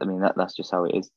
I 0.00 0.04
mean 0.04 0.20
that 0.20 0.34
that's 0.36 0.56
just 0.56 0.70
how 0.70 0.84
it 0.84 0.94
is 0.96 1.10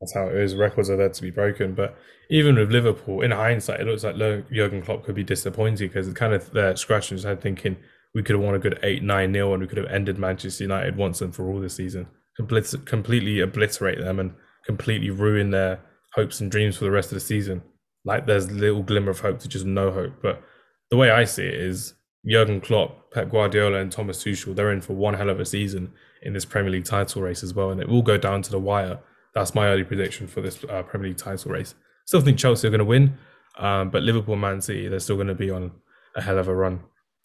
that's 0.00 0.14
how 0.14 0.28
it 0.28 0.36
is. 0.36 0.54
Records 0.54 0.90
are 0.90 0.96
there 0.96 1.08
to 1.08 1.22
be 1.22 1.30
broken. 1.30 1.74
But 1.74 1.96
even 2.30 2.56
with 2.56 2.70
Liverpool, 2.70 3.22
in 3.22 3.30
hindsight, 3.30 3.80
it 3.80 3.86
looks 3.86 4.04
like 4.04 4.16
Jurgen 4.16 4.82
Klopp 4.82 5.04
could 5.04 5.14
be 5.14 5.24
disappointed 5.24 5.88
because 5.88 6.06
it's 6.06 6.18
kind 6.18 6.32
of 6.32 6.52
there 6.52 6.76
scratching 6.76 7.16
his 7.16 7.24
head 7.24 7.40
thinking 7.40 7.76
we 8.14 8.22
could 8.22 8.36
have 8.36 8.44
won 8.44 8.54
a 8.54 8.58
good 8.58 8.78
8 8.82 9.02
9 9.02 9.32
0 9.32 9.52
and 9.52 9.60
we 9.62 9.68
could 9.68 9.78
have 9.78 9.86
ended 9.88 10.18
Manchester 10.18 10.64
United 10.64 10.96
once 10.96 11.20
and 11.20 11.34
for 11.34 11.48
all 11.48 11.60
this 11.60 11.74
season. 11.74 12.06
Compl- 12.40 12.84
completely 12.86 13.40
obliterate 13.40 13.98
them 13.98 14.18
and 14.18 14.34
completely 14.64 15.10
ruin 15.10 15.50
their 15.50 15.80
hopes 16.14 16.40
and 16.40 16.50
dreams 16.50 16.76
for 16.76 16.84
the 16.84 16.90
rest 16.90 17.10
of 17.10 17.14
the 17.14 17.20
season. 17.20 17.62
Like 18.04 18.26
there's 18.26 18.50
little 18.50 18.82
glimmer 18.82 19.10
of 19.10 19.20
hope 19.20 19.40
to 19.40 19.48
just 19.48 19.66
no 19.66 19.90
hope. 19.90 20.14
But 20.22 20.42
the 20.90 20.96
way 20.96 21.10
I 21.10 21.24
see 21.24 21.44
it 21.44 21.54
is 21.54 21.94
Jurgen 22.26 22.60
Klopp, 22.60 23.12
Pep 23.12 23.30
Guardiola, 23.30 23.78
and 23.78 23.90
Thomas 23.90 24.22
Tuchel, 24.22 24.54
they're 24.54 24.72
in 24.72 24.80
for 24.80 24.94
one 24.94 25.14
hell 25.14 25.30
of 25.30 25.40
a 25.40 25.44
season 25.44 25.92
in 26.22 26.32
this 26.32 26.44
Premier 26.44 26.70
League 26.70 26.84
title 26.84 27.22
race 27.22 27.42
as 27.42 27.54
well. 27.54 27.70
And 27.70 27.80
it 27.80 27.88
will 27.88 28.02
go 28.02 28.16
down 28.16 28.42
to 28.42 28.50
the 28.50 28.58
wire 28.58 28.98
that's 29.38 29.54
my 29.54 29.68
early 29.68 29.84
prediction 29.84 30.26
for 30.26 30.40
this 30.40 30.64
uh, 30.64 30.82
Premier 30.82 31.08
League 31.08 31.16
title 31.16 31.52
race. 31.52 31.74
Still 32.06 32.20
think 32.20 32.38
Chelsea 32.38 32.66
are 32.66 32.70
going 32.70 32.80
to 32.80 32.84
win, 32.84 33.16
um, 33.58 33.90
but 33.90 34.02
Liverpool, 34.02 34.36
Man 34.36 34.60
City, 34.60 34.88
they're 34.88 34.98
still 34.98 35.16
going 35.16 35.28
to 35.28 35.34
be 35.34 35.50
on 35.50 35.70
a 36.16 36.22
hell 36.22 36.38
of 36.38 36.48
a 36.48 36.54
run. 36.54 36.80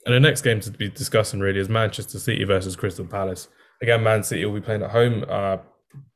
And 0.06 0.14
the 0.14 0.20
next 0.20 0.42
game 0.42 0.60
to 0.62 0.72
be 0.72 0.90
discussing 0.90 1.40
really 1.40 1.60
is 1.60 1.70
Manchester 1.70 2.20
City 2.20 2.44
versus 2.44 2.76
Crystal 2.76 3.06
Palace. 3.06 3.48
Again, 3.84 4.02
Man 4.02 4.24
City 4.24 4.46
will 4.46 4.54
be 4.54 4.62
playing 4.62 4.82
at 4.82 4.92
home. 4.92 5.26
Uh, 5.28 5.58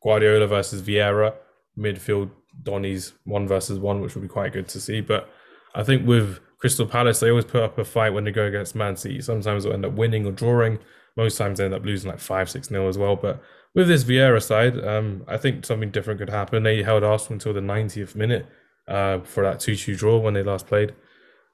Guardiola 0.02 0.48
versus 0.48 0.82
Vieira, 0.82 1.34
midfield 1.78 2.32
Donny's 2.64 3.12
one 3.26 3.46
versus 3.46 3.78
one, 3.78 4.00
which 4.00 4.16
will 4.16 4.22
be 4.22 4.30
quite 4.30 4.54
good 4.54 4.70
to 4.70 4.80
see. 4.80 5.02
But 5.02 5.30
I 5.76 5.84
think 5.84 6.08
with 6.08 6.40
Crystal 6.60 6.86
Palace, 6.86 7.20
they 7.20 7.30
always 7.30 7.44
put 7.44 7.62
up 7.62 7.78
a 7.78 7.84
fight 7.84 8.12
when 8.12 8.24
they 8.24 8.32
go 8.32 8.46
against 8.46 8.74
Man 8.74 8.96
City. 8.96 9.20
Sometimes 9.20 9.66
they'll 9.66 9.74
end 9.74 9.86
up 9.86 9.92
winning 9.92 10.26
or 10.26 10.32
drawing. 10.32 10.80
Most 11.18 11.38
times 11.38 11.58
they 11.58 11.66
end 11.66 11.74
up 11.74 11.84
losing 11.84 12.10
like 12.10 12.22
5 12.22 12.50
6 12.50 12.70
0 12.70 12.88
as 12.88 12.98
well. 12.98 13.18
But 13.18 13.44
with 13.76 13.90
this 13.90 14.06
Vieira 14.06 14.42
side, 14.42 14.82
um, 14.88 15.26
I 15.28 15.36
think 15.36 15.66
something 15.66 15.92
different 15.92 16.22
could 16.22 16.30
happen. 16.30 16.64
They 16.64 16.84
held 16.84 17.04
Arsenal 17.04 17.34
until 17.34 17.54
the 17.54 17.60
90th 17.60 18.16
minute 18.16 18.46
uh, 18.88 19.20
for 19.20 19.44
that 19.44 19.60
2 19.60 19.76
2 19.76 19.94
draw 19.94 20.18
when 20.20 20.36
they 20.36 20.42
last 20.42 20.68
played 20.68 20.96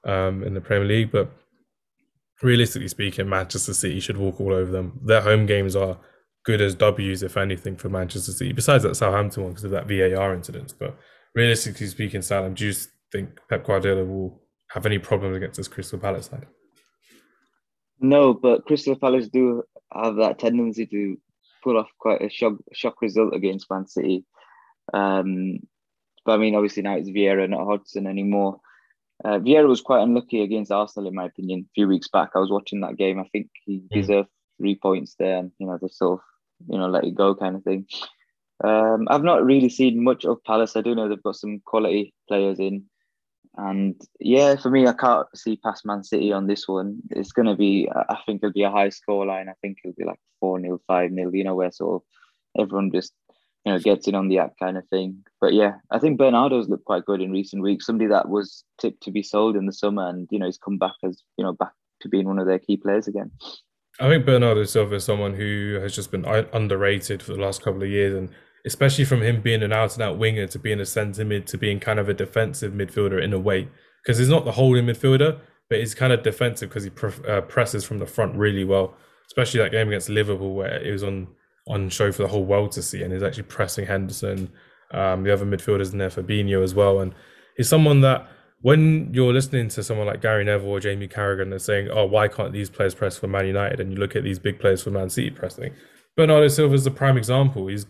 um, 0.04 0.44
in 0.44 0.54
the 0.54 0.60
Premier 0.60 0.86
League. 0.86 1.10
But 1.10 1.32
realistically 2.42 2.88
speaking, 2.88 3.28
Manchester 3.28 3.74
City 3.74 4.00
should 4.00 4.16
walk 4.16 4.40
all 4.40 4.52
over 4.52 4.70
them. 4.70 5.00
Their 5.04 5.20
home 5.20 5.46
games 5.46 5.76
are 5.76 5.98
good 6.44 6.60
as 6.60 6.74
W's, 6.74 7.22
if 7.22 7.36
anything, 7.36 7.76
for 7.76 7.88
Manchester 7.88 8.32
City, 8.32 8.52
besides 8.52 8.82
that 8.84 8.96
Southampton 8.96 9.44
one 9.44 9.52
because 9.52 9.64
of 9.64 9.70
that 9.70 9.88
VAR 9.88 10.34
incident. 10.34 10.74
But 10.78 10.96
realistically 11.34 11.86
speaking, 11.86 12.22
Salim, 12.22 12.54
do 12.54 12.66
you 12.66 12.74
think 13.12 13.30
Pep 13.48 13.64
Guardiola 13.64 14.04
will 14.04 14.42
have 14.70 14.86
any 14.86 14.98
problems 14.98 15.36
against 15.36 15.56
this 15.56 15.68
Crystal 15.68 15.98
Palace 15.98 16.26
side? 16.26 16.46
No, 18.00 18.34
but 18.34 18.66
Crystal 18.66 18.96
Palace 18.96 19.28
do 19.28 19.62
have 19.92 20.16
that 20.16 20.38
tendency 20.38 20.86
to 20.86 21.16
pull 21.62 21.78
off 21.78 21.88
quite 21.98 22.20
a 22.20 22.28
shock, 22.28 22.54
shock 22.72 23.00
result 23.00 23.34
against 23.34 23.70
Man 23.70 23.86
City. 23.86 24.24
Um, 24.92 25.60
but 26.26 26.32
I 26.32 26.36
mean, 26.38 26.54
obviously 26.54 26.82
now 26.82 26.96
it's 26.96 27.08
Vieira, 27.08 27.48
not 27.48 27.64
Hodgson 27.64 28.06
anymore. 28.06 28.60
Uh, 29.24 29.38
Vieira 29.38 29.66
was 29.66 29.80
quite 29.80 30.02
unlucky 30.02 30.42
against 30.42 30.70
Arsenal, 30.70 31.08
in 31.08 31.14
my 31.14 31.24
opinion. 31.24 31.66
A 31.66 31.72
few 31.74 31.88
weeks 31.88 32.08
back, 32.08 32.30
I 32.34 32.40
was 32.40 32.50
watching 32.50 32.80
that 32.80 32.96
game. 32.96 33.18
I 33.18 33.28
think 33.32 33.48
he 33.64 33.78
mm. 33.78 33.88
deserved 33.88 34.28
three 34.58 34.74
points 34.74 35.14
there, 35.18 35.38
and 35.38 35.50
you 35.58 35.66
know 35.66 35.78
they 35.80 35.88
sort 35.88 36.20
of 36.20 36.24
you 36.68 36.78
know 36.78 36.88
let 36.88 37.04
it 37.04 37.14
go 37.14 37.34
kind 37.34 37.56
of 37.56 37.64
thing. 37.64 37.86
Um, 38.62 39.08
I've 39.10 39.24
not 39.24 39.44
really 39.44 39.70
seen 39.70 40.04
much 40.04 40.24
of 40.24 40.44
Palace. 40.44 40.76
I 40.76 40.82
do 40.82 40.94
know 40.94 41.08
they've 41.08 41.22
got 41.22 41.36
some 41.36 41.60
quality 41.64 42.14
players 42.28 42.60
in. 42.60 42.84
And 43.56 44.00
yeah, 44.20 44.56
for 44.56 44.70
me, 44.70 44.86
I 44.86 44.92
can't 44.92 45.26
see 45.34 45.56
past 45.56 45.86
Man 45.86 46.02
City 46.02 46.32
on 46.32 46.46
this 46.46 46.66
one. 46.66 46.98
It's 47.10 47.32
going 47.32 47.46
to 47.46 47.54
be, 47.54 47.88
I 47.92 48.18
think 48.26 48.40
it'll 48.42 48.52
be 48.52 48.64
a 48.64 48.70
high 48.70 48.88
score 48.88 49.26
line. 49.26 49.48
I 49.48 49.54
think 49.60 49.78
it'll 49.84 49.94
be 49.96 50.04
like 50.04 50.18
4 50.40 50.60
0, 50.60 50.80
5 50.86 51.14
0, 51.14 51.30
you 51.32 51.44
know, 51.44 51.54
where 51.54 51.70
sort 51.70 52.02
of 52.02 52.62
everyone 52.62 52.90
just 52.90 53.12
you 53.64 53.72
know, 53.72 53.78
gets 53.78 54.06
in 54.06 54.14
on 54.14 54.28
the 54.28 54.38
act 54.38 54.58
kind 54.58 54.76
of 54.76 54.86
thing. 54.88 55.24
But 55.40 55.54
yeah, 55.54 55.74
I 55.90 55.98
think 55.98 56.18
Bernardo's 56.18 56.68
looked 56.68 56.84
quite 56.84 57.06
good 57.06 57.20
in 57.20 57.32
recent 57.32 57.62
weeks. 57.62 57.86
Somebody 57.86 58.08
that 58.08 58.28
was 58.28 58.64
tipped 58.80 59.02
to 59.04 59.10
be 59.10 59.22
sold 59.22 59.56
in 59.56 59.66
the 59.66 59.72
summer, 59.72 60.08
and 60.08 60.28
you 60.30 60.38
know, 60.38 60.46
he's 60.46 60.58
come 60.58 60.78
back 60.78 60.94
as 61.02 61.22
you 61.36 61.44
know 61.44 61.52
back 61.52 61.72
to 62.02 62.08
being 62.08 62.26
one 62.26 62.38
of 62.38 62.46
their 62.46 62.58
key 62.58 62.76
players 62.76 63.08
again. 63.08 63.30
I 64.00 64.08
think 64.08 64.26
Bernardo 64.26 64.64
Silva 64.64 64.96
is 64.96 65.04
someone 65.04 65.34
who 65.34 65.78
has 65.80 65.94
just 65.94 66.10
been 66.10 66.24
underrated 66.24 67.22
for 67.22 67.32
the 67.32 67.40
last 67.40 67.62
couple 67.62 67.82
of 67.82 67.88
years, 67.88 68.14
and 68.14 68.28
especially 68.66 69.04
from 69.04 69.22
him 69.22 69.40
being 69.40 69.62
an 69.62 69.72
out 69.72 69.94
and 69.94 70.02
out 70.02 70.18
winger 70.18 70.46
to 70.48 70.58
being 70.58 70.80
a 70.80 70.86
centre 70.86 71.24
mid 71.24 71.46
to 71.46 71.58
being 71.58 71.80
kind 71.80 71.98
of 71.98 72.08
a 72.08 72.14
defensive 72.14 72.72
midfielder 72.72 73.22
in 73.22 73.32
a 73.32 73.38
way, 73.38 73.68
because 74.02 74.18
he's 74.18 74.28
not 74.28 74.44
the 74.44 74.52
holding 74.52 74.86
midfielder, 74.86 75.38
but 75.70 75.78
he's 75.78 75.94
kind 75.94 76.12
of 76.12 76.22
defensive 76.22 76.68
because 76.68 76.84
he 76.84 76.90
uh, 77.28 77.40
presses 77.42 77.84
from 77.84 77.98
the 77.98 78.06
front 78.06 78.34
really 78.36 78.64
well. 78.64 78.94
Especially 79.26 79.60
that 79.60 79.72
game 79.72 79.88
against 79.88 80.10
Liverpool 80.10 80.54
where 80.54 80.82
it 80.82 80.92
was 80.92 81.02
on 81.02 81.28
on 81.66 81.88
show 81.88 82.12
for 82.12 82.22
the 82.22 82.28
whole 82.28 82.44
world 82.44 82.72
to 82.72 82.82
see, 82.82 83.02
and 83.02 83.12
he's 83.12 83.22
actually 83.22 83.44
pressing 83.44 83.86
Henderson, 83.86 84.50
um, 84.90 85.24
the 85.24 85.32
other 85.32 85.46
midfielders 85.46 85.92
in 85.92 85.98
there, 85.98 86.10
Fabinho 86.10 86.62
as 86.62 86.74
well, 86.74 87.00
and 87.00 87.14
he's 87.56 87.68
someone 87.68 88.00
that 88.02 88.28
when 88.60 89.12
you're 89.12 89.32
listening 89.32 89.68
to 89.68 89.82
someone 89.82 90.06
like 90.06 90.22
Gary 90.22 90.42
Neville 90.42 90.70
or 90.70 90.80
Jamie 90.80 91.06
Carragher 91.06 91.48
they're 91.48 91.58
saying, 91.58 91.88
"Oh, 91.90 92.06
why 92.06 92.28
can't 92.28 92.52
these 92.52 92.70
players 92.70 92.94
press 92.94 93.18
for 93.18 93.26
Man 93.26 93.46
United?" 93.46 93.80
and 93.80 93.92
you 93.92 93.98
look 93.98 94.16
at 94.16 94.24
these 94.24 94.38
big 94.38 94.58
players 94.58 94.82
for 94.82 94.90
Man 94.90 95.10
City 95.10 95.30
pressing, 95.30 95.74
Bernardo 96.16 96.48
Silva 96.48 96.74
is 96.74 96.84
the 96.84 96.90
prime 96.90 97.16
example. 97.18 97.66
He's 97.66 97.86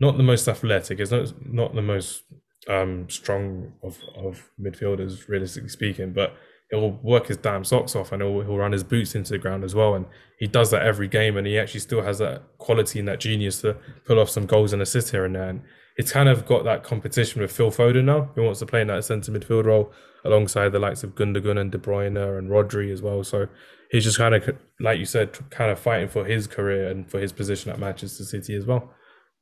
not 0.00 0.16
the 0.16 0.22
most 0.22 0.48
athletic. 0.48 0.98
He's 0.98 1.10
not 1.10 1.32
not 1.46 1.74
the 1.74 1.82
most 1.82 2.22
um, 2.68 3.08
strong 3.08 3.72
of 3.82 3.98
of 4.16 4.50
midfielders, 4.60 5.28
realistically 5.28 5.70
speaking, 5.70 6.12
but 6.12 6.34
he'll 6.74 6.98
work 7.02 7.28
his 7.28 7.36
damn 7.36 7.64
socks 7.64 7.94
off 7.94 8.12
and 8.12 8.22
he'll, 8.22 8.40
he'll 8.40 8.56
run 8.56 8.72
his 8.72 8.84
boots 8.84 9.14
into 9.14 9.32
the 9.32 9.38
ground 9.38 9.64
as 9.64 9.74
well. 9.74 9.94
And 9.94 10.06
he 10.38 10.46
does 10.46 10.70
that 10.70 10.82
every 10.82 11.08
game. 11.08 11.36
And 11.36 11.46
he 11.46 11.58
actually 11.58 11.80
still 11.80 12.02
has 12.02 12.18
that 12.18 12.42
quality 12.58 12.98
and 12.98 13.08
that 13.08 13.20
genius 13.20 13.60
to 13.62 13.76
pull 14.04 14.18
off 14.18 14.30
some 14.30 14.46
goals 14.46 14.72
and 14.72 14.82
assists 14.82 15.10
here 15.10 15.24
and 15.24 15.34
there. 15.34 15.48
And 15.48 15.62
it's 15.96 16.12
kind 16.12 16.28
of 16.28 16.46
got 16.46 16.64
that 16.64 16.82
competition 16.82 17.40
with 17.40 17.52
Phil 17.52 17.70
Foden 17.70 18.04
now, 18.04 18.30
who 18.34 18.42
wants 18.42 18.60
to 18.60 18.66
play 18.66 18.80
in 18.80 18.88
that 18.88 19.04
centre 19.04 19.32
midfield 19.32 19.64
role 19.64 19.92
alongside 20.24 20.70
the 20.70 20.78
likes 20.78 21.04
of 21.04 21.14
Gundogan 21.14 21.58
and 21.60 21.70
De 21.70 21.78
Bruyne 21.78 22.38
and 22.38 22.50
Rodri 22.50 22.92
as 22.92 23.02
well. 23.02 23.22
So 23.22 23.46
he's 23.90 24.04
just 24.04 24.18
kind 24.18 24.34
of, 24.34 24.56
like 24.80 24.98
you 24.98 25.04
said, 25.04 25.38
kind 25.50 25.70
of 25.70 25.78
fighting 25.78 26.08
for 26.08 26.24
his 26.24 26.46
career 26.46 26.88
and 26.88 27.08
for 27.08 27.20
his 27.20 27.32
position 27.32 27.70
at 27.70 27.78
Manchester 27.78 28.24
City 28.24 28.56
as 28.56 28.66
well. 28.66 28.90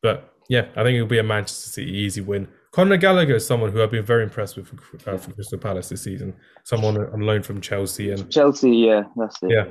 But 0.03 0.35
yeah, 0.49 0.67
I 0.77 0.83
think 0.83 0.97
it'll 0.97 1.07
be 1.07 1.19
a 1.19 1.23
Manchester 1.23 1.71
City 1.71 1.91
easy 1.91 2.21
win. 2.21 2.49
Conor 2.73 2.97
Gallagher 2.97 3.37
is 3.37 3.47
someone 3.47 3.71
who 3.71 3.83
I've 3.83 3.91
been 3.91 4.05
very 4.05 4.23
impressed 4.23 4.57
with 4.57 4.67
for, 4.67 5.11
uh, 5.11 5.19
for 5.19 5.33
Crystal 5.33 5.59
Palace 5.59 5.91
this 5.91 6.03
season. 6.03 6.35
Someone 6.65 6.97
on 6.97 7.21
loan 7.21 7.43
from 7.43 7.61
Chelsea 7.61 8.11
and 8.11 8.31
Chelsea, 8.31 8.71
yeah, 8.71 9.03
that's 9.15 9.37
it. 9.43 9.51
Yeah. 9.51 9.67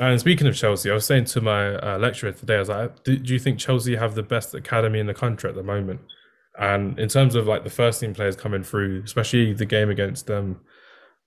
And 0.00 0.18
speaking 0.18 0.46
of 0.46 0.56
Chelsea, 0.56 0.90
I 0.90 0.94
was 0.94 1.04
saying 1.04 1.26
to 1.26 1.40
my 1.40 1.74
uh, 1.76 1.98
lecturer 1.98 2.32
today, 2.32 2.56
I 2.56 2.60
was 2.60 2.68
like, 2.68 3.04
do, 3.04 3.16
do, 3.16 3.32
you 3.32 3.38
think 3.38 3.58
Chelsea 3.58 3.96
have 3.96 4.14
the 4.14 4.22
best 4.22 4.54
academy 4.54 4.98
in 4.98 5.06
the 5.06 5.14
country 5.14 5.50
at 5.50 5.56
the 5.56 5.62
moment? 5.62 6.00
And 6.58 6.98
in 6.98 7.08
terms 7.08 7.34
of 7.34 7.46
like 7.46 7.64
the 7.64 7.70
first 7.70 8.00
team 8.00 8.14
players 8.14 8.34
coming 8.34 8.62
through, 8.62 9.02
especially 9.04 9.52
the 9.52 9.66
game 9.66 9.90
against 9.90 10.26
them, 10.26 10.38
um, 10.38 10.60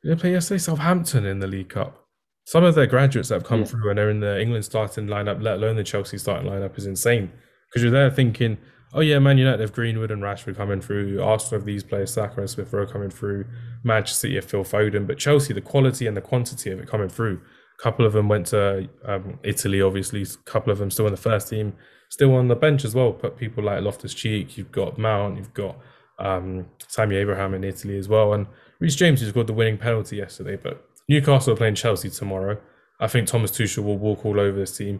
they 0.03 0.15
play 0.15 0.31
yesterday 0.31 0.57
Southampton 0.57 1.25
in 1.25 1.39
the 1.39 1.47
League 1.47 1.69
Cup. 1.69 2.07
Some 2.45 2.63
of 2.63 2.73
their 2.73 2.87
graduates 2.87 3.29
that 3.29 3.35
have 3.35 3.43
come 3.43 3.59
yeah. 3.59 3.65
through 3.65 3.89
and 3.89 3.97
they're 3.97 4.09
in 4.09 4.19
the 4.19 4.41
England 4.41 4.65
starting 4.65 5.05
lineup, 5.05 5.41
let 5.41 5.55
alone 5.55 5.75
the 5.75 5.83
Chelsea 5.83 6.17
starting 6.17 6.49
lineup, 6.49 6.77
is 6.77 6.87
insane. 6.87 7.31
Because 7.69 7.83
you're 7.83 7.91
there 7.91 8.09
thinking, 8.09 8.57
oh 8.93 8.99
yeah, 9.01 9.19
Man 9.19 9.37
United 9.37 9.61
have 9.61 9.73
Greenwood 9.73 10.11
and 10.11 10.21
Rashford 10.21 10.55
coming 10.55 10.81
through. 10.81 11.21
Arsenal 11.21 11.59
have 11.59 11.65
these 11.65 11.83
players, 11.83 12.13
Saka 12.13 12.39
and 12.39 12.49
Smith 12.49 12.71
Rowe 12.73 12.85
coming 12.85 13.09
through. 13.09 13.45
Manchester 13.83 14.19
City 14.19 14.35
have 14.35 14.45
Phil 14.45 14.63
Foden, 14.63 15.07
but 15.07 15.17
Chelsea, 15.17 15.53
the 15.53 15.61
quality 15.61 16.07
and 16.07 16.15
the 16.15 16.21
quantity 16.21 16.71
of 16.71 16.79
it 16.79 16.87
coming 16.87 17.09
through. 17.09 17.41
A 17.79 17.81
couple 17.81 18.05
of 18.05 18.13
them 18.13 18.27
went 18.27 18.47
to 18.47 18.89
um, 19.05 19.39
Italy, 19.43 19.81
obviously. 19.81 20.23
A 20.23 20.49
couple 20.49 20.71
of 20.71 20.79
them 20.79 20.91
still 20.91 21.07
in 21.07 21.11
the 21.11 21.17
first 21.17 21.49
team, 21.49 21.73
still 22.09 22.35
on 22.35 22.47
the 22.47 22.55
bench 22.55 22.85
as 22.85 22.93
well. 22.93 23.11
But 23.11 23.37
people 23.37 23.63
like 23.63 23.81
Loftus 23.81 24.13
Cheek, 24.13 24.57
you've 24.57 24.71
got 24.71 24.97
Mount, 24.97 25.37
you've 25.37 25.53
got 25.53 25.77
um, 26.19 26.67
Tammy 26.91 27.15
Abraham 27.15 27.53
in 27.53 27.63
Italy 27.63 27.97
as 27.97 28.07
well, 28.07 28.33
and 28.33 28.47
Reece 28.79 28.95
James 28.95 29.21
who 29.21 29.29
scored 29.29 29.47
the 29.47 29.53
winning 29.53 29.77
penalty 29.77 30.17
yesterday. 30.17 30.57
But 30.57 30.85
Newcastle 31.07 31.53
are 31.53 31.57
playing 31.57 31.75
Chelsea 31.75 32.09
tomorrow. 32.09 32.59
I 32.99 33.07
think 33.07 33.27
Thomas 33.27 33.51
Tuchel 33.51 33.83
will 33.83 33.97
walk 33.97 34.25
all 34.25 34.39
over 34.39 34.57
this 34.57 34.77
team. 34.77 34.99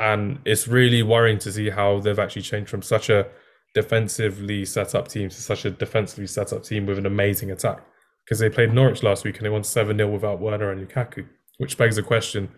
And 0.00 0.38
it's 0.44 0.66
really 0.66 1.02
worrying 1.02 1.38
to 1.40 1.52
see 1.52 1.70
how 1.70 2.00
they've 2.00 2.18
actually 2.18 2.42
changed 2.42 2.70
from 2.70 2.82
such 2.82 3.10
a 3.10 3.26
defensively 3.74 4.64
set 4.64 4.94
up 4.94 5.08
team 5.08 5.28
to 5.28 5.40
such 5.40 5.64
a 5.64 5.70
defensively 5.70 6.26
set 6.26 6.52
up 6.52 6.62
team 6.64 6.86
with 6.86 6.98
an 6.98 7.06
amazing 7.06 7.50
attack. 7.50 7.84
Because 8.24 8.38
they 8.38 8.48
played 8.48 8.72
Norwich 8.72 9.02
last 9.02 9.24
week 9.24 9.36
and 9.36 9.44
they 9.44 9.50
won 9.50 9.64
7 9.64 9.96
0 9.96 10.08
without 10.10 10.40
Werner 10.40 10.70
and 10.70 10.86
Lukaku, 10.86 11.26
which 11.58 11.76
begs 11.76 11.96
the 11.96 12.02
question 12.02 12.48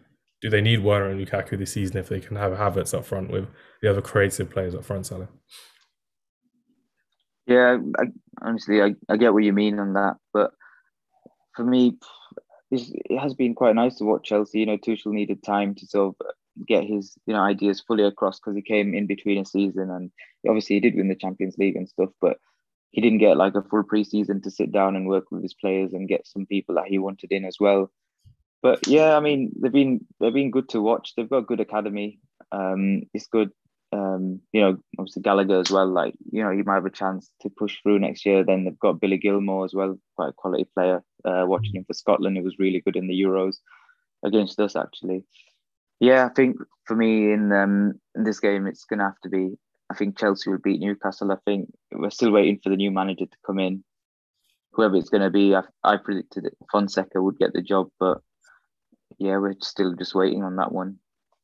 do 0.44 0.50
they 0.50 0.60
need 0.60 0.84
Werner 0.84 1.08
and 1.08 1.26
Lukaku 1.26 1.58
this 1.58 1.72
season 1.72 1.96
if 1.96 2.10
they 2.10 2.20
can 2.20 2.36
have 2.36 2.52
Havertz 2.52 2.92
up 2.92 3.06
front 3.06 3.30
with 3.30 3.48
the 3.80 3.88
other 3.88 4.02
creative 4.02 4.50
players 4.50 4.74
up 4.74 4.84
front, 4.84 5.06
Salah? 5.06 5.28
Yeah, 7.46 7.78
I, 7.98 8.04
honestly, 8.42 8.82
I, 8.82 8.94
I 9.08 9.16
get 9.16 9.32
what 9.32 9.42
you 9.42 9.54
mean 9.54 9.78
on 9.78 9.94
that. 9.94 10.16
But 10.34 10.50
for 11.56 11.64
me, 11.64 11.96
it 12.70 13.18
has 13.18 13.32
been 13.32 13.54
quite 13.54 13.74
nice 13.74 13.96
to 13.96 14.04
watch 14.04 14.28
Chelsea. 14.28 14.60
You 14.60 14.66
know, 14.66 14.76
Tuchel 14.76 15.12
needed 15.12 15.42
time 15.42 15.74
to 15.76 15.86
sort 15.86 16.14
of 16.20 16.26
get 16.66 16.84
his 16.84 17.16
you 17.26 17.34
know 17.34 17.40
ideas 17.40 17.80
fully 17.80 18.04
across 18.04 18.38
because 18.38 18.54
he 18.54 18.62
came 18.62 18.94
in 18.94 19.06
between 19.06 19.38
a 19.38 19.44
season 19.44 19.90
and 19.90 20.10
obviously 20.48 20.76
he 20.76 20.80
did 20.80 20.94
win 20.94 21.08
the 21.08 21.14
Champions 21.14 21.56
League 21.58 21.76
and 21.76 21.88
stuff, 21.88 22.10
but 22.20 22.38
he 22.90 23.00
didn't 23.00 23.18
get 23.18 23.36
like 23.36 23.54
a 23.56 23.62
full 23.62 23.82
preseason 23.82 24.42
to 24.42 24.50
sit 24.50 24.70
down 24.70 24.94
and 24.94 25.08
work 25.08 25.24
with 25.30 25.42
his 25.42 25.54
players 25.54 25.92
and 25.92 26.08
get 26.08 26.26
some 26.26 26.46
people 26.46 26.76
that 26.76 26.86
he 26.86 26.98
wanted 26.98 27.32
in 27.32 27.44
as 27.44 27.56
well. 27.58 27.90
But 28.62 28.86
yeah, 28.86 29.16
I 29.16 29.20
mean 29.20 29.52
they've 29.60 29.72
been 29.72 30.06
they've 30.20 30.32
been 30.32 30.50
good 30.50 30.68
to 30.70 30.80
watch. 30.80 31.12
They've 31.16 31.28
got 31.28 31.38
a 31.38 31.42
good 31.42 31.60
academy. 31.60 32.20
Um, 32.52 33.02
it's 33.12 33.26
good. 33.26 33.50
Um, 33.92 34.40
you 34.52 34.60
know, 34.60 34.76
obviously 34.98 35.22
Gallagher 35.22 35.60
as 35.60 35.70
well. 35.70 35.86
Like 35.86 36.14
you 36.32 36.42
know, 36.42 36.50
he 36.50 36.62
might 36.62 36.76
have 36.76 36.86
a 36.86 36.90
chance 36.90 37.30
to 37.42 37.50
push 37.50 37.76
through 37.82 37.98
next 37.98 38.24
year. 38.24 38.44
Then 38.44 38.64
they've 38.64 38.78
got 38.78 39.00
Billy 39.00 39.18
Gilmour 39.18 39.64
as 39.64 39.74
well, 39.74 39.98
quite 40.16 40.30
a 40.30 40.32
quality 40.32 40.66
player. 40.74 41.02
Uh, 41.24 41.44
watching 41.46 41.74
him 41.74 41.84
for 41.84 41.94
Scotland, 41.94 42.36
he 42.36 42.42
was 42.42 42.58
really 42.58 42.80
good 42.80 42.96
in 42.96 43.06
the 43.06 43.20
Euros 43.20 43.56
against 44.24 44.58
us 44.60 44.76
actually. 44.76 45.24
Yeah, 46.04 46.26
I 46.26 46.28
think 46.34 46.56
for 46.84 46.96
me 46.96 47.32
in 47.32 47.50
um 47.52 47.94
in 48.14 48.24
this 48.24 48.40
game, 48.40 48.66
it's 48.66 48.84
gonna 48.84 49.04
have 49.04 49.20
to 49.22 49.28
be. 49.28 49.56
I 49.90 49.94
think 49.94 50.18
Chelsea 50.18 50.50
will 50.50 50.58
beat 50.58 50.80
Newcastle. 50.80 51.30
I 51.30 51.36
think 51.44 51.70
we're 51.92 52.10
still 52.10 52.32
waiting 52.32 52.58
for 52.62 52.70
the 52.70 52.76
new 52.76 52.90
manager 52.90 53.26
to 53.26 53.36
come 53.46 53.58
in. 53.58 53.84
Whoever 54.72 54.96
it's 54.96 55.10
going 55.10 55.22
to 55.22 55.30
be, 55.30 55.54
I, 55.54 55.62
I 55.84 55.98
predicted 55.98 56.44
that 56.44 56.56
Fonseca 56.72 57.22
would 57.22 57.38
get 57.38 57.52
the 57.52 57.60
job, 57.60 57.90
but 58.00 58.18
yeah, 59.18 59.36
we're 59.36 59.54
still 59.60 59.94
just 59.94 60.14
waiting 60.14 60.42
on 60.42 60.56
that 60.56 60.72
one. 60.72 60.96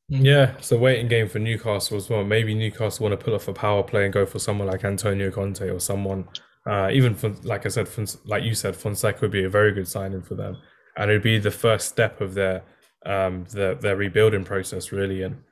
Yeah, 0.08 0.56
it's 0.56 0.72
a 0.72 0.78
waiting 0.78 1.06
game 1.06 1.28
for 1.28 1.38
Newcastle 1.38 1.98
as 1.98 2.08
well. 2.08 2.24
Maybe 2.24 2.54
Newcastle 2.54 3.04
want 3.04 3.20
to 3.20 3.24
pull 3.24 3.34
off 3.34 3.46
a 3.46 3.52
power 3.52 3.82
play 3.82 4.04
and 4.04 4.12
go 4.12 4.24
for 4.26 4.38
someone 4.38 4.66
like 4.66 4.84
Antonio 4.84 5.30
Conte 5.30 5.68
or 5.68 5.78
someone, 5.78 6.26
uh, 6.66 6.88
even 6.90 7.14
for, 7.14 7.28
like 7.44 7.66
I 7.66 7.68
said, 7.68 7.88
like 8.24 8.42
you 8.42 8.54
said, 8.54 8.74
Fonseca 8.74 9.20
would 9.20 9.30
be 9.30 9.44
a 9.44 9.50
very 9.50 9.72
good 9.72 9.86
signing 9.86 10.22
for 10.22 10.34
them, 10.34 10.56
and 10.96 11.10
it'd 11.10 11.22
be 11.22 11.38
the 11.38 11.52
first 11.52 11.88
step 11.88 12.20
of 12.22 12.34
their 12.34 12.64
um, 13.06 13.44
their, 13.52 13.74
their 13.74 13.96
rebuilding 13.96 14.44
process 14.44 14.92
really, 14.92 15.22
and 15.22 15.42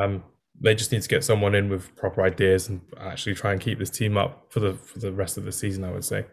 um, 0.00 0.22
they 0.60 0.74
just 0.74 0.92
need 0.92 1.02
to 1.02 1.08
get 1.08 1.24
someone 1.24 1.54
in 1.54 1.68
with 1.68 1.94
proper 1.96 2.22
ideas 2.22 2.68
and 2.68 2.80
actually 3.00 3.34
try 3.34 3.52
and 3.52 3.60
keep 3.60 3.78
this 3.78 3.90
team 3.90 4.16
up 4.16 4.46
for 4.50 4.60
the 4.60 4.74
for 4.74 4.98
the 4.98 5.12
rest 5.12 5.36
of 5.36 5.44
the 5.44 5.52
season. 5.52 5.84
I 5.84 5.90
would 5.90 6.04
say. 6.04 6.26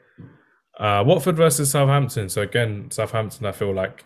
Uh, 0.80 1.04
Watford 1.06 1.38
versus 1.38 1.70
Southampton. 1.70 2.30
So 2.30 2.42
again, 2.42 2.90
Southampton, 2.90 3.46
I 3.46 3.52
feel 3.52 3.74
like 3.74 4.06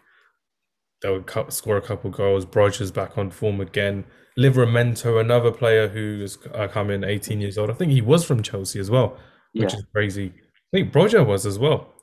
they'll 1.02 1.24
score 1.50 1.78
a 1.78 1.82
couple 1.82 2.10
goals. 2.10 2.46
Broja's 2.46 2.91
back 2.91 3.17
on 3.17 3.32
form 3.32 3.62
again. 3.62 4.06
Livramento, 4.38 5.20
another 5.20 5.52
player 5.52 5.88
who 5.88 6.20
has 6.22 6.38
uh, 6.54 6.67
come 6.67 6.89
in 6.89 7.04
18 7.04 7.41
years 7.41 7.58
old. 7.58 7.72
I 7.72 7.74
think 7.74 7.91
he 7.91 8.02
was 8.02 8.24
from 8.24 8.43
Chelsea 8.43 8.80
as 8.80 8.91
well, 8.91 9.17
which 9.54 9.74
yeah. 9.74 9.80
is 9.80 9.86
crazy. 9.93 10.34
I 10.36 10.78
think 10.78 10.93
Broja 10.93 11.26
was 11.26 11.46
as 11.46 11.58
well. 11.58 11.93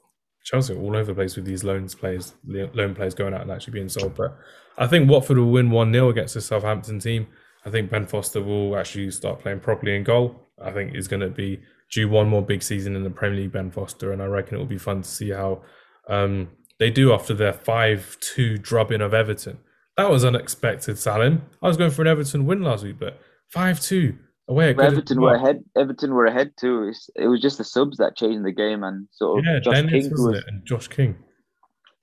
Chelsea 0.44 0.74
all 0.74 0.94
over 0.94 1.06
the 1.06 1.14
place 1.14 1.36
with 1.36 1.46
these 1.46 1.64
loans 1.64 1.94
players, 1.94 2.34
loan 2.46 2.94
players 2.94 3.14
going 3.14 3.34
out 3.34 3.40
and 3.40 3.50
actually 3.50 3.72
being 3.72 3.88
sold. 3.88 4.14
But 4.14 4.36
I 4.78 4.86
think 4.86 5.08
Watford 5.08 5.38
will 5.38 5.50
win 5.50 5.70
1 5.70 5.92
0 5.92 6.10
against 6.10 6.34
the 6.34 6.40
Southampton 6.40 7.00
team. 7.00 7.26
I 7.64 7.70
think 7.70 7.90
Ben 7.90 8.06
Foster 8.06 8.42
will 8.42 8.76
actually 8.76 9.10
start 9.10 9.40
playing 9.40 9.60
properly 9.60 9.96
in 9.96 10.04
goal. 10.04 10.48
I 10.62 10.70
think 10.70 10.94
he's 10.94 11.08
going 11.08 11.20
to 11.20 11.30
be 11.30 11.60
due 11.90 12.08
one 12.08 12.28
more 12.28 12.42
big 12.42 12.62
season 12.62 12.94
in 12.94 13.04
the 13.04 13.10
Premier 13.10 13.40
League, 13.40 13.52
Ben 13.52 13.70
Foster, 13.70 14.12
and 14.12 14.22
I 14.22 14.26
reckon 14.26 14.56
it 14.56 14.58
will 14.58 14.66
be 14.66 14.78
fun 14.78 15.02
to 15.02 15.08
see 15.08 15.30
how 15.30 15.62
um, 16.08 16.50
they 16.78 16.90
do 16.90 17.12
after 17.12 17.32
their 17.32 17.54
5 17.54 18.18
2 18.20 18.58
drubbing 18.58 19.00
of 19.00 19.14
Everton. 19.14 19.58
That 19.96 20.10
was 20.10 20.24
unexpected, 20.24 20.98
Salim. 20.98 21.42
I 21.62 21.68
was 21.68 21.76
going 21.76 21.90
for 21.90 22.02
an 22.02 22.08
Everton 22.08 22.44
win 22.44 22.62
last 22.62 22.84
week, 22.84 22.98
but 22.98 23.18
5 23.48 23.80
2 23.80 24.18
away. 24.48 24.74
Everton 24.78 25.20
were 25.20 25.34
ahead. 25.34 25.64
Everton 25.76 26.12
were 26.12 26.26
ahead 26.26 26.52
too. 26.58 26.92
It 27.16 27.28
was 27.28 27.40
just 27.40 27.58
the 27.58 27.64
subs 27.64 27.98
that 27.98 28.16
changed 28.16 28.44
the 28.44 28.52
game 28.52 28.82
and 28.82 29.08
sort 29.12 29.40
of 29.40 29.44
yeah, 29.44 29.60
Josh 29.60 29.74
Dennis, 29.74 30.08
King 30.08 30.12
was, 30.12 30.36
it? 30.38 30.44
and 30.46 30.64
Josh 30.66 30.88
King. 30.88 31.16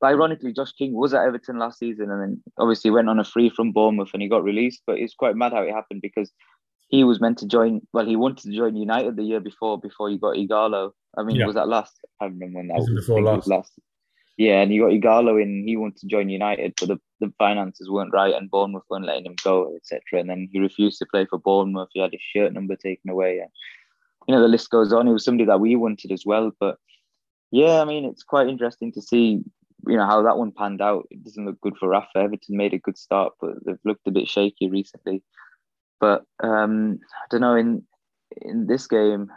Ironically, 0.03 0.51
Josh 0.51 0.71
King 0.71 0.93
was 0.93 1.13
at 1.13 1.23
Everton 1.23 1.59
last 1.59 1.77
season 1.77 2.09
and 2.09 2.21
then 2.21 2.43
obviously 2.57 2.89
went 2.89 3.09
on 3.09 3.19
a 3.19 3.23
free 3.23 3.49
from 3.49 3.71
Bournemouth 3.71 4.09
and 4.13 4.21
he 4.21 4.27
got 4.27 4.43
released. 4.43 4.81
But 4.87 4.97
it's 4.97 5.13
quite 5.13 5.35
mad 5.35 5.53
how 5.53 5.61
it 5.61 5.71
happened 5.71 6.01
because 6.01 6.31
he 6.87 7.03
was 7.03 7.21
meant 7.21 7.37
to 7.39 7.47
join. 7.47 7.81
Well, 7.93 8.05
he 8.05 8.15
wanted 8.15 8.43
to 8.43 8.55
join 8.55 8.75
United 8.75 9.15
the 9.15 9.23
year 9.23 9.39
before 9.39 9.79
before 9.79 10.09
he 10.09 10.17
got 10.17 10.35
Ighalo. 10.35 10.91
I 11.17 11.23
mean, 11.23 11.35
yeah. 11.35 11.45
was 11.45 11.55
that 11.55 11.67
last? 11.67 11.99
I 12.19 12.25
can't 12.25 12.33
remember 12.33 12.59
when 12.59 12.67
that 12.67 12.77
was. 12.77 12.89
Before 12.89 13.21
last. 13.21 13.47
last. 13.47 13.71
Yeah, 14.37 14.61
and 14.61 14.71
he 14.71 14.79
got 14.79 14.91
Ighalo 14.91 15.41
in. 15.41 15.65
He 15.67 15.77
wanted 15.77 15.97
to 15.97 16.07
join 16.07 16.29
United, 16.29 16.73
but 16.79 16.87
the, 16.87 16.99
the 17.21 17.31
finances 17.37 17.89
weren't 17.89 18.13
right, 18.13 18.33
and 18.33 18.51
Bournemouth 18.51 18.83
weren't 18.89 19.05
letting 19.05 19.25
him 19.25 19.35
go, 19.43 19.73
etc. 19.75 20.19
And 20.19 20.29
then 20.29 20.49
he 20.51 20.59
refused 20.59 20.99
to 20.99 21.05
play 21.05 21.25
for 21.25 21.39
Bournemouth. 21.39 21.89
He 21.93 22.01
had 22.01 22.11
his 22.11 22.21
shirt 22.21 22.51
number 22.51 22.75
taken 22.75 23.09
away. 23.09 23.39
And 23.39 23.49
you 24.27 24.35
know 24.35 24.41
the 24.41 24.49
list 24.49 24.69
goes 24.69 24.91
on. 24.91 25.07
He 25.07 25.13
was 25.13 25.23
somebody 25.23 25.45
that 25.45 25.61
we 25.61 25.75
wanted 25.75 26.11
as 26.11 26.25
well. 26.25 26.51
But 26.59 26.77
yeah, 27.51 27.81
I 27.81 27.85
mean 27.85 28.03
it's 28.03 28.23
quite 28.23 28.47
interesting 28.47 28.91
to 28.93 29.01
see 29.01 29.41
you 29.87 29.97
know 29.97 30.05
how 30.05 30.21
that 30.23 30.37
one 30.37 30.51
panned 30.51 30.81
out. 30.81 31.07
It 31.09 31.23
doesn't 31.23 31.45
look 31.45 31.61
good 31.61 31.77
for 31.77 31.89
Rafa. 31.89 32.17
Everton 32.17 32.57
made 32.57 32.73
a 32.73 32.79
good 32.79 32.97
start, 32.97 33.33
but 33.39 33.55
they've 33.65 33.79
looked 33.85 34.07
a 34.07 34.11
bit 34.11 34.27
shaky 34.27 34.69
recently. 34.69 35.23
But 35.99 36.23
um, 36.43 36.99
I 37.13 37.25
don't 37.29 37.41
know 37.41 37.55
in 37.55 37.83
in 38.41 38.67
this 38.67 38.87
game. 38.87 39.29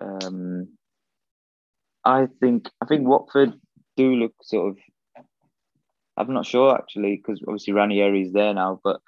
Um, 0.00 0.68
I 2.04 2.28
think 2.40 2.68
I 2.80 2.86
think 2.86 3.06
Watford 3.06 3.54
do 3.96 4.14
look 4.14 4.34
sort 4.42 4.70
of. 4.70 4.78
I'm 6.20 6.34
not 6.34 6.46
sure 6.46 6.76
actually 6.76 7.16
because 7.16 7.40
obviously 7.46 7.72
Ranieri 7.72 8.22
is 8.22 8.32
there 8.32 8.54
now, 8.54 8.80
but 8.82 9.00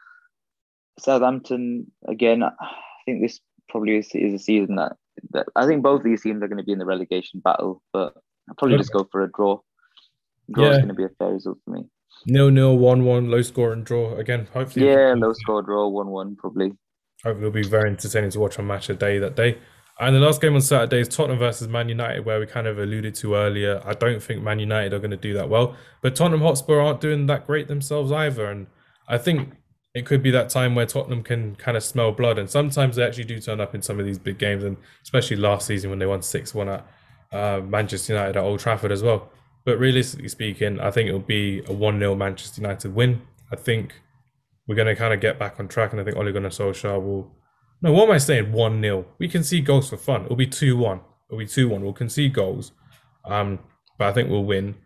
Southampton 0.99 1.91
again. 2.07 2.43
I 2.43 2.53
think 3.05 3.23
this 3.23 3.41
probably 3.69 3.97
is, 3.97 4.11
is 4.15 4.35
a 4.35 4.39
season 4.39 4.77
that, 4.77 4.97
that 5.31 5.47
I 5.57 5.67
think 5.67 5.83
both 5.83 6.03
these 6.03 6.23
teams 6.23 6.43
are 6.43 6.49
going 6.49 6.59
to 6.59 6.65
be 6.65 6.73
in 6.73 6.79
the 6.79 6.87
relegation 6.87 7.41
battle, 7.41 7.83
but 7.93 8.15
I'll 8.49 8.55
probably 8.57 8.79
just 8.79 8.93
go 8.93 9.09
for 9.11 9.23
a 9.23 9.31
draw. 9.31 9.61
Draw 10.53 10.71
is 10.71 10.79
going 10.79 10.89
to 10.89 10.95
be 10.95 11.05
a 11.05 11.09
fair 11.19 11.33
result 11.33 11.59
for 11.65 11.71
me. 11.71 11.85
Nil 12.27 12.51
nil 12.51 12.77
one 12.79 13.05
one 13.05 13.31
low 13.31 13.43
score 13.43 13.73
and 13.73 13.85
draw 13.85 14.15
again. 14.17 14.49
Hopefully, 14.53 14.87
yeah, 14.87 15.15
low 15.17 15.33
score 15.33 15.63
draw 15.63 15.89
one 15.89 16.09
one 16.09 16.37
probably. 16.37 16.73
Hopefully, 17.25 17.49
it'll 17.49 17.51
be 17.51 17.63
very 17.63 17.91
entertaining 17.91 18.31
to 18.31 18.41
watch 18.41 18.59
on 18.59 18.67
match 18.67 18.89
a 18.91 18.95
day 18.95 19.19
that 19.19 19.35
day. 19.35 19.59
And 20.01 20.17
the 20.17 20.21
last 20.21 20.41
game 20.41 20.55
on 20.55 20.61
Saturday 20.61 21.01
is 21.01 21.09
Tottenham 21.09 21.39
versus 21.39 21.69
Man 21.69 21.89
United, 21.89 22.25
where 22.25 22.41
we 22.41 22.47
kind 22.47 22.67
of 22.67 22.79
alluded 22.79 23.15
to 23.17 23.35
earlier. 23.35 23.81
I 23.85 23.95
don't 23.95 24.23
think 24.23 24.43
Man 24.43 24.59
United 24.59 24.93
are 24.93 24.99
going 24.99 25.11
to 25.11 25.17
do 25.17 25.35
that 25.35 25.49
well, 25.49 25.77
but 26.01 26.17
Tottenham 26.17 26.41
Hotspur 26.41 26.81
aren't 26.81 27.01
doing 27.01 27.27
that 27.27 27.47
great 27.47 27.69
themselves 27.69 28.11
either. 28.11 28.47
And 28.47 28.67
I 29.09 29.19
think 29.19 29.53
it 29.95 30.07
could 30.07 30.23
be 30.23 30.31
that 30.31 30.49
time 30.49 30.75
where 30.75 30.87
Tottenham 30.87 31.23
can 31.23 31.55
kind 31.57 31.77
of 31.77 31.85
smell 31.85 32.13
blood. 32.13 32.39
And 32.39 32.49
sometimes 32.49 32.97
they 32.97 33.05
actually 33.05 33.25
do 33.25 33.39
turn 33.39 33.61
up 33.61 33.75
in 33.75 33.83
some 33.83 34.01
of 34.01 34.07
these 34.07 34.19
big 34.19 34.39
games, 34.39 34.65
and 34.65 34.77
especially 35.03 35.37
last 35.37 35.67
season 35.67 35.91
when 35.91 35.99
they 35.99 36.07
won 36.07 36.23
6 36.23 36.55
1 36.55 36.69
at 36.69 36.87
uh, 37.33 37.61
Manchester 37.61 38.15
United 38.15 38.37
at 38.37 38.43
Old 38.43 38.61
Trafford 38.61 38.93
as 38.93 39.03
well. 39.03 39.31
But 39.65 39.79
realistically 39.79 40.29
speaking, 40.29 40.81
I 40.81 40.91
think 40.91 41.09
it'll 41.09 41.21
be 41.21 41.63
a 41.67 41.73
1 41.73 41.99
0 41.99 42.15
Manchester 42.15 42.61
United 42.61 42.95
win. 42.95 43.23
I 43.51 43.57
think 43.57 43.95
we're 44.67 44.75
going 44.75 44.89
to 44.89 44.97
kind 44.97 45.13
of 45.13 45.21
get 45.21 45.39
back 45.39 45.61
on 45.61 45.69
track, 45.69 45.93
and 45.93 46.01
I 46.01 46.05
think 46.05 46.17
Ole 46.17 46.33
Gunnar 46.33 46.51
Solskjaer 46.51 47.03
will. 47.03 47.31
No, 47.83 47.93
what 47.93 48.09
am 48.09 48.15
I 48.15 48.19
saying? 48.19 48.53
1 48.53 48.81
0. 48.81 49.07
We 49.19 49.29
can 49.29 49.43
see 49.43 49.61
goals 49.61 49.91
for 49.91 49.97
fun. 49.97 50.25
It'll 50.25 50.37
be 50.37 50.47
2 50.47 50.77
1. 50.77 51.01
It'll 51.29 51.39
be 51.39 51.47
2 51.47 51.69
1. 51.69 51.83
We'll 51.83 51.93
concede 51.93 52.33
goals. 52.33 52.73
Um, 53.25 53.59
but 53.99 54.09
I 54.09 54.13
think 54.13 54.31
we'll 54.31 54.45
win 54.45 54.77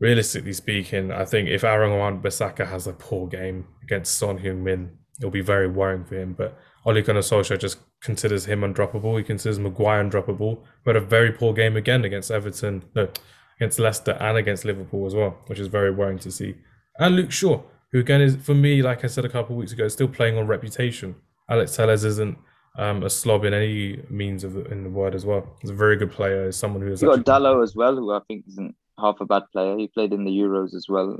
realistically 0.00 0.52
speaking, 0.52 1.12
I 1.12 1.24
think 1.24 1.48
if 1.48 1.64
Aaron 1.64 1.98
Wan-Bissaka 1.98 2.66
has 2.68 2.86
a 2.86 2.92
poor 2.92 3.26
game 3.26 3.66
against 3.82 4.18
Son 4.18 4.38
Heung-min, 4.38 4.90
it'll 5.18 5.30
be 5.30 5.40
very 5.40 5.68
worrying 5.68 6.04
for 6.04 6.16
him. 6.16 6.34
But 6.34 6.58
Ole 6.84 7.00
Gunnar 7.02 7.20
Solskjaer 7.20 7.58
just 7.58 7.78
considers 8.02 8.44
him 8.44 8.60
undroppable. 8.60 9.16
He 9.16 9.24
considers 9.24 9.58
Maguire 9.58 10.04
undroppable. 10.04 10.62
But 10.84 10.96
a 10.96 11.00
very 11.00 11.32
poor 11.32 11.54
game 11.54 11.76
again 11.76 12.04
against 12.04 12.30
Everton, 12.30 12.84
no, 12.94 13.08
against 13.56 13.78
Leicester 13.78 14.12
and 14.20 14.36
against 14.36 14.64
Liverpool 14.64 15.06
as 15.06 15.14
well, 15.14 15.38
which 15.46 15.58
is 15.58 15.68
very 15.68 15.90
worrying 15.90 16.18
to 16.20 16.30
see. 16.30 16.56
And 16.98 17.16
Luke 17.16 17.32
Shaw, 17.32 17.62
who 17.92 18.00
again 18.00 18.20
is 18.20 18.36
for 18.36 18.54
me, 18.54 18.82
like 18.82 19.04
I 19.04 19.06
said 19.06 19.24
a 19.24 19.28
couple 19.28 19.54
of 19.54 19.60
weeks 19.60 19.72
ago, 19.72 19.88
still 19.88 20.08
playing 20.08 20.36
on 20.36 20.46
reputation. 20.46 21.14
Alex 21.48 21.76
Telles 21.76 22.04
isn't 22.04 22.38
um, 22.78 23.02
a 23.02 23.10
slob 23.10 23.44
in 23.44 23.54
any 23.54 24.00
means 24.10 24.44
of 24.44 24.54
the, 24.54 24.64
in 24.66 24.82
the 24.82 24.90
word 24.90 25.14
as 25.14 25.24
well. 25.24 25.56
He's 25.60 25.70
a 25.70 25.74
very 25.74 25.96
good 25.96 26.10
player. 26.10 26.46
He's 26.46 26.56
someone 26.56 26.82
who 26.82 26.92
is. 26.92 27.02
You 27.02 27.08
got 27.08 27.24
Dalot 27.24 27.62
as 27.62 27.76
well, 27.76 27.94
who 27.94 28.12
I 28.12 28.20
think 28.26 28.44
isn't 28.48 28.74
half 28.98 29.20
a 29.20 29.26
bad 29.26 29.42
player. 29.52 29.76
He 29.76 29.88
played 29.88 30.12
in 30.12 30.24
the 30.24 30.30
Euros 30.30 30.74
as 30.74 30.86
well. 30.88 31.18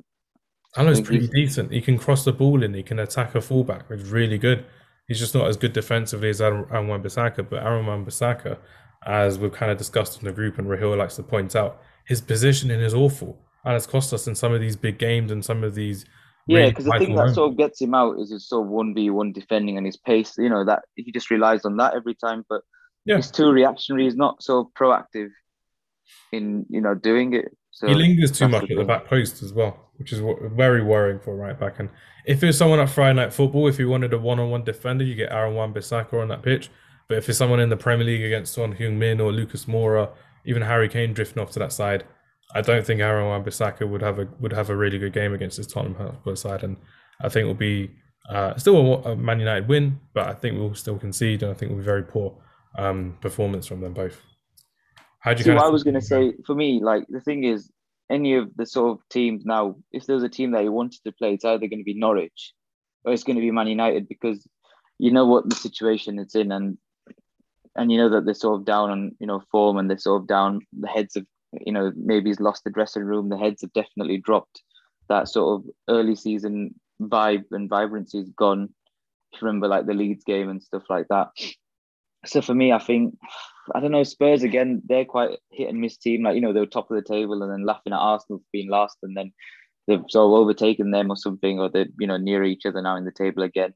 Dalot's 0.76 1.00
pretty 1.00 1.28
decent. 1.28 1.70
He 1.70 1.80
can 1.80 1.98
cross 1.98 2.24
the 2.24 2.32
ball 2.32 2.62
in. 2.62 2.74
He 2.74 2.82
can 2.82 2.98
attack 2.98 3.34
a 3.34 3.40
fullback, 3.40 3.88
which 3.88 4.00
is 4.00 4.10
really 4.10 4.38
good. 4.38 4.64
He's 5.06 5.18
just 5.18 5.34
not 5.34 5.46
as 5.46 5.56
good 5.56 5.72
defensively 5.72 6.30
as 6.30 6.40
Aaron 6.40 6.88
Wan-Bissaka, 6.88 7.48
but 7.48 7.62
Aaron 7.62 7.86
Wan-Bissaka, 7.86 8.58
as 9.06 9.38
we've 9.38 9.52
kind 9.52 9.70
of 9.70 9.78
discussed 9.78 10.18
in 10.18 10.24
the 10.24 10.32
group 10.32 10.58
and 10.58 10.66
Rahil 10.66 10.96
likes 10.96 11.16
to 11.16 11.22
point 11.22 11.54
out, 11.54 11.82
his 12.06 12.20
positioning 12.20 12.80
is 12.80 12.94
awful. 12.94 13.38
And 13.64 13.76
it's 13.76 13.86
cost 13.86 14.12
us 14.12 14.26
in 14.26 14.34
some 14.34 14.52
of 14.52 14.60
these 14.60 14.76
big 14.76 14.98
games 14.98 15.30
and 15.30 15.44
some 15.44 15.62
of 15.62 15.74
these 15.74 16.06
yeah, 16.46 16.68
because 16.68 16.84
the 16.84 16.98
thing 16.98 17.14
that 17.14 17.34
sort 17.34 17.50
of 17.50 17.56
gets 17.56 17.80
him 17.80 17.94
out 17.94 18.18
is 18.18 18.30
his 18.30 18.48
sort 18.48 18.66
of 18.66 18.70
one 18.70 18.94
v 18.94 19.10
one 19.10 19.32
defending 19.32 19.76
and 19.76 19.86
his 19.86 19.96
pace. 19.96 20.34
You 20.36 20.48
know 20.48 20.64
that 20.64 20.82
he 20.94 21.10
just 21.12 21.30
relies 21.30 21.64
on 21.64 21.76
that 21.78 21.94
every 21.94 22.14
time. 22.14 22.44
But 22.48 22.62
yeah. 23.04 23.16
he's 23.16 23.30
too 23.30 23.50
reactionary. 23.50 24.04
He's 24.04 24.16
not 24.16 24.42
so 24.42 24.70
proactive 24.78 25.30
in 26.32 26.66
you 26.68 26.80
know 26.80 26.94
doing 26.94 27.34
it. 27.34 27.56
So 27.70 27.88
he 27.88 27.94
lingers 27.94 28.30
too 28.30 28.48
much 28.48 28.70
at 28.70 28.76
the 28.76 28.84
back 28.84 29.06
post 29.06 29.42
as 29.42 29.52
well, 29.52 29.90
which 29.96 30.12
is 30.12 30.20
very 30.52 30.82
worrying 30.82 31.18
for 31.18 31.34
right 31.34 31.58
back. 31.58 31.80
And 31.80 31.88
if 32.24 32.42
it 32.42 32.46
was 32.46 32.58
someone 32.58 32.78
at 32.78 32.88
Friday 32.88 33.16
Night 33.16 33.32
Football, 33.32 33.66
if 33.66 33.80
you 33.80 33.88
wanted 33.88 34.12
a 34.12 34.18
one-on-one 34.18 34.62
defender, 34.62 35.02
you 35.02 35.16
get 35.16 35.32
Aaron 35.32 35.54
Wan-Bissaka 35.54 36.14
on 36.14 36.28
that 36.28 36.42
pitch. 36.42 36.70
But 37.08 37.18
if 37.18 37.28
it's 37.28 37.36
someone 37.36 37.58
in 37.58 37.68
the 37.68 37.76
Premier 37.76 38.06
League 38.06 38.22
against 38.22 38.54
Son 38.54 38.74
Heung-min 38.74 39.20
or 39.20 39.32
Lucas 39.32 39.64
Moura, 39.64 40.10
even 40.44 40.62
Harry 40.62 40.88
Kane 40.88 41.12
drifting 41.12 41.42
off 41.42 41.50
to 41.50 41.58
that 41.58 41.72
side, 41.72 42.04
I 42.54 42.60
don't 42.60 42.86
think 42.86 43.00
Aaron 43.00 43.26
Wan-Bissaka 43.26 43.88
would 43.88 44.02
have 44.02 44.18
a 44.20 44.28
would 44.38 44.52
have 44.52 44.70
a 44.70 44.76
really 44.76 44.98
good 44.98 45.12
game 45.12 45.34
against 45.34 45.56
this 45.56 45.66
Tottenham 45.66 45.96
Hotspur 45.96 46.36
side, 46.36 46.62
and 46.62 46.76
I 47.20 47.28
think 47.28 47.44
it 47.44 47.46
will 47.46 47.54
be 47.54 47.90
uh, 48.28 48.56
still 48.56 49.04
a, 49.04 49.16
Man 49.16 49.40
United 49.40 49.68
win, 49.68 50.00
but 50.14 50.28
I 50.28 50.34
think 50.34 50.56
we'll 50.56 50.74
still 50.74 50.98
concede, 50.98 51.42
and 51.42 51.50
I 51.50 51.54
think 51.54 51.70
we'll 51.70 51.80
be 51.80 51.84
very 51.84 52.04
poor 52.04 52.36
um, 52.78 53.16
performance 53.20 53.66
from 53.66 53.80
them 53.80 53.92
both. 53.92 54.20
How 55.18 55.34
do 55.34 55.38
you? 55.38 55.44
See, 55.44 55.50
I 55.50 55.68
was 55.68 55.82
going 55.82 55.94
to 55.94 56.00
say 56.00 56.34
for 56.46 56.54
me, 56.54 56.80
like 56.82 57.06
the 57.08 57.20
thing 57.20 57.44
is, 57.44 57.70
any 58.08 58.34
of 58.34 58.50
the 58.56 58.66
sort 58.66 58.92
of 58.92 59.08
teams 59.08 59.44
now, 59.44 59.76
if 59.92 60.06
there's 60.06 60.22
a 60.22 60.28
team 60.28 60.52
that 60.52 60.62
you 60.62 60.70
wanted 60.70 61.02
to 61.04 61.12
play, 61.12 61.34
it's 61.34 61.44
either 61.44 61.66
going 61.66 61.80
to 61.80 61.84
be 61.84 61.94
Norwich 61.94 62.52
or 63.04 63.12
it's 63.12 63.24
going 63.24 63.36
to 63.36 63.42
be 63.42 63.50
Man 63.50 63.66
United 63.66 64.08
because 64.08 64.46
you 64.98 65.10
know 65.10 65.26
what 65.26 65.48
the 65.48 65.56
situation 65.56 66.20
it's 66.20 66.36
in, 66.36 66.52
and 66.52 66.78
and 67.74 67.90
you 67.90 67.98
know 67.98 68.10
that 68.10 68.24
they're 68.24 68.34
sort 68.34 68.60
of 68.60 68.64
down 68.64 68.90
on 68.90 69.16
you 69.18 69.26
know 69.26 69.42
form, 69.50 69.76
and 69.76 69.90
they're 69.90 69.98
sort 69.98 70.22
of 70.22 70.28
down. 70.28 70.60
The 70.78 70.88
heads 70.88 71.16
of 71.16 71.26
you 71.64 71.72
know 71.72 71.92
maybe 71.96 72.30
he's 72.30 72.40
lost 72.40 72.64
the 72.64 72.70
dressing 72.70 73.02
room. 73.02 73.28
The 73.28 73.38
heads 73.38 73.62
have 73.62 73.72
definitely 73.72 74.18
dropped. 74.18 74.62
That 75.08 75.28
sort 75.28 75.60
of 75.60 75.70
early 75.88 76.14
season 76.14 76.74
vibe 77.00 77.44
and 77.50 77.68
vibrancy 77.68 78.20
is 78.20 78.30
gone. 78.30 78.70
Remember 79.42 79.68
like 79.68 79.86
the 79.86 79.94
Leeds 79.94 80.24
game 80.24 80.48
and 80.48 80.62
stuff 80.62 80.84
like 80.88 81.06
that. 81.10 81.28
So 82.26 82.40
for 82.40 82.54
me, 82.54 82.72
I 82.72 82.78
think 82.78 83.16
I 83.74 83.80
don't 83.80 83.92
know 83.92 84.02
Spurs 84.02 84.42
again. 84.42 84.82
They're 84.86 85.04
quite 85.04 85.38
hit 85.50 85.68
and 85.68 85.80
miss 85.80 85.96
team. 85.96 86.22
Like 86.22 86.34
you 86.34 86.40
know 86.40 86.52
they 86.52 86.60
were 86.60 86.66
top 86.66 86.90
of 86.90 86.96
the 86.96 87.02
table 87.02 87.42
and 87.42 87.52
then 87.52 87.66
laughing 87.66 87.92
at 87.92 87.98
Arsenal 87.98 88.38
for 88.38 88.46
being 88.52 88.70
last, 88.70 88.98
and 89.02 89.16
then 89.16 89.32
they've 89.86 90.02
sort 90.08 90.26
of 90.26 90.40
overtaken 90.40 90.90
them 90.90 91.10
or 91.10 91.16
something, 91.16 91.60
or 91.60 91.68
they're 91.68 91.86
you 91.98 92.06
know 92.06 92.16
near 92.16 92.44
each 92.44 92.66
other 92.66 92.82
now 92.82 92.96
in 92.96 93.04
the 93.04 93.12
table 93.12 93.42
again. 93.42 93.74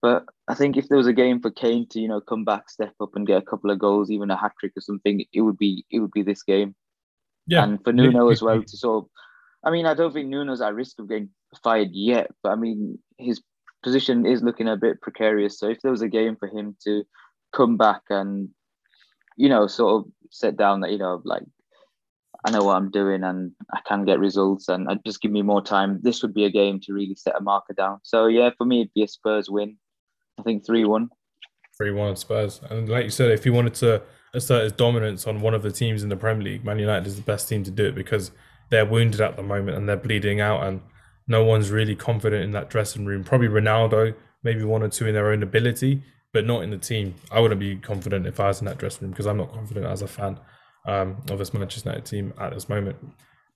But 0.00 0.26
I 0.46 0.54
think 0.54 0.76
if 0.76 0.88
there 0.88 0.98
was 0.98 1.08
a 1.08 1.12
game 1.12 1.40
for 1.40 1.50
Kane 1.50 1.86
to 1.90 2.00
you 2.00 2.08
know 2.08 2.20
come 2.20 2.44
back, 2.44 2.70
step 2.70 2.94
up, 3.00 3.10
and 3.14 3.26
get 3.26 3.42
a 3.42 3.46
couple 3.46 3.70
of 3.70 3.78
goals, 3.78 4.10
even 4.10 4.30
a 4.30 4.36
hat 4.36 4.52
trick 4.60 4.72
or 4.76 4.80
something, 4.80 5.24
it 5.32 5.40
would 5.40 5.58
be 5.58 5.84
it 5.90 6.00
would 6.00 6.12
be 6.12 6.22
this 6.22 6.42
game. 6.42 6.74
Yeah, 7.48 7.64
and 7.64 7.82
for 7.82 7.92
Nuno 7.92 8.28
as 8.28 8.42
well 8.42 8.62
to 8.62 8.76
sort 8.76 9.04
of. 9.04 9.10
I 9.64 9.72
mean, 9.72 9.86
I 9.86 9.94
don't 9.94 10.12
think 10.12 10.28
Nuno's 10.28 10.60
at 10.60 10.74
risk 10.74 11.00
of 11.00 11.08
getting 11.08 11.30
fired 11.64 11.88
yet, 11.92 12.30
but 12.42 12.50
I 12.50 12.54
mean 12.54 12.98
his 13.16 13.42
position 13.82 14.26
is 14.26 14.42
looking 14.42 14.68
a 14.68 14.76
bit 14.76 15.00
precarious. 15.00 15.58
So 15.58 15.68
if 15.68 15.80
there 15.80 15.90
was 15.90 16.02
a 16.02 16.08
game 16.08 16.36
for 16.36 16.48
him 16.48 16.76
to 16.84 17.04
come 17.52 17.76
back 17.76 18.02
and 18.10 18.50
you 19.36 19.48
know 19.48 19.66
sort 19.66 20.04
of 20.04 20.12
set 20.30 20.56
down 20.56 20.80
that 20.80 20.90
you 20.90 20.98
know 20.98 21.22
like 21.24 21.42
I 22.44 22.50
know 22.50 22.64
what 22.64 22.76
I'm 22.76 22.90
doing 22.90 23.24
and 23.24 23.52
I 23.72 23.80
can 23.86 24.04
get 24.04 24.20
results 24.20 24.68
and 24.68 24.88
just 25.04 25.20
give 25.20 25.32
me 25.32 25.42
more 25.42 25.62
time. 25.62 25.98
This 26.02 26.22
would 26.22 26.34
be 26.34 26.44
a 26.44 26.50
game 26.50 26.78
to 26.80 26.92
really 26.92 27.16
set 27.16 27.36
a 27.36 27.40
marker 27.40 27.72
down. 27.72 27.98
So 28.04 28.26
yeah, 28.26 28.50
for 28.56 28.64
me 28.64 28.82
it'd 28.82 28.94
be 28.94 29.02
a 29.02 29.08
Spurs 29.08 29.50
win. 29.50 29.76
I 30.38 30.42
think 30.42 30.64
three 30.64 30.84
one. 30.84 31.08
Three 31.76 31.90
one 31.90 32.16
Spurs. 32.16 32.60
And 32.70 32.88
like 32.88 33.04
you 33.04 33.10
said, 33.10 33.30
if 33.30 33.44
you 33.44 33.52
wanted 33.52 33.74
to 33.74 34.02
assert 34.34 34.64
his 34.64 34.72
dominance 34.72 35.26
on 35.26 35.40
one 35.40 35.54
of 35.54 35.62
the 35.62 35.70
teams 35.70 36.02
in 36.02 36.08
the 36.08 36.16
Premier 36.16 36.44
League, 36.44 36.64
Man 36.64 36.78
United 36.78 37.06
is 37.06 37.16
the 37.16 37.22
best 37.22 37.48
team 37.48 37.64
to 37.64 37.70
do 37.70 37.86
it 37.86 37.94
because 37.94 38.30
they're 38.70 38.86
wounded 38.86 39.20
at 39.20 39.36
the 39.36 39.42
moment 39.42 39.76
and 39.76 39.88
they're 39.88 39.96
bleeding 39.96 40.40
out 40.40 40.62
and 40.64 40.80
no 41.26 41.44
one's 41.44 41.70
really 41.70 41.94
confident 41.94 42.42
in 42.42 42.52
that 42.52 42.70
dressing 42.70 43.04
room. 43.04 43.24
Probably 43.24 43.48
Ronaldo, 43.48 44.14
maybe 44.42 44.64
one 44.64 44.82
or 44.82 44.88
two 44.88 45.06
in 45.06 45.14
their 45.14 45.30
own 45.30 45.42
ability, 45.42 46.02
but 46.32 46.46
not 46.46 46.62
in 46.62 46.70
the 46.70 46.78
team. 46.78 47.14
I 47.30 47.40
wouldn't 47.40 47.60
be 47.60 47.76
confident 47.76 48.26
if 48.26 48.40
I 48.40 48.48
was 48.48 48.60
in 48.60 48.66
that 48.66 48.78
dressing 48.78 49.02
room 49.02 49.10
because 49.12 49.26
I'm 49.26 49.36
not 49.36 49.52
confident 49.52 49.86
as 49.86 50.02
a 50.02 50.08
fan 50.08 50.38
um, 50.86 51.22
of 51.30 51.38
this 51.38 51.52
Manchester 51.52 51.88
United 51.88 52.06
team 52.06 52.32
at 52.38 52.52
this 52.52 52.68
moment. 52.68 52.96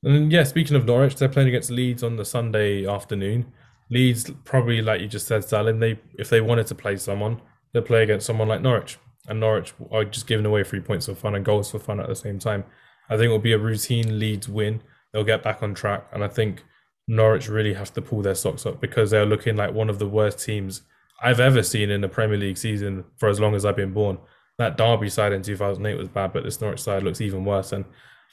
And 0.03 0.33
yeah, 0.33 0.45
speaking 0.45 0.77
of 0.77 0.85
Norwich, 0.85 1.17
they're 1.17 1.29
playing 1.29 1.49
against 1.49 1.71
Leeds 1.71 2.03
on 2.03 2.17
the 2.17 2.25
Sunday 2.25 2.87
afternoon. 2.87 3.53
Leeds 3.91 4.31
probably, 4.45 4.83
like 4.83 5.01
you 5.01 5.07
just 5.07 5.27
said, 5.27 5.45
Salim, 5.45 5.79
they 5.79 5.99
if 6.19 6.29
they 6.29 6.41
wanted 6.41 6.67
to 6.69 6.75
play 6.75 6.97
someone, 6.97 7.41
they'd 7.73 7.85
play 7.85 8.03
against 8.03 8.27
someone 8.27 8.49
like 8.49 8.61
Norwich. 8.61 8.99
And 9.29 9.41
Norwich 9.41 9.73
are 9.91 10.05
just 10.05 10.27
giving 10.27 10.47
away 10.47 10.65
three 10.65 10.81
points 10.81 11.07
for 11.07 11.15
fun 11.15 11.35
and 11.35 11.45
goals 11.45 11.71
for 11.71 11.79
fun 11.79 12.01
at 12.01 12.09
the 12.09 12.17
same 12.17 12.39
time. 12.39 12.65
I 13.09 13.17
think 13.17 13.27
it'll 13.27 13.39
be 13.39 13.53
a 13.53 13.59
routine 13.59 14.19
Leeds 14.19 14.49
win. 14.49 14.83
They'll 15.13 15.25
get 15.25 15.43
back 15.43 15.63
on 15.63 15.75
track, 15.75 16.07
and 16.13 16.25
I 16.25 16.29
think 16.29 16.65
Norwich 17.07 17.49
really 17.49 17.75
have 17.75 17.93
to 17.95 18.03
pull 18.03 18.23
their 18.23 18.35
socks 18.35 18.65
up 18.65 18.81
because 18.81 19.11
they're 19.11 19.27
looking 19.27 19.57
like 19.57 19.75
one 19.75 19.91
of 19.91 19.99
the 19.99 20.09
worst 20.09 20.45
teams 20.45 20.83
I've 21.23 21.41
ever 21.41 21.63
seen 21.63 21.91
in 21.91 22.01
the 22.01 22.09
Premier 22.09 22.39
League 22.39 22.57
season 22.57 23.05
for 23.17 23.29
as 23.29 23.39
long 23.39 23.55
as 23.55 23.65
I've 23.65 23.77
been 23.77 23.93
born. 23.93 24.19
That 24.59 24.77
Derby 24.77 25.09
side 25.09 25.33
in 25.33 25.43
2008 25.43 25.99
was 25.99 26.09
bad, 26.09 26.33
but 26.33 26.45
this 26.45 26.61
Norwich 26.61 26.81
side 26.81 27.03
looks 27.03 27.21
even 27.21 27.45
worse. 27.45 27.73
And 27.73 27.85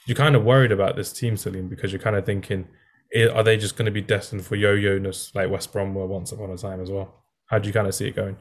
you're 0.06 0.16
kind 0.16 0.34
of 0.34 0.44
worried 0.44 0.72
about 0.72 0.96
this 0.96 1.12
team, 1.12 1.36
Salim, 1.36 1.68
because 1.68 1.92
you're 1.92 2.00
kind 2.00 2.16
of 2.16 2.26
thinking, 2.26 2.66
are 3.32 3.42
they 3.42 3.56
just 3.56 3.76
going 3.76 3.86
to 3.86 3.92
be 3.92 4.00
destined 4.00 4.44
for 4.44 4.56
yo-yo-ness 4.56 5.32
like 5.34 5.50
West 5.50 5.72
Brom 5.72 5.94
were 5.94 6.06
once 6.06 6.32
upon 6.32 6.50
a 6.50 6.56
time 6.56 6.80
as 6.80 6.90
well? 6.90 7.22
How 7.46 7.58
do 7.58 7.66
you 7.66 7.72
kind 7.72 7.86
of 7.86 7.94
see 7.94 8.08
it 8.08 8.16
going? 8.16 8.36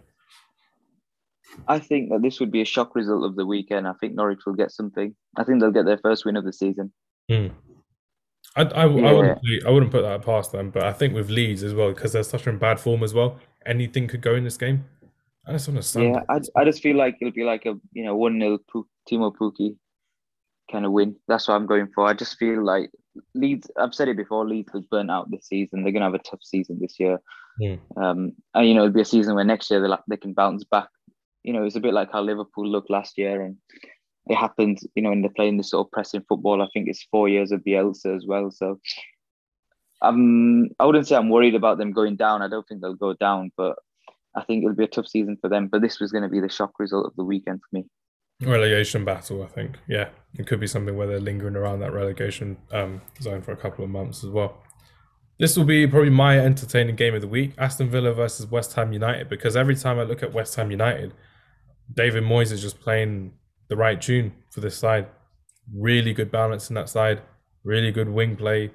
I 1.67 1.79
think 1.79 2.09
that 2.09 2.21
this 2.21 2.39
would 2.39 2.51
be 2.51 2.61
a 2.61 2.65
shock 2.65 2.95
result 2.95 3.23
of 3.23 3.35
the 3.35 3.45
weekend. 3.45 3.87
I 3.87 3.93
think 3.93 4.13
Norwich 4.13 4.45
will 4.45 4.53
get 4.53 4.71
something. 4.71 5.15
I 5.37 5.43
think 5.43 5.59
they'll 5.59 5.71
get 5.71 5.85
their 5.85 5.97
first 5.97 6.25
win 6.25 6.37
of 6.37 6.45
the 6.45 6.53
season. 6.53 6.91
Mm. 7.29 7.51
I, 8.55 8.63
I, 8.63 8.85
yeah. 8.87 9.07
I, 9.07 9.11
wouldn't, 9.13 9.39
I 9.65 9.69
wouldn't 9.69 9.91
put 9.91 10.01
that 10.01 10.23
past 10.23 10.51
them, 10.51 10.71
but 10.71 10.83
I 10.83 10.93
think 10.93 11.13
with 11.13 11.29
Leeds 11.29 11.63
as 11.63 11.73
well, 11.73 11.89
because 11.89 12.13
they're 12.13 12.23
such 12.23 12.47
in 12.47 12.57
bad 12.57 12.79
form 12.79 13.03
as 13.03 13.13
well, 13.13 13.39
anything 13.65 14.07
could 14.07 14.21
go 14.21 14.35
in 14.35 14.43
this 14.43 14.57
game. 14.57 14.85
I 15.45 15.53
just 15.53 15.67
understand. 15.67 16.15
Yeah, 16.15 16.21
I, 16.29 16.61
I 16.61 16.65
just 16.65 16.81
feel 16.81 16.95
like 16.95 17.17
it'll 17.21 17.33
be 17.33 17.43
like 17.43 17.65
a 17.65 17.75
you 17.93 18.03
know 18.03 18.15
one 18.15 18.39
0 18.39 18.59
Teemu 19.09 19.35
Pukki 19.35 19.75
kind 20.71 20.85
of 20.85 20.91
win. 20.91 21.15
That's 21.27 21.47
what 21.47 21.55
I'm 21.55 21.65
going 21.65 21.87
for. 21.93 22.05
I 22.05 22.13
just 22.13 22.37
feel 22.37 22.63
like 22.63 22.91
Leeds. 23.33 23.69
I've 23.77 23.93
said 23.93 24.09
it 24.09 24.17
before. 24.17 24.47
Leeds 24.47 24.71
was 24.73 24.85
burnt 24.85 25.09
out 25.09 25.31
this 25.31 25.47
season. 25.47 25.83
They're 25.83 25.91
gonna 25.91 26.05
have 26.05 26.13
a 26.13 26.19
tough 26.19 26.43
season 26.43 26.77
this 26.79 26.99
year. 26.99 27.19
Mm. 27.61 27.79
Um, 27.97 28.33
and 28.53 28.67
you 28.67 28.73
know 28.73 28.83
it'll 28.83 28.93
be 28.93 29.01
a 29.01 29.05
season 29.05 29.35
where 29.35 29.43
next 29.43 29.71
year 29.71 29.81
they 29.81 29.93
they 30.07 30.17
can 30.17 30.33
bounce 30.33 30.63
back. 30.63 30.89
You 31.43 31.53
know, 31.53 31.63
it's 31.63 31.75
a 31.75 31.79
bit 31.81 31.93
like 31.93 32.11
how 32.11 32.21
Liverpool 32.21 32.67
looked 32.67 32.89
last 32.89 33.17
year, 33.17 33.41
and 33.41 33.57
it 34.27 34.35
happened. 34.35 34.79
You 34.95 35.03
know, 35.03 35.09
when 35.09 35.21
they're 35.21 35.31
playing 35.35 35.57
this 35.57 35.71
sort 35.71 35.87
of 35.87 35.91
pressing 35.91 36.23
football. 36.27 36.61
I 36.61 36.67
think 36.73 36.87
it's 36.87 37.07
four 37.11 37.29
years 37.29 37.51
of 37.51 37.61
Bielsa 37.61 38.15
as 38.15 38.25
well. 38.27 38.51
So. 38.51 38.79
Um, 40.01 40.69
I 40.79 40.85
wouldn't 40.85 41.09
say 41.09 41.17
I'm 41.17 41.29
worried 41.29 41.55
about 41.55 41.77
them 41.77 41.91
going 41.91 42.15
down. 42.15 42.41
I 42.41 42.47
don't 42.47 42.65
think 42.65 42.79
they'll 42.79 42.93
go 42.93 43.13
down, 43.15 43.51
but 43.57 43.75
I 44.33 44.43
think 44.43 44.63
it'll 44.63 44.75
be 44.75 44.85
a 44.85 44.87
tough 44.87 45.07
season 45.07 45.37
for 45.41 45.49
them. 45.49 45.67
But 45.67 45.81
this 45.81 45.99
was 45.99 46.11
going 46.11 46.23
to 46.23 46.29
be 46.29 46.39
the 46.39 46.49
shock 46.49 46.79
result 46.79 47.05
of 47.05 47.15
the 47.17 47.23
weekend 47.25 47.59
for 47.59 47.75
me. 47.75 47.85
Relegation 48.41 49.03
battle, 49.03 49.43
I 49.43 49.47
think. 49.47 49.77
Yeah, 49.87 50.09
it 50.37 50.47
could 50.47 50.61
be 50.61 50.67
something 50.67 50.95
where 50.95 51.07
they're 51.07 51.19
lingering 51.19 51.57
around 51.57 51.81
that 51.81 51.91
relegation 51.91 52.57
um, 52.71 53.01
zone 53.21 53.41
for 53.41 53.51
a 53.51 53.57
couple 53.57 53.83
of 53.83 53.89
months 53.89 54.23
as 54.23 54.29
well. 54.29 54.63
This 55.39 55.57
will 55.57 55.65
be 55.65 55.85
probably 55.87 56.09
my 56.09 56.39
entertaining 56.39 56.95
game 56.95 57.15
of 57.15 57.21
the 57.21 57.27
week 57.27 57.53
Aston 57.57 57.89
Villa 57.89 58.13
versus 58.13 58.45
West 58.45 58.73
Ham 58.73 58.93
United. 58.93 59.27
Because 59.27 59.57
every 59.57 59.75
time 59.75 59.99
I 59.99 60.03
look 60.03 60.23
at 60.23 60.33
West 60.33 60.55
Ham 60.55 60.71
United, 60.71 61.13
David 61.93 62.23
Moyes 62.23 62.51
is 62.51 62.61
just 62.61 62.79
playing 62.79 63.33
the 63.67 63.75
right 63.75 64.01
tune 64.01 64.33
for 64.51 64.61
this 64.61 64.77
side. 64.77 65.07
Really 65.73 66.13
good 66.13 66.31
balance 66.31 66.69
in 66.69 66.75
that 66.75 66.89
side, 66.89 67.21
really 67.63 67.91
good 67.91 68.09
wing 68.09 68.35
play. 68.35 68.71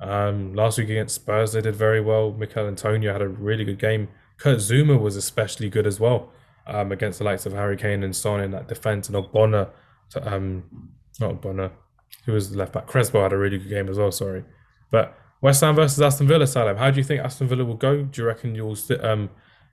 Um, 0.00 0.54
last 0.54 0.78
week 0.78 0.88
against 0.88 1.16
Spurs, 1.16 1.52
they 1.52 1.60
did 1.60 1.74
very 1.74 2.00
well. 2.00 2.30
Michail 2.32 2.66
Antonio 2.66 3.12
had 3.12 3.22
a 3.22 3.28
really 3.28 3.64
good 3.64 3.78
game. 3.78 4.08
Kurt 4.38 4.58
Zouma 4.58 4.98
was 4.98 5.16
especially 5.16 5.68
good 5.68 5.86
as 5.86 5.98
well 5.98 6.30
um, 6.66 6.92
against 6.92 7.18
the 7.18 7.24
likes 7.24 7.46
of 7.46 7.52
Harry 7.52 7.76
Kane 7.76 8.02
and 8.04 8.14
Son 8.14 8.40
in 8.40 8.52
that 8.52 8.68
defence. 8.68 9.08
And 9.08 9.16
Ogbonna, 9.16 9.70
um, 10.22 10.62
not 11.20 11.40
Ogbonna, 11.40 11.72
who 12.24 12.32
was 12.32 12.50
the 12.50 12.58
left 12.58 12.72
back. 12.72 12.86
Crespo 12.86 13.22
had 13.22 13.32
a 13.32 13.38
really 13.38 13.58
good 13.58 13.70
game 13.70 13.88
as 13.88 13.98
well, 13.98 14.12
sorry. 14.12 14.44
But 14.90 15.16
West 15.40 15.60
Ham 15.62 15.74
versus 15.74 16.00
Aston 16.00 16.28
Villa, 16.28 16.46
Salim, 16.46 16.76
how 16.76 16.90
do 16.90 16.98
you 16.98 17.04
think 17.04 17.22
Aston 17.22 17.48
Villa 17.48 17.64
will 17.64 17.74
go? 17.74 18.02
Do 18.02 18.22
you 18.22 18.26
reckon 18.26 18.54
you'll 18.54 18.76
um, 19.02 19.30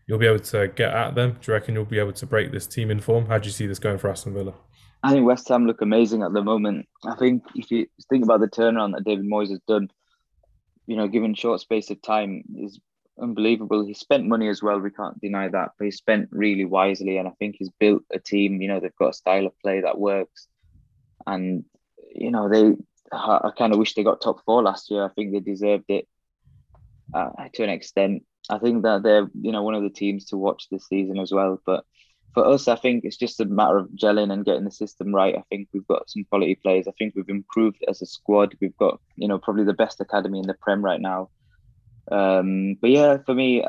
you'll 0.07 0.19
be 0.19 0.27
able 0.27 0.39
to 0.39 0.67
get 0.67 0.93
at 0.93 1.15
them? 1.15 1.37
Do 1.41 1.51
you 1.51 1.53
reckon 1.53 1.75
you'll 1.75 1.85
be 1.85 1.99
able 1.99 2.13
to 2.13 2.25
break 2.25 2.51
this 2.51 2.67
team 2.67 2.91
in 2.91 2.99
form? 2.99 3.27
How 3.27 3.37
do 3.37 3.47
you 3.47 3.53
see 3.53 3.67
this 3.67 3.79
going 3.79 3.97
for 3.97 4.09
Aston 4.09 4.33
Villa? 4.33 4.53
I 5.03 5.11
think 5.11 5.25
West 5.25 5.47
Ham 5.49 5.67
look 5.67 5.81
amazing 5.81 6.23
at 6.23 6.33
the 6.33 6.43
moment. 6.43 6.87
I 7.03 7.15
think 7.15 7.43
if 7.53 7.69
you 7.69 7.87
think 8.09 8.23
about 8.23 8.39
the 8.39 8.47
turnaround 8.47 8.93
that 8.93 9.03
David 9.03 9.25
Moyes 9.25 9.49
has 9.49 9.59
done, 9.67 9.89
you 10.87 10.95
know, 10.95 11.07
given 11.07 11.35
short 11.35 11.61
space 11.61 11.89
of 11.91 12.01
time, 12.01 12.43
is 12.57 12.79
unbelievable. 13.21 13.85
He 13.85 13.93
spent 13.93 14.25
money 14.25 14.49
as 14.49 14.61
well. 14.61 14.79
We 14.79 14.91
can't 14.91 15.19
deny 15.21 15.47
that, 15.49 15.71
but 15.77 15.85
he 15.85 15.91
spent 15.91 16.29
really 16.31 16.65
wisely, 16.65 17.17
and 17.17 17.27
I 17.27 17.31
think 17.39 17.55
he's 17.57 17.69
built 17.79 18.03
a 18.11 18.19
team. 18.19 18.61
You 18.61 18.67
know, 18.67 18.79
they've 18.79 18.95
got 18.95 19.09
a 19.09 19.13
style 19.13 19.45
of 19.45 19.59
play 19.59 19.81
that 19.81 19.99
works, 19.99 20.47
and 21.27 21.65
you 22.13 22.31
know 22.31 22.49
they. 22.49 22.75
I 23.11 23.51
kind 23.55 23.71
of 23.71 23.79
wish 23.79 23.93
they 23.93 24.03
got 24.03 24.21
top 24.21 24.43
four 24.45 24.63
last 24.63 24.89
year. 24.89 25.05
I 25.05 25.09
think 25.09 25.31
they 25.31 25.39
deserved 25.39 25.85
it 25.89 26.07
uh, 27.13 27.29
to 27.53 27.63
an 27.63 27.69
extent. 27.69 28.23
I 28.49 28.59
think 28.59 28.83
that 28.83 29.03
they're 29.03 29.27
you 29.41 29.51
know 29.51 29.63
one 29.63 29.75
of 29.75 29.83
the 29.83 29.89
teams 29.89 30.25
to 30.25 30.37
watch 30.37 30.67
this 30.69 30.87
season 30.87 31.19
as 31.19 31.31
well. 31.31 31.61
But 31.65 31.85
for 32.33 32.45
us, 32.45 32.67
I 32.67 32.75
think 32.75 33.05
it's 33.05 33.17
just 33.17 33.39
a 33.39 33.45
matter 33.45 33.77
of 33.77 33.89
gelling 33.89 34.31
and 34.31 34.45
getting 34.45 34.65
the 34.65 34.71
system 34.71 35.13
right. 35.13 35.37
I 35.37 35.43
think 35.49 35.69
we've 35.73 35.87
got 35.87 36.09
some 36.09 36.25
quality 36.25 36.55
players. 36.55 36.87
I 36.87 36.91
think 36.97 37.15
we've 37.15 37.29
improved 37.29 37.83
as 37.87 38.01
a 38.01 38.05
squad. 38.05 38.55
We've 38.61 38.77
got 38.77 38.99
you 39.15 39.27
know 39.27 39.39
probably 39.39 39.63
the 39.63 39.73
best 39.73 40.01
academy 40.01 40.39
in 40.39 40.47
the 40.47 40.53
Prem 40.53 40.83
right 40.83 41.01
now. 41.01 41.29
Um, 42.11 42.75
but 42.81 42.91
yeah, 42.91 43.17
for 43.25 43.33
me, 43.33 43.65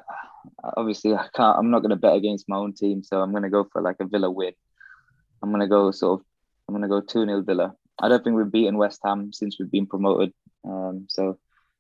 obviously, 0.76 1.14
I 1.14 1.28
can't. 1.34 1.58
I'm 1.58 1.70
not 1.70 1.80
going 1.80 1.90
to 1.90 1.96
bet 1.96 2.16
against 2.16 2.48
my 2.48 2.56
own 2.56 2.74
team, 2.74 3.02
so 3.02 3.20
I'm 3.20 3.30
going 3.30 3.44
to 3.44 3.50
go 3.50 3.64
for 3.72 3.80
like 3.80 3.96
a 4.00 4.06
Villa 4.06 4.30
win. 4.30 4.52
I'm 5.42 5.50
going 5.50 5.60
to 5.60 5.68
go 5.68 5.90
sort 5.90 6.20
of. 6.20 6.26
I'm 6.68 6.74
going 6.74 6.82
to 6.82 6.88
go 6.88 7.00
two 7.00 7.24
0 7.24 7.42
Villa. 7.42 7.74
I 8.00 8.08
don't 8.08 8.22
think 8.22 8.36
we've 8.36 8.50
beaten 8.50 8.76
West 8.76 9.00
Ham 9.04 9.32
since 9.32 9.56
we've 9.58 9.70
been 9.70 9.86
promoted. 9.86 10.32
Um, 10.64 11.06
so 11.08 11.38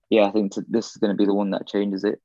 yeah, 0.08 0.26
I 0.26 0.30
think 0.30 0.52
this 0.68 0.90
is 0.90 0.96
going 0.96 1.10
to 1.10 1.16
be 1.16 1.26
the 1.26 1.34
one 1.34 1.50
that 1.50 1.66
changes 1.66 2.04
it. 2.04 2.20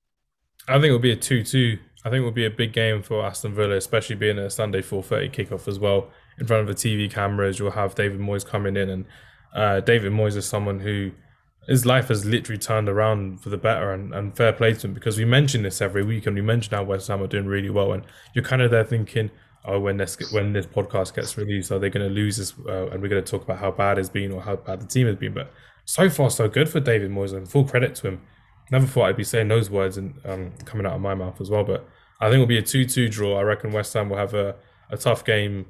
I 0.68 0.74
think 0.74 0.86
it'll 0.86 0.99
be 0.99 1.12
a 1.12 1.16
two-two. 1.16 1.80
I 2.03 2.09
think 2.09 2.22
it 2.22 2.26
will 2.26 2.32
be 2.32 2.45
a 2.45 2.51
big 2.51 2.74
game 2.74 3.03
for 3.03 3.24
Aston 3.24 3.53
Villa, 3.53 3.76
especially 3.76 4.16
being 4.16 4.39
a 4.39 4.49
Sunday 4.49 4.82
4:30 4.82 5.32
kickoff 5.32 5.68
as 5.68 5.80
well. 5.80 6.09
In 6.39 6.47
front 6.47 6.68
of 6.68 6.76
the 6.76 6.89
TV 6.89 7.12
cameras, 7.12 7.59
you'll 7.59 7.72
have 7.72 7.95
David 7.95 8.20
Moyes 8.20 8.45
coming 8.45 8.76
in, 8.76 8.89
and 8.89 9.05
uh, 9.53 9.80
David 9.82 10.12
Moyes 10.12 10.36
is 10.36 10.47
someone 10.47 10.80
who 10.80 11.12
his 11.68 11.86
life 11.86 12.07
has 12.07 12.26
literally 12.26 12.57
turned 12.57 12.89
around 12.89 13.39
for 13.39 13.49
the 13.49 13.57
better 13.57 13.91
and, 13.91 14.14
and 14.14 14.36
fair 14.36 14.51
play 14.51 14.74
to 14.74 14.88
him 14.88 14.93
because 14.93 15.18
we 15.18 15.26
mention 15.26 15.62
this 15.64 15.82
every 15.82 16.03
week 16.03 16.26
and 16.26 16.36
we 16.36 16.41
mention 16.41 16.74
how 16.74 16.84
West 16.84 17.07
Ham 17.07 17.22
are 17.22 17.28
doing 17.28 17.45
really 17.45 17.70
well 17.70 17.93
and 17.93 18.03
you're 18.34 18.43
kind 18.43 18.62
of 18.62 18.72
there 18.72 18.84
thinking 18.84 19.30
oh 19.66 19.80
when 19.80 19.97
this 19.97 20.18
when 20.32 20.53
this 20.53 20.66
podcast 20.66 21.14
gets 21.14 21.38
released 21.38 21.72
are 21.72 21.78
they 21.78 21.89
going 21.89 22.07
to 22.07 22.14
lose 22.14 22.38
this 22.38 22.53
uh, 22.68 22.88
and 22.88 23.01
we're 23.01 23.07
going 23.07 23.24
to 23.24 23.32
talk 23.32 23.43
about 23.43 23.59
how 23.59 23.70
bad 23.70 23.99
it's 23.99 24.09
been 24.09 24.32
or 24.32 24.41
how 24.41 24.55
bad 24.55 24.82
the 24.82 24.88
team 24.88 25.05
has 25.05 25.16
been 25.16 25.34
but 25.34 25.51
so 25.86 26.09
far 26.09 26.30
so 26.30 26.47
good 26.49 26.68
for 26.68 26.80
David 26.80 27.12
Moyes 27.12 27.34
and 27.34 27.49
full 27.49 27.64
credit 27.64 27.93
to 27.95 28.07
him 28.07 28.22
never 28.72 28.88
thought 28.88 29.09
I'd 29.09 29.17
be 29.17 29.24
saying 29.24 29.49
those 29.49 29.69
words 29.69 29.97
and 29.97 30.13
um, 30.26 30.53
coming 30.65 30.86
out 30.86 30.93
of 30.93 31.01
my 31.01 31.13
mouth 31.13 31.39
as 31.41 31.49
well 31.49 31.63
but 31.63 31.88
I 32.19 32.26
think 32.26 32.36
it'll 32.36 32.47
be 32.47 32.57
a 32.57 32.63
2-2 32.63 33.11
draw 33.11 33.38
I 33.38 33.43
reckon 33.43 33.72
West 33.72 33.93
Ham 33.93 34.09
will 34.09 34.17
have 34.17 34.34
a, 34.34 34.55
a 34.89 34.97
tough 34.97 35.26
game 35.26 35.65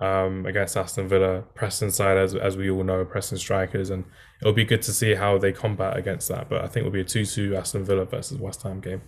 um, 0.00 0.46
against 0.46 0.76
Aston 0.76 1.06
Villa, 1.06 1.42
Preston 1.54 1.90
side, 1.90 2.16
as, 2.16 2.34
as 2.34 2.56
we 2.56 2.70
all 2.70 2.82
know, 2.82 3.04
Preston 3.04 3.38
strikers, 3.38 3.90
and 3.90 4.04
it'll 4.40 4.52
be 4.52 4.64
good 4.64 4.82
to 4.82 4.92
see 4.92 5.14
how 5.14 5.38
they 5.38 5.52
combat 5.52 5.96
against 5.96 6.28
that. 6.28 6.48
But 6.48 6.62
I 6.62 6.66
think 6.66 6.86
it'll 6.86 6.90
be 6.90 7.00
a 7.00 7.04
2 7.04 7.24
2 7.24 7.56
Aston 7.56 7.84
Villa 7.84 8.04
versus 8.04 8.38
West 8.38 8.62
Ham 8.62 8.80
game. 8.80 9.02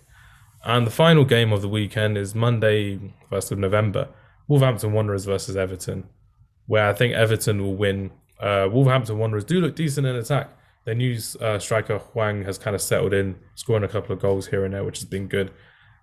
And 0.63 0.87
the 0.87 0.91
final 0.91 1.25
game 1.25 1.51
of 1.51 1.61
the 1.61 1.69
weekend 1.69 2.17
is 2.17 2.33
Monday, 2.33 3.13
1st 3.31 3.51
of 3.51 3.59
November, 3.59 4.09
Wolverhampton 4.47 4.93
Wanderers 4.93 5.25
versus 5.25 5.55
Everton, 5.55 6.05
where 6.65 6.87
I 6.87 6.93
think 6.93 7.13
Everton 7.13 7.61
will 7.61 7.75
win. 7.75 8.11
Uh, 8.39 8.67
Wolverhampton 8.71 9.17
Wanderers 9.17 9.45
do 9.45 9.59
look 9.59 9.75
decent 9.75 10.07
in 10.07 10.15
attack. 10.15 10.49
Their 10.85 10.95
new 10.95 11.17
uh, 11.41 11.59
striker 11.59 11.97
Hwang 11.97 12.43
has 12.43 12.57
kind 12.57 12.75
of 12.75 12.81
settled 12.81 13.13
in, 13.13 13.35
scoring 13.55 13.83
a 13.83 13.87
couple 13.87 14.13
of 14.13 14.21
goals 14.21 14.47
here 14.47 14.65
and 14.65 14.73
there, 14.73 14.83
which 14.83 14.99
has 14.99 15.05
been 15.05 15.27
good. 15.27 15.51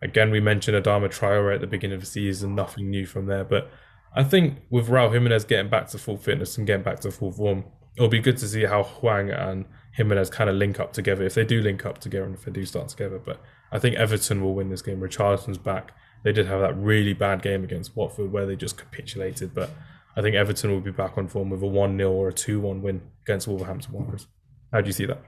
Again, 0.02 0.30
we 0.30 0.40
mentioned 0.40 0.82
Adama 0.82 1.08
Traore 1.08 1.54
at 1.54 1.60
the 1.60 1.66
beginning 1.68 1.94
of 1.94 2.00
the 2.00 2.06
season, 2.06 2.56
nothing 2.56 2.90
new 2.90 3.06
from 3.06 3.26
there, 3.26 3.44
but 3.44 3.70
I 4.14 4.24
think 4.24 4.58
with 4.68 4.88
Raul 4.88 5.12
Jimenez 5.12 5.44
getting 5.44 5.70
back 5.70 5.86
to 5.88 5.98
full 5.98 6.18
fitness 6.18 6.58
and 6.58 6.66
getting 6.66 6.82
back 6.82 7.00
to 7.00 7.10
full 7.10 7.32
form, 7.32 7.64
it'll 7.96 8.08
be 8.08 8.20
good 8.20 8.36
to 8.38 8.48
see 8.48 8.64
how 8.64 8.82
Hwang 8.82 9.30
and 9.30 9.64
Jimenez 9.92 10.30
kind 10.30 10.50
of 10.50 10.56
link 10.56 10.78
up 10.78 10.92
together 10.92 11.24
if 11.24 11.34
they 11.34 11.44
do 11.44 11.60
link 11.60 11.86
up 11.86 11.98
together 11.98 12.24
and 12.26 12.34
if 12.34 12.44
they 12.44 12.52
do 12.52 12.66
start 12.66 12.88
together. 12.88 13.18
But 13.18 13.40
I 13.70 13.78
think 13.78 13.96
Everton 13.96 14.42
will 14.42 14.54
win 14.54 14.68
this 14.68 14.82
game. 14.82 15.00
Richarlison's 15.00 15.58
back. 15.58 15.92
They 16.24 16.32
did 16.32 16.46
have 16.46 16.60
that 16.60 16.76
really 16.76 17.14
bad 17.14 17.42
game 17.42 17.64
against 17.64 17.96
Watford 17.96 18.32
where 18.32 18.46
they 18.46 18.56
just 18.56 18.76
capitulated, 18.76 19.54
but 19.54 19.70
I 20.14 20.20
think 20.20 20.36
Everton 20.36 20.70
will 20.70 20.80
be 20.80 20.90
back 20.90 21.16
on 21.16 21.26
form 21.26 21.50
with 21.50 21.62
a 21.62 21.66
1 21.66 21.96
0 21.96 22.10
or 22.10 22.28
a 22.28 22.32
2 22.32 22.60
1 22.60 22.82
win 22.82 23.00
against 23.22 23.48
Wolverhampton 23.48 23.92
Wanderers. 23.92 24.26
How 24.72 24.80
do 24.80 24.86
you 24.86 24.92
see 24.92 25.06
that? 25.06 25.22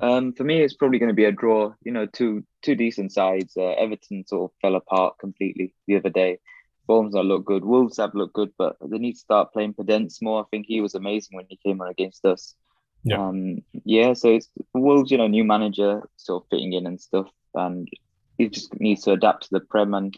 Um, 0.00 0.32
for 0.32 0.42
me, 0.42 0.62
it's 0.62 0.74
probably 0.74 0.98
going 0.98 1.10
to 1.10 1.14
be 1.14 1.26
a 1.26 1.32
draw. 1.32 1.72
You 1.84 1.92
know, 1.92 2.06
two 2.06 2.44
two 2.62 2.74
decent 2.74 3.12
sides. 3.12 3.56
Uh, 3.56 3.70
Everton 3.70 4.26
sort 4.26 4.50
of 4.50 4.56
fell 4.60 4.74
apart 4.74 5.18
completely 5.18 5.74
the 5.86 5.96
other 5.96 6.10
day 6.10 6.38
forms 6.86 7.14
not 7.14 7.24
look 7.24 7.44
good. 7.44 7.64
Wolves 7.64 7.98
have 7.98 8.14
looked 8.14 8.34
good, 8.34 8.52
but 8.58 8.76
they 8.84 8.98
need 8.98 9.14
to 9.14 9.18
start 9.18 9.52
playing 9.52 9.74
Podence 9.74 10.20
more. 10.20 10.42
I 10.42 10.46
think 10.50 10.66
he 10.66 10.80
was 10.80 10.94
amazing 10.94 11.36
when 11.36 11.46
he 11.48 11.58
came 11.64 11.80
on 11.80 11.88
against 11.88 12.24
us. 12.24 12.54
Yeah. 13.04 13.20
Um, 13.20 13.62
yeah, 13.84 14.12
so 14.12 14.28
it's 14.30 14.48
Wolves, 14.74 15.10
you 15.10 15.18
know, 15.18 15.26
new 15.26 15.44
manager 15.44 16.02
sort 16.16 16.42
of 16.42 16.48
fitting 16.50 16.72
in 16.72 16.86
and 16.86 17.00
stuff, 17.00 17.28
and 17.54 17.88
he 18.38 18.48
just 18.48 18.78
needs 18.80 19.02
to 19.02 19.12
adapt 19.12 19.44
to 19.44 19.48
the 19.52 19.60
Prem. 19.60 19.94
And 19.94 20.16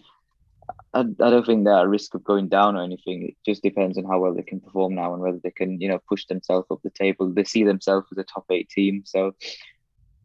I, 0.94 1.00
I 1.00 1.30
don't 1.30 1.44
think 1.44 1.64
they're 1.64 1.80
at 1.80 1.88
risk 1.88 2.14
of 2.14 2.24
going 2.24 2.48
down 2.48 2.76
or 2.76 2.82
anything. 2.82 3.28
It 3.28 3.34
just 3.44 3.62
depends 3.62 3.98
on 3.98 4.04
how 4.04 4.20
well 4.20 4.34
they 4.34 4.42
can 4.42 4.60
perform 4.60 4.94
now 4.94 5.12
and 5.12 5.22
whether 5.22 5.40
they 5.42 5.50
can, 5.50 5.80
you 5.80 5.88
know, 5.88 5.98
push 6.08 6.26
themselves 6.26 6.66
up 6.70 6.80
the 6.82 6.90
table. 6.90 7.32
They 7.32 7.44
see 7.44 7.64
themselves 7.64 8.06
as 8.12 8.18
a 8.18 8.24
top 8.24 8.44
eight 8.50 8.70
team, 8.70 9.02
so 9.04 9.34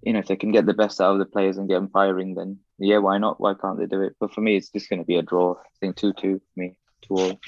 you 0.02 0.14
know, 0.14 0.20
if 0.20 0.28
they 0.28 0.36
can 0.36 0.52
get 0.52 0.66
the 0.66 0.74
best 0.74 1.02
out 1.02 1.14
of 1.14 1.20
the 1.20 1.26
players 1.26 1.58
and 1.58 1.68
get 1.68 1.76
them 1.76 1.90
firing, 1.90 2.34
then 2.36 2.58
yeah, 2.78 3.00
why 3.00 3.18
not? 3.18 3.40
Why 3.42 3.54
can't 3.54 3.78
they 3.78 3.86
do 3.86 4.02
it? 4.02 4.16
But 4.20 4.34
for 4.34 4.42
me, 4.42 4.56
it's 4.56 4.70
just 4.70 4.90
going 4.90 5.00
to 5.00 5.06
be 5.06 5.18
a 5.18 5.22
draw. 5.22 5.56
I 5.56 5.78
think 5.82 5.98
2 5.98 6.14
2 6.14 6.40
for 6.40 6.60
me, 6.60 6.76
2 7.08 7.16
all. 7.16 7.40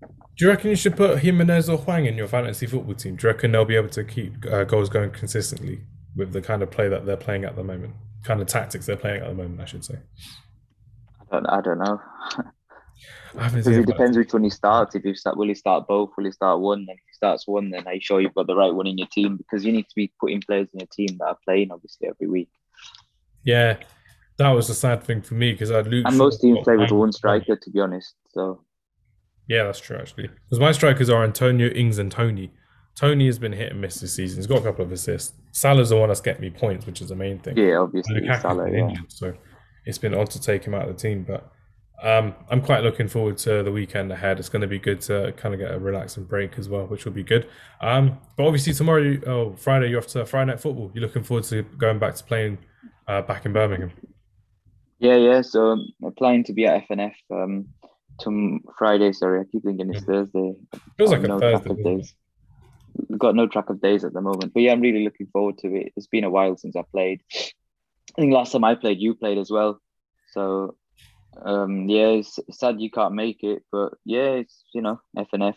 Do 0.00 0.44
you 0.44 0.48
reckon 0.48 0.70
you 0.70 0.76
should 0.76 0.96
put 0.96 1.18
Jimenez 1.18 1.68
or 1.68 1.78
Hwang 1.78 2.06
in 2.06 2.16
your 2.16 2.28
fantasy 2.28 2.66
football 2.66 2.94
team? 2.94 3.16
Do 3.16 3.26
you 3.26 3.32
reckon 3.32 3.52
they'll 3.52 3.64
be 3.64 3.76
able 3.76 3.88
to 3.90 4.04
keep 4.04 4.46
uh, 4.46 4.64
goals 4.64 4.88
going 4.88 5.10
consistently 5.10 5.80
with 6.16 6.32
the 6.32 6.40
kind 6.40 6.62
of 6.62 6.70
play 6.70 6.88
that 6.88 7.04
they're 7.04 7.16
playing 7.16 7.44
at 7.44 7.56
the 7.56 7.64
moment? 7.64 7.94
Kind 8.22 8.40
of 8.40 8.46
tactics 8.46 8.86
they're 8.86 8.96
playing 8.96 9.22
at 9.22 9.28
the 9.28 9.34
moment, 9.34 9.60
I 9.60 9.64
should 9.64 9.84
say. 9.84 9.96
I 11.30 11.36
don't, 11.36 11.46
I 11.46 11.60
don't 11.60 11.78
know. 11.78 12.00
Because 13.34 13.66
it 13.66 13.86
depends 13.86 14.16
which 14.16 14.32
one 14.32 14.44
he 14.44 14.50
starts. 14.50 14.94
If 14.94 15.04
you 15.04 15.14
start, 15.14 15.36
will 15.36 15.48
he 15.48 15.54
start 15.54 15.86
both? 15.86 16.10
Will 16.16 16.24
he 16.24 16.32
start 16.32 16.60
one? 16.60 16.86
Then 16.86 16.96
if 16.96 17.02
he 17.06 17.12
starts 17.12 17.46
one, 17.46 17.70
then 17.70 17.86
are 17.86 17.94
you 17.94 18.00
sure 18.00 18.20
you've 18.20 18.34
got 18.34 18.46
the 18.46 18.56
right 18.56 18.74
one 18.74 18.86
in 18.86 18.98
your 18.98 19.06
team? 19.08 19.36
Because 19.36 19.64
you 19.64 19.72
need 19.72 19.88
to 19.88 19.94
be 19.94 20.12
putting 20.18 20.40
players 20.40 20.68
in 20.72 20.80
your 20.80 20.88
team 20.90 21.16
that 21.18 21.26
are 21.26 21.38
playing 21.44 21.70
obviously 21.70 22.08
every 22.08 22.26
week. 22.26 22.48
Yeah, 23.44 23.76
that 24.38 24.50
was 24.50 24.68
the 24.68 24.74
sad 24.74 25.04
thing 25.04 25.22
for 25.22 25.34
me 25.34 25.52
because 25.52 25.70
I 25.70 25.82
lose. 25.82 26.04
And 26.06 26.16
most 26.16 26.40
teams 26.40 26.58
play 26.64 26.76
with 26.76 26.90
one 26.90 27.12
striker, 27.12 27.56
to 27.56 27.70
be 27.70 27.80
honest. 27.80 28.14
So 28.30 28.62
yeah, 29.46 29.64
that's 29.64 29.80
true 29.80 29.98
actually. 29.98 30.28
Because 30.28 30.58
my 30.58 30.72
strikers 30.72 31.10
are 31.10 31.22
Antonio, 31.22 31.68
Ings, 31.68 31.98
and 31.98 32.10
Toney. 32.10 32.50
Toney 32.96 33.26
has 33.26 33.38
been 33.38 33.52
hit 33.52 33.70
and 33.70 33.80
miss 33.80 34.00
this 34.00 34.14
season. 34.14 34.38
He's 34.38 34.48
got 34.48 34.58
a 34.58 34.62
couple 34.62 34.84
of 34.84 34.90
assists. 34.90 35.34
Salah's 35.52 35.90
the 35.90 35.96
one 35.96 36.08
that's 36.08 36.20
getting 36.20 36.42
me 36.42 36.50
points, 36.50 36.84
which 36.84 37.00
is 37.00 37.10
the 37.10 37.14
main 37.14 37.38
thing. 37.38 37.56
Yeah, 37.56 37.76
obviously 37.76 38.26
Salah. 38.40 38.68
Yeah. 38.70 38.88
Injured, 38.88 39.12
so 39.12 39.34
it's 39.88 39.98
been 39.98 40.14
odd 40.14 40.30
to 40.30 40.40
take 40.40 40.64
him 40.64 40.74
out 40.74 40.86
of 40.86 40.94
the 40.94 41.02
team, 41.02 41.24
but 41.26 41.50
um, 42.02 42.34
I'm 42.50 42.60
quite 42.60 42.84
looking 42.84 43.08
forward 43.08 43.38
to 43.38 43.62
the 43.62 43.72
weekend 43.72 44.12
ahead. 44.12 44.38
It's 44.38 44.50
going 44.50 44.60
to 44.60 44.68
be 44.68 44.78
good 44.78 45.00
to 45.02 45.32
kind 45.32 45.54
of 45.54 45.58
get 45.58 45.72
a 45.72 45.78
relaxing 45.78 46.24
break 46.24 46.58
as 46.58 46.68
well, 46.68 46.86
which 46.86 47.06
will 47.06 47.12
be 47.12 47.24
good. 47.24 47.48
Um, 47.80 48.18
but 48.36 48.44
obviously 48.44 48.74
tomorrow, 48.74 49.18
oh 49.26 49.56
Friday, 49.56 49.88
you're 49.88 49.98
off 49.98 50.06
to 50.08 50.26
Friday 50.26 50.50
Night 50.50 50.60
Football. 50.60 50.92
You're 50.94 51.02
looking 51.02 51.22
forward 51.22 51.44
to 51.44 51.62
going 51.62 51.98
back 51.98 52.14
to 52.16 52.22
playing 52.22 52.58
uh, 53.08 53.22
back 53.22 53.46
in 53.46 53.54
Birmingham. 53.54 53.90
Yeah, 54.98 55.16
yeah. 55.16 55.40
So 55.40 55.70
I'm 55.70 55.86
applying 56.04 56.44
to 56.44 56.52
be 56.52 56.66
at 56.66 56.86
FNF 56.86 57.14
um, 57.30 57.68
to 58.20 58.60
Friday. 58.76 59.12
Sorry, 59.12 59.40
I 59.40 59.44
keep 59.50 59.64
thinking 59.64 59.92
it's 59.92 60.04
Thursday. 60.04 60.54
Feels 60.98 61.12
like 61.12 61.22
no 61.22 61.38
a 61.38 61.40
Thursday. 61.40 61.64
Track 61.64 61.78
of 61.78 61.84
days. 61.84 62.14
Got 63.16 63.34
no 63.36 63.46
track 63.46 63.70
of 63.70 63.80
days 63.80 64.04
at 64.04 64.12
the 64.12 64.20
moment, 64.20 64.52
but 64.52 64.62
yeah, 64.62 64.72
I'm 64.72 64.80
really 64.80 65.04
looking 65.04 65.28
forward 65.32 65.56
to 65.58 65.74
it. 65.74 65.92
It's 65.96 66.08
been 66.08 66.24
a 66.24 66.30
while 66.30 66.56
since 66.56 66.76
I 66.76 66.82
played. 66.82 67.22
I 68.18 68.20
think 68.20 68.32
last 68.32 68.50
time 68.50 68.64
I 68.64 68.74
played, 68.74 69.00
you 69.00 69.14
played 69.14 69.38
as 69.38 69.48
well. 69.48 69.80
So 70.32 70.74
um, 71.40 71.88
yeah, 71.88 72.08
it's 72.08 72.40
sad 72.50 72.80
you 72.80 72.90
can't 72.90 73.14
make 73.14 73.44
it, 73.44 73.62
but 73.70 73.92
yeah, 74.04 74.30
it's 74.42 74.64
you 74.74 74.82
know 74.82 75.00
FNF. 75.16 75.54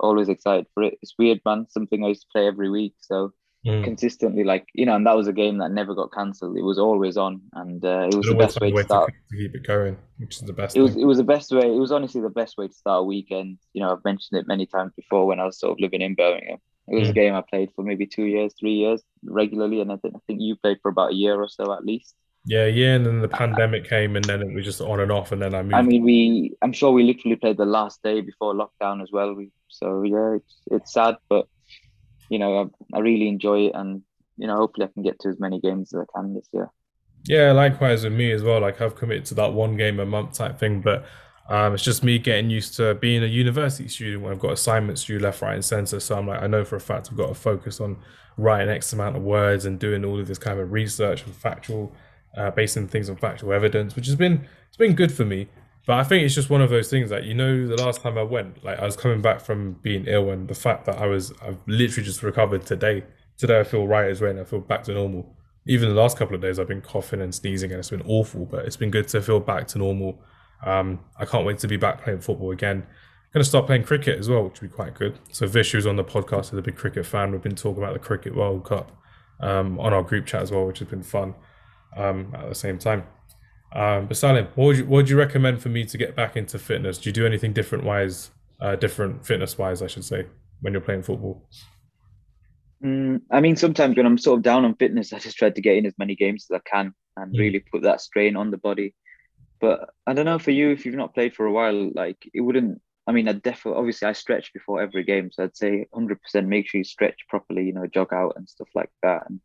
Always 0.00 0.28
excited 0.28 0.66
for 0.74 0.82
it. 0.82 0.98
It's 1.02 1.14
weird, 1.16 1.40
man. 1.46 1.66
Something 1.70 2.04
I 2.04 2.08
used 2.08 2.22
to 2.22 2.26
play 2.32 2.48
every 2.48 2.68
week, 2.68 2.94
so 3.00 3.32
mm. 3.64 3.84
consistently, 3.84 4.42
like 4.42 4.66
you 4.74 4.84
know, 4.86 4.96
and 4.96 5.06
that 5.06 5.16
was 5.16 5.28
a 5.28 5.32
game 5.32 5.58
that 5.58 5.70
never 5.70 5.94
got 5.94 6.12
cancelled. 6.12 6.58
It 6.58 6.64
was 6.64 6.80
always 6.80 7.16
on, 7.16 7.42
and 7.52 7.82
uh, 7.84 8.08
it 8.10 8.16
was 8.16 8.26
the 8.26 8.34
best 8.34 8.60
way 8.60 8.72
to 8.72 8.82
start. 8.82 9.12
To 9.30 9.36
keep 9.36 9.54
it 9.54 9.64
going, 9.64 9.96
which 10.18 10.34
is 10.34 10.42
the 10.42 10.52
best. 10.52 10.76
It 10.76 10.82
was 10.82 10.96
it 10.96 11.04
was 11.04 11.18
the 11.18 11.24
best 11.24 11.52
way. 11.52 11.72
It 11.72 11.78
was 11.78 11.92
honestly 11.92 12.20
the 12.20 12.28
best 12.28 12.58
way 12.58 12.66
to 12.66 12.74
start 12.74 13.02
a 13.02 13.04
weekend. 13.04 13.58
You 13.72 13.82
know, 13.82 13.92
I've 13.92 14.04
mentioned 14.04 14.40
it 14.40 14.48
many 14.48 14.66
times 14.66 14.92
before 14.96 15.26
when 15.26 15.38
I 15.38 15.44
was 15.44 15.60
sort 15.60 15.72
of 15.72 15.80
living 15.80 16.02
in 16.02 16.16
Birmingham. 16.16 16.58
It 16.90 16.98
was 16.98 17.08
mm. 17.08 17.12
a 17.12 17.14
game 17.14 17.34
I 17.34 17.42
played 17.48 17.70
for 17.76 17.84
maybe 17.84 18.06
two 18.06 18.24
years, 18.24 18.52
three 18.58 18.74
years 18.74 19.00
regularly, 19.24 19.80
and 19.80 19.92
I 19.92 19.96
think 19.96 20.14
I 20.16 20.18
think 20.26 20.40
you 20.40 20.56
played 20.56 20.78
for 20.82 20.90
about 20.90 21.12
a 21.12 21.14
year 21.14 21.40
or 21.40 21.48
so 21.48 21.72
at 21.72 21.84
least. 21.84 22.14
Yeah, 22.44 22.66
yeah, 22.66 22.94
and 22.94 23.06
then 23.06 23.20
the 23.20 23.28
pandemic 23.28 23.88
came, 23.88 24.16
and 24.16 24.24
then 24.24 24.42
it 24.42 24.52
was 24.54 24.64
just 24.64 24.80
on 24.80 24.98
and 24.98 25.12
off, 25.12 25.30
and 25.30 25.40
then 25.40 25.54
I 25.54 25.62
moved. 25.62 25.74
I 25.74 25.82
mean, 25.82 26.02
we 26.02 26.56
I'm 26.62 26.72
sure 26.72 26.90
we 26.90 27.04
literally 27.04 27.36
played 27.36 27.58
the 27.58 27.66
last 27.66 28.02
day 28.02 28.22
before 28.22 28.54
lockdown 28.54 29.02
as 29.02 29.10
well. 29.12 29.34
We 29.34 29.50
so 29.68 30.02
yeah, 30.02 30.36
it's 30.36 30.62
it's 30.70 30.92
sad, 30.92 31.16
but 31.28 31.46
you 32.28 32.38
know, 32.38 32.72
I, 32.92 32.96
I 32.96 33.00
really 33.00 33.28
enjoy 33.28 33.66
it, 33.66 33.72
and 33.74 34.02
you 34.36 34.46
know, 34.46 34.56
hopefully 34.56 34.86
I 34.86 34.92
can 34.92 35.02
get 35.02 35.20
to 35.20 35.28
as 35.28 35.38
many 35.38 35.60
games 35.60 35.94
as 35.94 36.00
I 36.00 36.18
can 36.18 36.34
this 36.34 36.48
year. 36.52 36.70
Yeah, 37.24 37.52
likewise 37.52 38.04
with 38.04 38.14
me 38.14 38.32
as 38.32 38.42
well. 38.42 38.60
Like 38.60 38.80
I've 38.80 38.96
committed 38.96 39.26
to 39.26 39.34
that 39.34 39.52
one 39.52 39.76
game 39.76 40.00
a 40.00 40.06
month 40.06 40.32
type 40.32 40.58
thing, 40.58 40.80
but 40.80 41.04
um, 41.50 41.74
it's 41.74 41.82
just 41.82 42.04
me 42.04 42.18
getting 42.18 42.48
used 42.48 42.76
to 42.76 42.94
being 42.94 43.24
a 43.24 43.26
university 43.26 43.88
student 43.88 44.22
when 44.22 44.32
I've 44.32 44.38
got 44.38 44.52
assignments 44.52 45.04
due 45.04 45.18
left, 45.18 45.42
right, 45.42 45.54
and 45.54 45.64
center. 45.64 45.98
So 45.98 46.16
I'm 46.16 46.28
like, 46.28 46.40
I 46.40 46.46
know 46.46 46.64
for 46.64 46.76
a 46.76 46.80
fact 46.80 47.08
I've 47.10 47.16
got 47.16 47.26
to 47.26 47.34
focus 47.34 47.80
on 47.80 47.98
writing 48.36 48.68
X 48.68 48.92
amount 48.92 49.16
of 49.16 49.22
words 49.22 49.64
and 49.64 49.78
doing 49.78 50.04
all 50.04 50.20
of 50.20 50.28
this 50.28 50.38
kind 50.38 50.60
of 50.60 50.70
research 50.70 51.26
and 51.26 51.34
factual 51.34 51.92
uh, 52.36 52.52
basing 52.52 52.86
things 52.86 53.10
on 53.10 53.16
factual 53.16 53.52
evidence, 53.52 53.96
which 53.96 54.06
has 54.06 54.14
been 54.14 54.46
it's 54.68 54.76
been 54.76 54.94
good 54.94 55.12
for 55.12 55.24
me. 55.24 55.48
But 55.86 55.98
I 55.98 56.04
think 56.04 56.22
it's 56.22 56.36
just 56.36 56.50
one 56.50 56.62
of 56.62 56.70
those 56.70 56.88
things 56.88 57.10
that 57.10 57.24
you 57.24 57.34
know, 57.34 57.66
the 57.66 57.82
last 57.82 58.00
time 58.00 58.16
I 58.16 58.22
went, 58.22 58.62
like 58.64 58.78
I 58.78 58.84
was 58.84 58.96
coming 58.96 59.20
back 59.20 59.40
from 59.40 59.72
being 59.82 60.04
ill, 60.06 60.30
and 60.30 60.46
the 60.46 60.54
fact 60.54 60.84
that 60.84 60.98
I 60.98 61.06
was 61.06 61.32
I've 61.42 61.58
literally 61.66 62.06
just 62.06 62.22
recovered 62.22 62.64
today. 62.64 63.02
Today 63.38 63.58
I 63.58 63.64
feel 63.64 63.88
right 63.88 64.08
as 64.08 64.20
rain. 64.20 64.38
I 64.38 64.44
feel 64.44 64.60
back 64.60 64.84
to 64.84 64.94
normal. 64.94 65.34
Even 65.66 65.88
the 65.88 66.00
last 66.00 66.16
couple 66.16 66.36
of 66.36 66.40
days 66.42 66.60
I've 66.60 66.68
been 66.68 66.80
coughing 66.80 67.20
and 67.20 67.34
sneezing, 67.34 67.72
and 67.72 67.80
it's 67.80 67.90
been 67.90 68.06
awful. 68.06 68.46
But 68.46 68.66
it's 68.66 68.76
been 68.76 68.92
good 68.92 69.08
to 69.08 69.20
feel 69.20 69.40
back 69.40 69.66
to 69.68 69.78
normal. 69.78 70.22
Um, 70.64 71.00
I 71.18 71.24
can't 71.24 71.46
wait 71.46 71.58
to 71.58 71.68
be 71.68 71.76
back 71.76 72.02
playing 72.02 72.20
football 72.20 72.50
again. 72.50 72.78
I'm 72.78 73.32
going 73.32 73.44
to 73.44 73.48
start 73.48 73.66
playing 73.66 73.84
cricket 73.84 74.18
as 74.18 74.28
well, 74.28 74.44
which 74.44 74.60
would 74.60 74.70
be 74.70 74.74
quite 74.74 74.94
good. 74.94 75.18
So 75.30 75.46
Vish, 75.46 75.72
who's 75.72 75.86
on 75.86 75.96
the 75.96 76.04
podcast, 76.04 76.52
is 76.52 76.54
a 76.54 76.62
big 76.62 76.76
cricket 76.76 77.06
fan. 77.06 77.30
We've 77.30 77.42
been 77.42 77.54
talking 77.54 77.82
about 77.82 77.92
the 77.92 78.00
Cricket 78.00 78.34
World 78.34 78.64
Cup 78.64 78.90
um, 79.40 79.78
on 79.78 79.92
our 79.92 80.02
group 80.02 80.26
chat 80.26 80.42
as 80.42 80.50
well, 80.50 80.66
which 80.66 80.80
has 80.80 80.88
been 80.88 81.02
fun 81.02 81.34
um, 81.96 82.34
at 82.34 82.48
the 82.48 82.54
same 82.54 82.78
time. 82.78 83.04
Um, 83.72 84.06
but 84.06 84.16
Salim, 84.16 84.46
what 84.56 84.66
would 84.66 84.78
you 84.78 84.84
what 84.84 84.96
would 84.96 85.08
you 85.08 85.16
recommend 85.16 85.62
for 85.62 85.68
me 85.68 85.84
to 85.84 85.96
get 85.96 86.16
back 86.16 86.36
into 86.36 86.58
fitness? 86.58 86.98
Do 86.98 87.08
you 87.08 87.12
do 87.12 87.24
anything 87.24 87.52
different 87.52 87.84
wise, 87.84 88.30
uh, 88.60 88.76
different 88.76 89.24
fitness 89.24 89.56
wise, 89.56 89.80
I 89.80 89.86
should 89.86 90.04
say, 90.04 90.26
when 90.60 90.72
you're 90.72 90.82
playing 90.82 91.04
football? 91.04 91.46
Mm, 92.84 93.20
I 93.30 93.40
mean, 93.40 93.56
sometimes 93.56 93.96
when 93.96 94.06
I'm 94.06 94.18
sort 94.18 94.38
of 94.38 94.42
down 94.42 94.64
on 94.64 94.74
fitness, 94.74 95.12
I 95.12 95.18
just 95.18 95.36
try 95.36 95.50
to 95.50 95.60
get 95.60 95.76
in 95.76 95.86
as 95.86 95.94
many 95.98 96.16
games 96.16 96.46
as 96.50 96.56
I 96.56 96.68
can 96.68 96.94
and 97.16 97.32
mm. 97.34 97.38
really 97.38 97.60
put 97.60 97.82
that 97.82 98.00
strain 98.00 98.36
on 98.36 98.50
the 98.50 98.56
body. 98.56 98.94
But 99.60 99.90
I 100.06 100.14
don't 100.14 100.24
know 100.24 100.38
for 100.38 100.50
you, 100.50 100.70
if 100.70 100.86
you've 100.86 100.94
not 100.94 101.14
played 101.14 101.34
for 101.34 101.46
a 101.46 101.52
while, 101.52 101.90
like 101.94 102.28
it 102.32 102.40
wouldn't. 102.40 102.80
I 103.06 103.12
mean, 103.12 103.28
I 103.28 103.32
definitely, 103.32 103.78
obviously, 103.78 104.08
I 104.08 104.12
stretch 104.12 104.52
before 104.52 104.80
every 104.80 105.04
game, 105.04 105.30
so 105.32 105.44
I'd 105.44 105.56
say 105.56 105.86
100% 105.94 106.46
make 106.46 106.68
sure 106.68 106.78
you 106.78 106.84
stretch 106.84 107.26
properly, 107.28 107.64
you 107.64 107.72
know, 107.72 107.86
jog 107.86 108.12
out 108.12 108.34
and 108.36 108.48
stuff 108.48 108.68
like 108.74 108.90
that. 109.02 109.28
And 109.28 109.40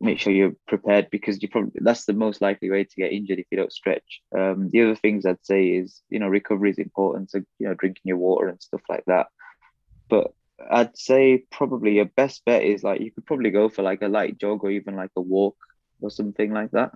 make 0.00 0.18
sure 0.18 0.32
you're 0.32 0.56
prepared 0.66 1.08
because 1.10 1.40
you 1.42 1.48
probably 1.48 1.72
that's 1.76 2.04
the 2.04 2.12
most 2.12 2.40
likely 2.40 2.70
way 2.70 2.84
to 2.84 2.96
get 2.96 3.12
injured 3.12 3.38
if 3.38 3.46
you 3.50 3.58
don't 3.58 3.72
stretch. 3.72 4.20
Um, 4.36 4.70
the 4.70 4.82
other 4.82 4.96
things 4.96 5.26
I'd 5.26 5.44
say 5.44 5.68
is 5.68 6.02
you 6.10 6.18
know 6.18 6.28
recovery 6.28 6.70
is 6.70 6.78
important, 6.78 7.30
so 7.30 7.38
you 7.58 7.68
know 7.68 7.74
drinking 7.74 8.02
your 8.04 8.18
water 8.18 8.48
and 8.48 8.62
stuff 8.62 8.82
like 8.88 9.04
that. 9.06 9.26
But 10.08 10.32
I'd 10.70 10.96
say 10.96 11.44
probably 11.50 11.94
your 11.96 12.04
best 12.04 12.44
bet 12.44 12.62
is 12.62 12.82
like 12.82 13.00
you 13.00 13.10
could 13.10 13.26
probably 13.26 13.50
go 13.50 13.68
for 13.68 13.82
like 13.82 14.02
a 14.02 14.08
light 14.08 14.38
jog 14.38 14.64
or 14.64 14.70
even 14.70 14.96
like 14.96 15.10
a 15.16 15.20
walk 15.20 15.56
or 16.00 16.10
something 16.10 16.52
like 16.52 16.70
that. 16.72 16.92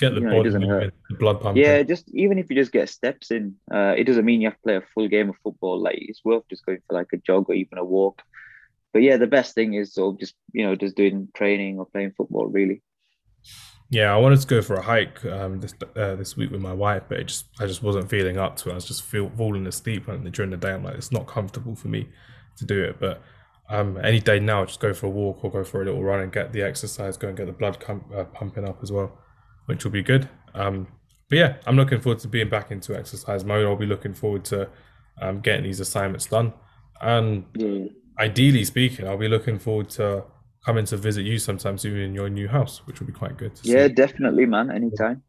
Get 0.00 0.14
the, 0.14 0.20
you 0.20 0.26
know, 0.26 0.42
doesn't 0.42 0.62
hurt. 0.62 0.94
the 1.08 1.16
blood 1.16 1.40
pumping. 1.40 1.62
Yeah, 1.62 1.82
just 1.82 2.08
even 2.14 2.38
if 2.38 2.50
you 2.50 2.56
just 2.56 2.72
get 2.72 2.88
steps 2.88 3.30
in, 3.30 3.54
uh, 3.72 3.94
it 3.96 4.04
doesn't 4.04 4.24
mean 4.24 4.40
you 4.40 4.48
have 4.48 4.56
to 4.56 4.62
play 4.62 4.76
a 4.76 4.82
full 4.94 5.06
game 5.08 5.28
of 5.28 5.36
football. 5.44 5.80
Like 5.80 5.98
it's 6.00 6.24
worth 6.24 6.44
just 6.48 6.64
going 6.66 6.78
for 6.88 6.94
like 6.94 7.08
a 7.12 7.18
jog 7.18 7.50
or 7.50 7.54
even 7.54 7.78
a 7.78 7.84
walk 7.84 8.22
but 8.92 9.02
yeah, 9.02 9.16
the 9.16 9.26
best 9.26 9.54
thing 9.54 9.74
is 9.74 9.94
sort 9.94 10.14
of 10.14 10.20
just 10.20 10.34
you 10.52 10.66
know 10.66 10.74
just 10.74 10.96
doing 10.96 11.28
training 11.34 11.78
or 11.78 11.86
playing 11.86 12.12
football 12.16 12.46
really. 12.46 12.82
Yeah, 13.88 14.14
I 14.14 14.18
wanted 14.18 14.40
to 14.40 14.46
go 14.46 14.62
for 14.62 14.76
a 14.76 14.82
hike 14.82 15.24
um, 15.24 15.60
this 15.60 15.74
uh, 15.96 16.14
this 16.16 16.36
week 16.36 16.50
with 16.50 16.60
my 16.60 16.72
wife, 16.72 17.04
but 17.08 17.24
just 17.26 17.46
I 17.58 17.66
just 17.66 17.82
wasn't 17.82 18.08
feeling 18.08 18.38
up 18.38 18.56
to 18.56 18.68
it. 18.68 18.72
I 18.72 18.74
was 18.76 18.84
just 18.84 19.02
feel, 19.02 19.30
falling 19.36 19.66
asleep 19.66 20.06
during 20.06 20.50
the 20.50 20.56
day. 20.56 20.72
I'm 20.72 20.84
like, 20.84 20.94
it's 20.94 21.12
not 21.12 21.26
comfortable 21.26 21.74
for 21.74 21.88
me 21.88 22.08
to 22.56 22.64
do 22.64 22.82
it. 22.82 23.00
But 23.00 23.22
um, 23.68 23.98
any 24.02 24.20
day 24.20 24.38
now, 24.38 24.64
just 24.64 24.80
go 24.80 24.92
for 24.92 25.06
a 25.06 25.10
walk 25.10 25.44
or 25.44 25.50
go 25.50 25.64
for 25.64 25.82
a 25.82 25.84
little 25.84 26.02
run 26.02 26.20
and 26.20 26.32
get 26.32 26.52
the 26.52 26.62
exercise, 26.62 27.16
go 27.16 27.28
and 27.28 27.36
get 27.36 27.46
the 27.46 27.52
blood 27.52 27.80
com- 27.80 28.04
uh, 28.14 28.24
pumping 28.24 28.68
up 28.68 28.78
as 28.82 28.92
well, 28.92 29.18
which 29.70 29.84
will 29.84 29.90
be 29.90 30.02
good. 30.02 30.28
Um, 30.54 30.86
but 31.28 31.38
yeah, 31.38 31.56
I'm 31.66 31.76
looking 31.76 32.00
forward 32.00 32.18
to 32.20 32.28
being 32.28 32.48
back 32.48 32.70
into 32.70 32.96
exercise 32.96 33.44
mode. 33.44 33.64
I'll 33.64 33.76
be 33.76 33.86
looking 33.86 34.14
forward 34.14 34.44
to 34.46 34.68
um, 35.22 35.40
getting 35.40 35.64
these 35.64 35.80
assignments 35.80 36.26
done. 36.26 36.52
And 37.00 37.50
mm 37.54 37.90
ideally 38.20 38.64
speaking, 38.64 39.08
I'll 39.08 39.16
be 39.16 39.28
looking 39.28 39.58
forward 39.58 39.88
to 39.90 40.24
coming 40.64 40.84
to 40.84 40.96
visit 40.96 41.24
you 41.24 41.38
sometime 41.38 41.78
soon 41.78 41.96
in 41.96 42.14
your 42.14 42.28
new 42.28 42.48
house, 42.48 42.86
which 42.86 43.00
will 43.00 43.06
be 43.06 43.14
quite 43.14 43.38
good. 43.38 43.52
yeah, 43.62 43.86
see. 43.86 43.94
definitely, 43.94 44.44
man. 44.46 44.70
Anytime. 44.70 45.22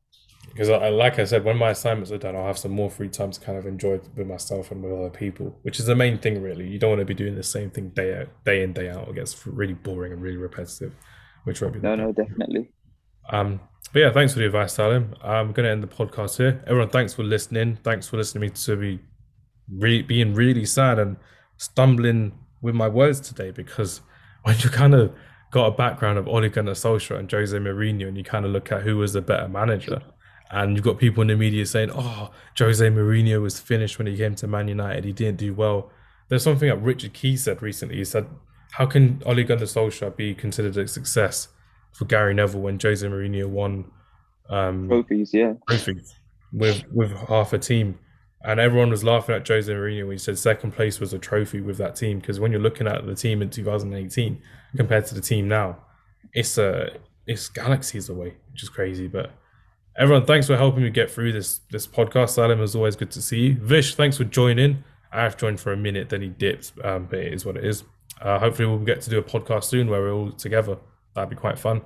Because, 0.50 0.70
I, 0.70 0.89
like 0.89 1.18
I 1.18 1.24
said, 1.24 1.46
when 1.46 1.56
my 1.56 1.70
assignments 1.70 2.12
are 2.12 2.18
done, 2.18 2.36
I'll 2.36 2.48
have 2.48 2.58
some 2.58 2.72
more 2.72 2.89
free 2.89 3.08
time 3.08 3.32
to 3.32 3.39
kind 3.39 3.58
of 3.58 3.66
enjoy 3.66 4.02
with 4.18 4.28
myself 4.28 4.72
and 4.72 4.84
with 4.84 4.92
other 4.92 5.10
people, 5.10 5.58
which 5.62 5.80
is 5.80 5.86
the 5.86 5.96
main 5.96 6.18
thing, 6.18 6.42
really. 6.42 6.68
You 6.68 6.78
don't 6.78 6.89
want 6.89 7.00
to 7.00 7.06
be 7.06 7.14
doing 7.14 7.36
the 7.36 7.44
same 7.44 7.70
thing 7.70 7.89
day 7.89 8.18
out, 8.18 8.28
day 8.44 8.62
in, 8.62 8.74
day 8.74 8.89
out. 8.89 9.08
It 9.08 9.16
gets 9.16 9.48
really 9.48 9.74
boring 9.74 10.12
and 10.12 10.22
really 10.22 10.36
repetitive, 10.36 10.94
which 11.46 11.62
won't 11.62 11.76
be. 11.76 11.80
No, 11.80 11.96
no, 11.96 12.12
definitely. 12.12 12.70
Um, 13.30 13.62
but 13.94 14.00
yeah, 14.00 14.12
thanks 14.12 14.34
for 14.34 14.40
the 14.40 14.46
advice, 14.46 14.74
Salim. 14.74 15.16
I'm 15.22 15.52
going 15.52 15.66
to 15.66 15.72
end 15.72 15.84
the 15.84 15.88
podcast 15.88 16.38
here. 16.38 16.64
Everyone, 16.66 16.90
thanks 16.90 17.14
for 17.14 17.24
listening. 17.24 17.78
Thanks 17.84 18.08
for 18.08 18.18
listening 18.18 18.52
to 18.52 18.76
me 18.78 18.98
to 18.98 19.00
re- 19.70 20.02
being 20.02 20.34
really 20.34 20.66
sad 20.66 21.00
and 21.00 21.18
stumbling 21.58 22.34
with 22.62 22.76
my 22.76 22.88
words 22.88 23.20
today 23.20 23.52
because 23.52 24.02
when 24.44 24.56
you 24.60 24.70
kind 24.70 24.94
of 24.94 25.14
got 25.52 25.66
a 25.66 25.72
background 25.72 26.18
of 26.18 26.28
Ole 26.28 26.48
Gunnar 26.48 26.72
Solskjaer 26.72 27.20
and 27.20 27.30
Jose 27.30 27.56
Mourinho, 27.58 28.08
and 28.08 28.18
you 28.18 28.24
kind 28.24 28.46
of 28.46 28.52
look 28.52 28.72
at 28.72 28.84
who 28.84 28.98
was 28.98 29.14
the 29.14 29.22
better 29.22 29.50
manager, 29.50 30.02
and 30.50 30.76
you've 30.76 30.86
got 30.86 30.98
people 30.98 31.22
in 31.22 31.28
the 31.28 31.36
media 31.36 31.66
saying, 31.66 31.92
"Oh, 31.94 32.32
Jose 32.58 32.86
Mourinho 32.90 33.42
was 33.42 33.60
finished 33.60 33.98
when 33.98 34.08
he 34.08 34.16
came 34.16 34.36
to 34.36 34.48
Man 34.48 34.70
United. 34.70 35.04
He 35.04 35.12
didn't 35.12 35.38
do 35.38 35.54
well." 35.54 35.92
There's 36.30 36.44
something 36.44 36.70
that 36.70 36.78
Richard 36.78 37.14
Keys 37.14 37.44
said 37.44 37.62
recently. 37.62 37.98
He 37.98 38.06
said, 38.06 38.28
"How 38.72 38.86
can 38.86 39.22
Ole 39.26 39.44
Gunnar 39.44 39.66
Solskjaer 39.66 40.16
be 40.16 40.34
considered 40.34 40.78
a 40.78 40.88
success 40.88 41.50
for 41.92 42.06
Gary 42.06 42.34
Neville 42.34 42.62
when 42.62 42.80
Jose 42.80 43.06
Mourinho 43.06 43.48
won 43.48 43.86
um, 44.50 44.88
trophies? 44.88 45.34
Yeah, 45.34 45.54
trophies 45.68 46.16
with 46.52 46.84
with 46.92 47.12
half 47.28 47.54
a 47.54 47.58
team." 47.58 48.00
And 48.44 48.60
everyone 48.60 48.89
was 48.89 49.04
laughing 49.04 49.36
at 49.36 49.48
Jose 49.48 49.72
Mourinho 49.72 50.08
when 50.08 50.14
he 50.14 50.18
said 50.18 50.38
second 50.38 50.72
place 50.72 51.00
was 51.00 51.14
a 51.14 51.20
trophy 51.20 51.62
with 51.62 51.78
that 51.78 51.96
team. 51.96 52.20
Because 52.20 52.39
when 52.39 52.52
you're 52.52 52.62
looking 52.62 52.88
at 52.88 53.06
the 53.06 53.14
team 53.14 53.42
in 53.44 53.52
2018 53.52 54.42
compared 54.76 55.06
to 55.06 55.16
the 55.16 55.22
team 55.22 55.48
now, 55.48 55.78
it's 56.34 56.58
a 56.58 56.98
it's 57.28 57.50
galaxies 57.50 58.10
away, 58.10 58.34
which 58.52 58.64
is 58.64 58.70
crazy. 58.70 59.08
But 59.08 59.32
everyone, 59.98 60.26
thanks 60.26 60.48
for 60.48 60.58
helping 60.58 60.84
me 60.84 60.89
get 60.89 61.12
through 61.12 61.34
this 61.34 61.62
this 61.70 61.86
podcast. 61.88 62.30
Salim, 62.32 62.60
was 62.60 62.76
always 62.76 62.96
good 62.96 63.12
to 63.12 63.22
see 63.22 63.39
you. 63.39 63.56
Vish, 63.56 63.96
thanks 63.96 64.18
for 64.18 64.24
joining. 64.24 64.84
I 65.12 65.24
have 65.24 65.38
joined 65.38 65.60
for 65.60 65.74
a 65.74 65.78
minute, 65.78 66.10
then 66.10 66.22
he 66.22 66.30
dipped, 66.30 66.72
um, 66.84 67.08
but 67.10 67.20
it 67.20 67.34
is 67.34 67.46
what 67.46 67.58
it 67.58 67.66
is. 67.66 67.84
Uh, 68.22 68.39
hopefully, 68.39 68.68
we'll 68.68 68.80
get 68.80 69.02
to 69.02 69.10
do 69.10 69.20
a 69.20 69.24
podcast 69.24 69.66
soon 69.66 69.89
where 69.89 70.02
we're 70.02 70.14
all 70.14 70.32
together. 70.32 70.78
That'd 71.14 71.30
be 71.30 71.36
quite 71.36 71.59
fun. 71.59 71.82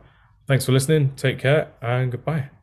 Thanks 0.47 0.65
for 0.65 0.71
listening. 0.71 1.15
Take 1.15 1.39
care 1.39 1.71
and 1.81 2.11
goodbye. 2.11 2.54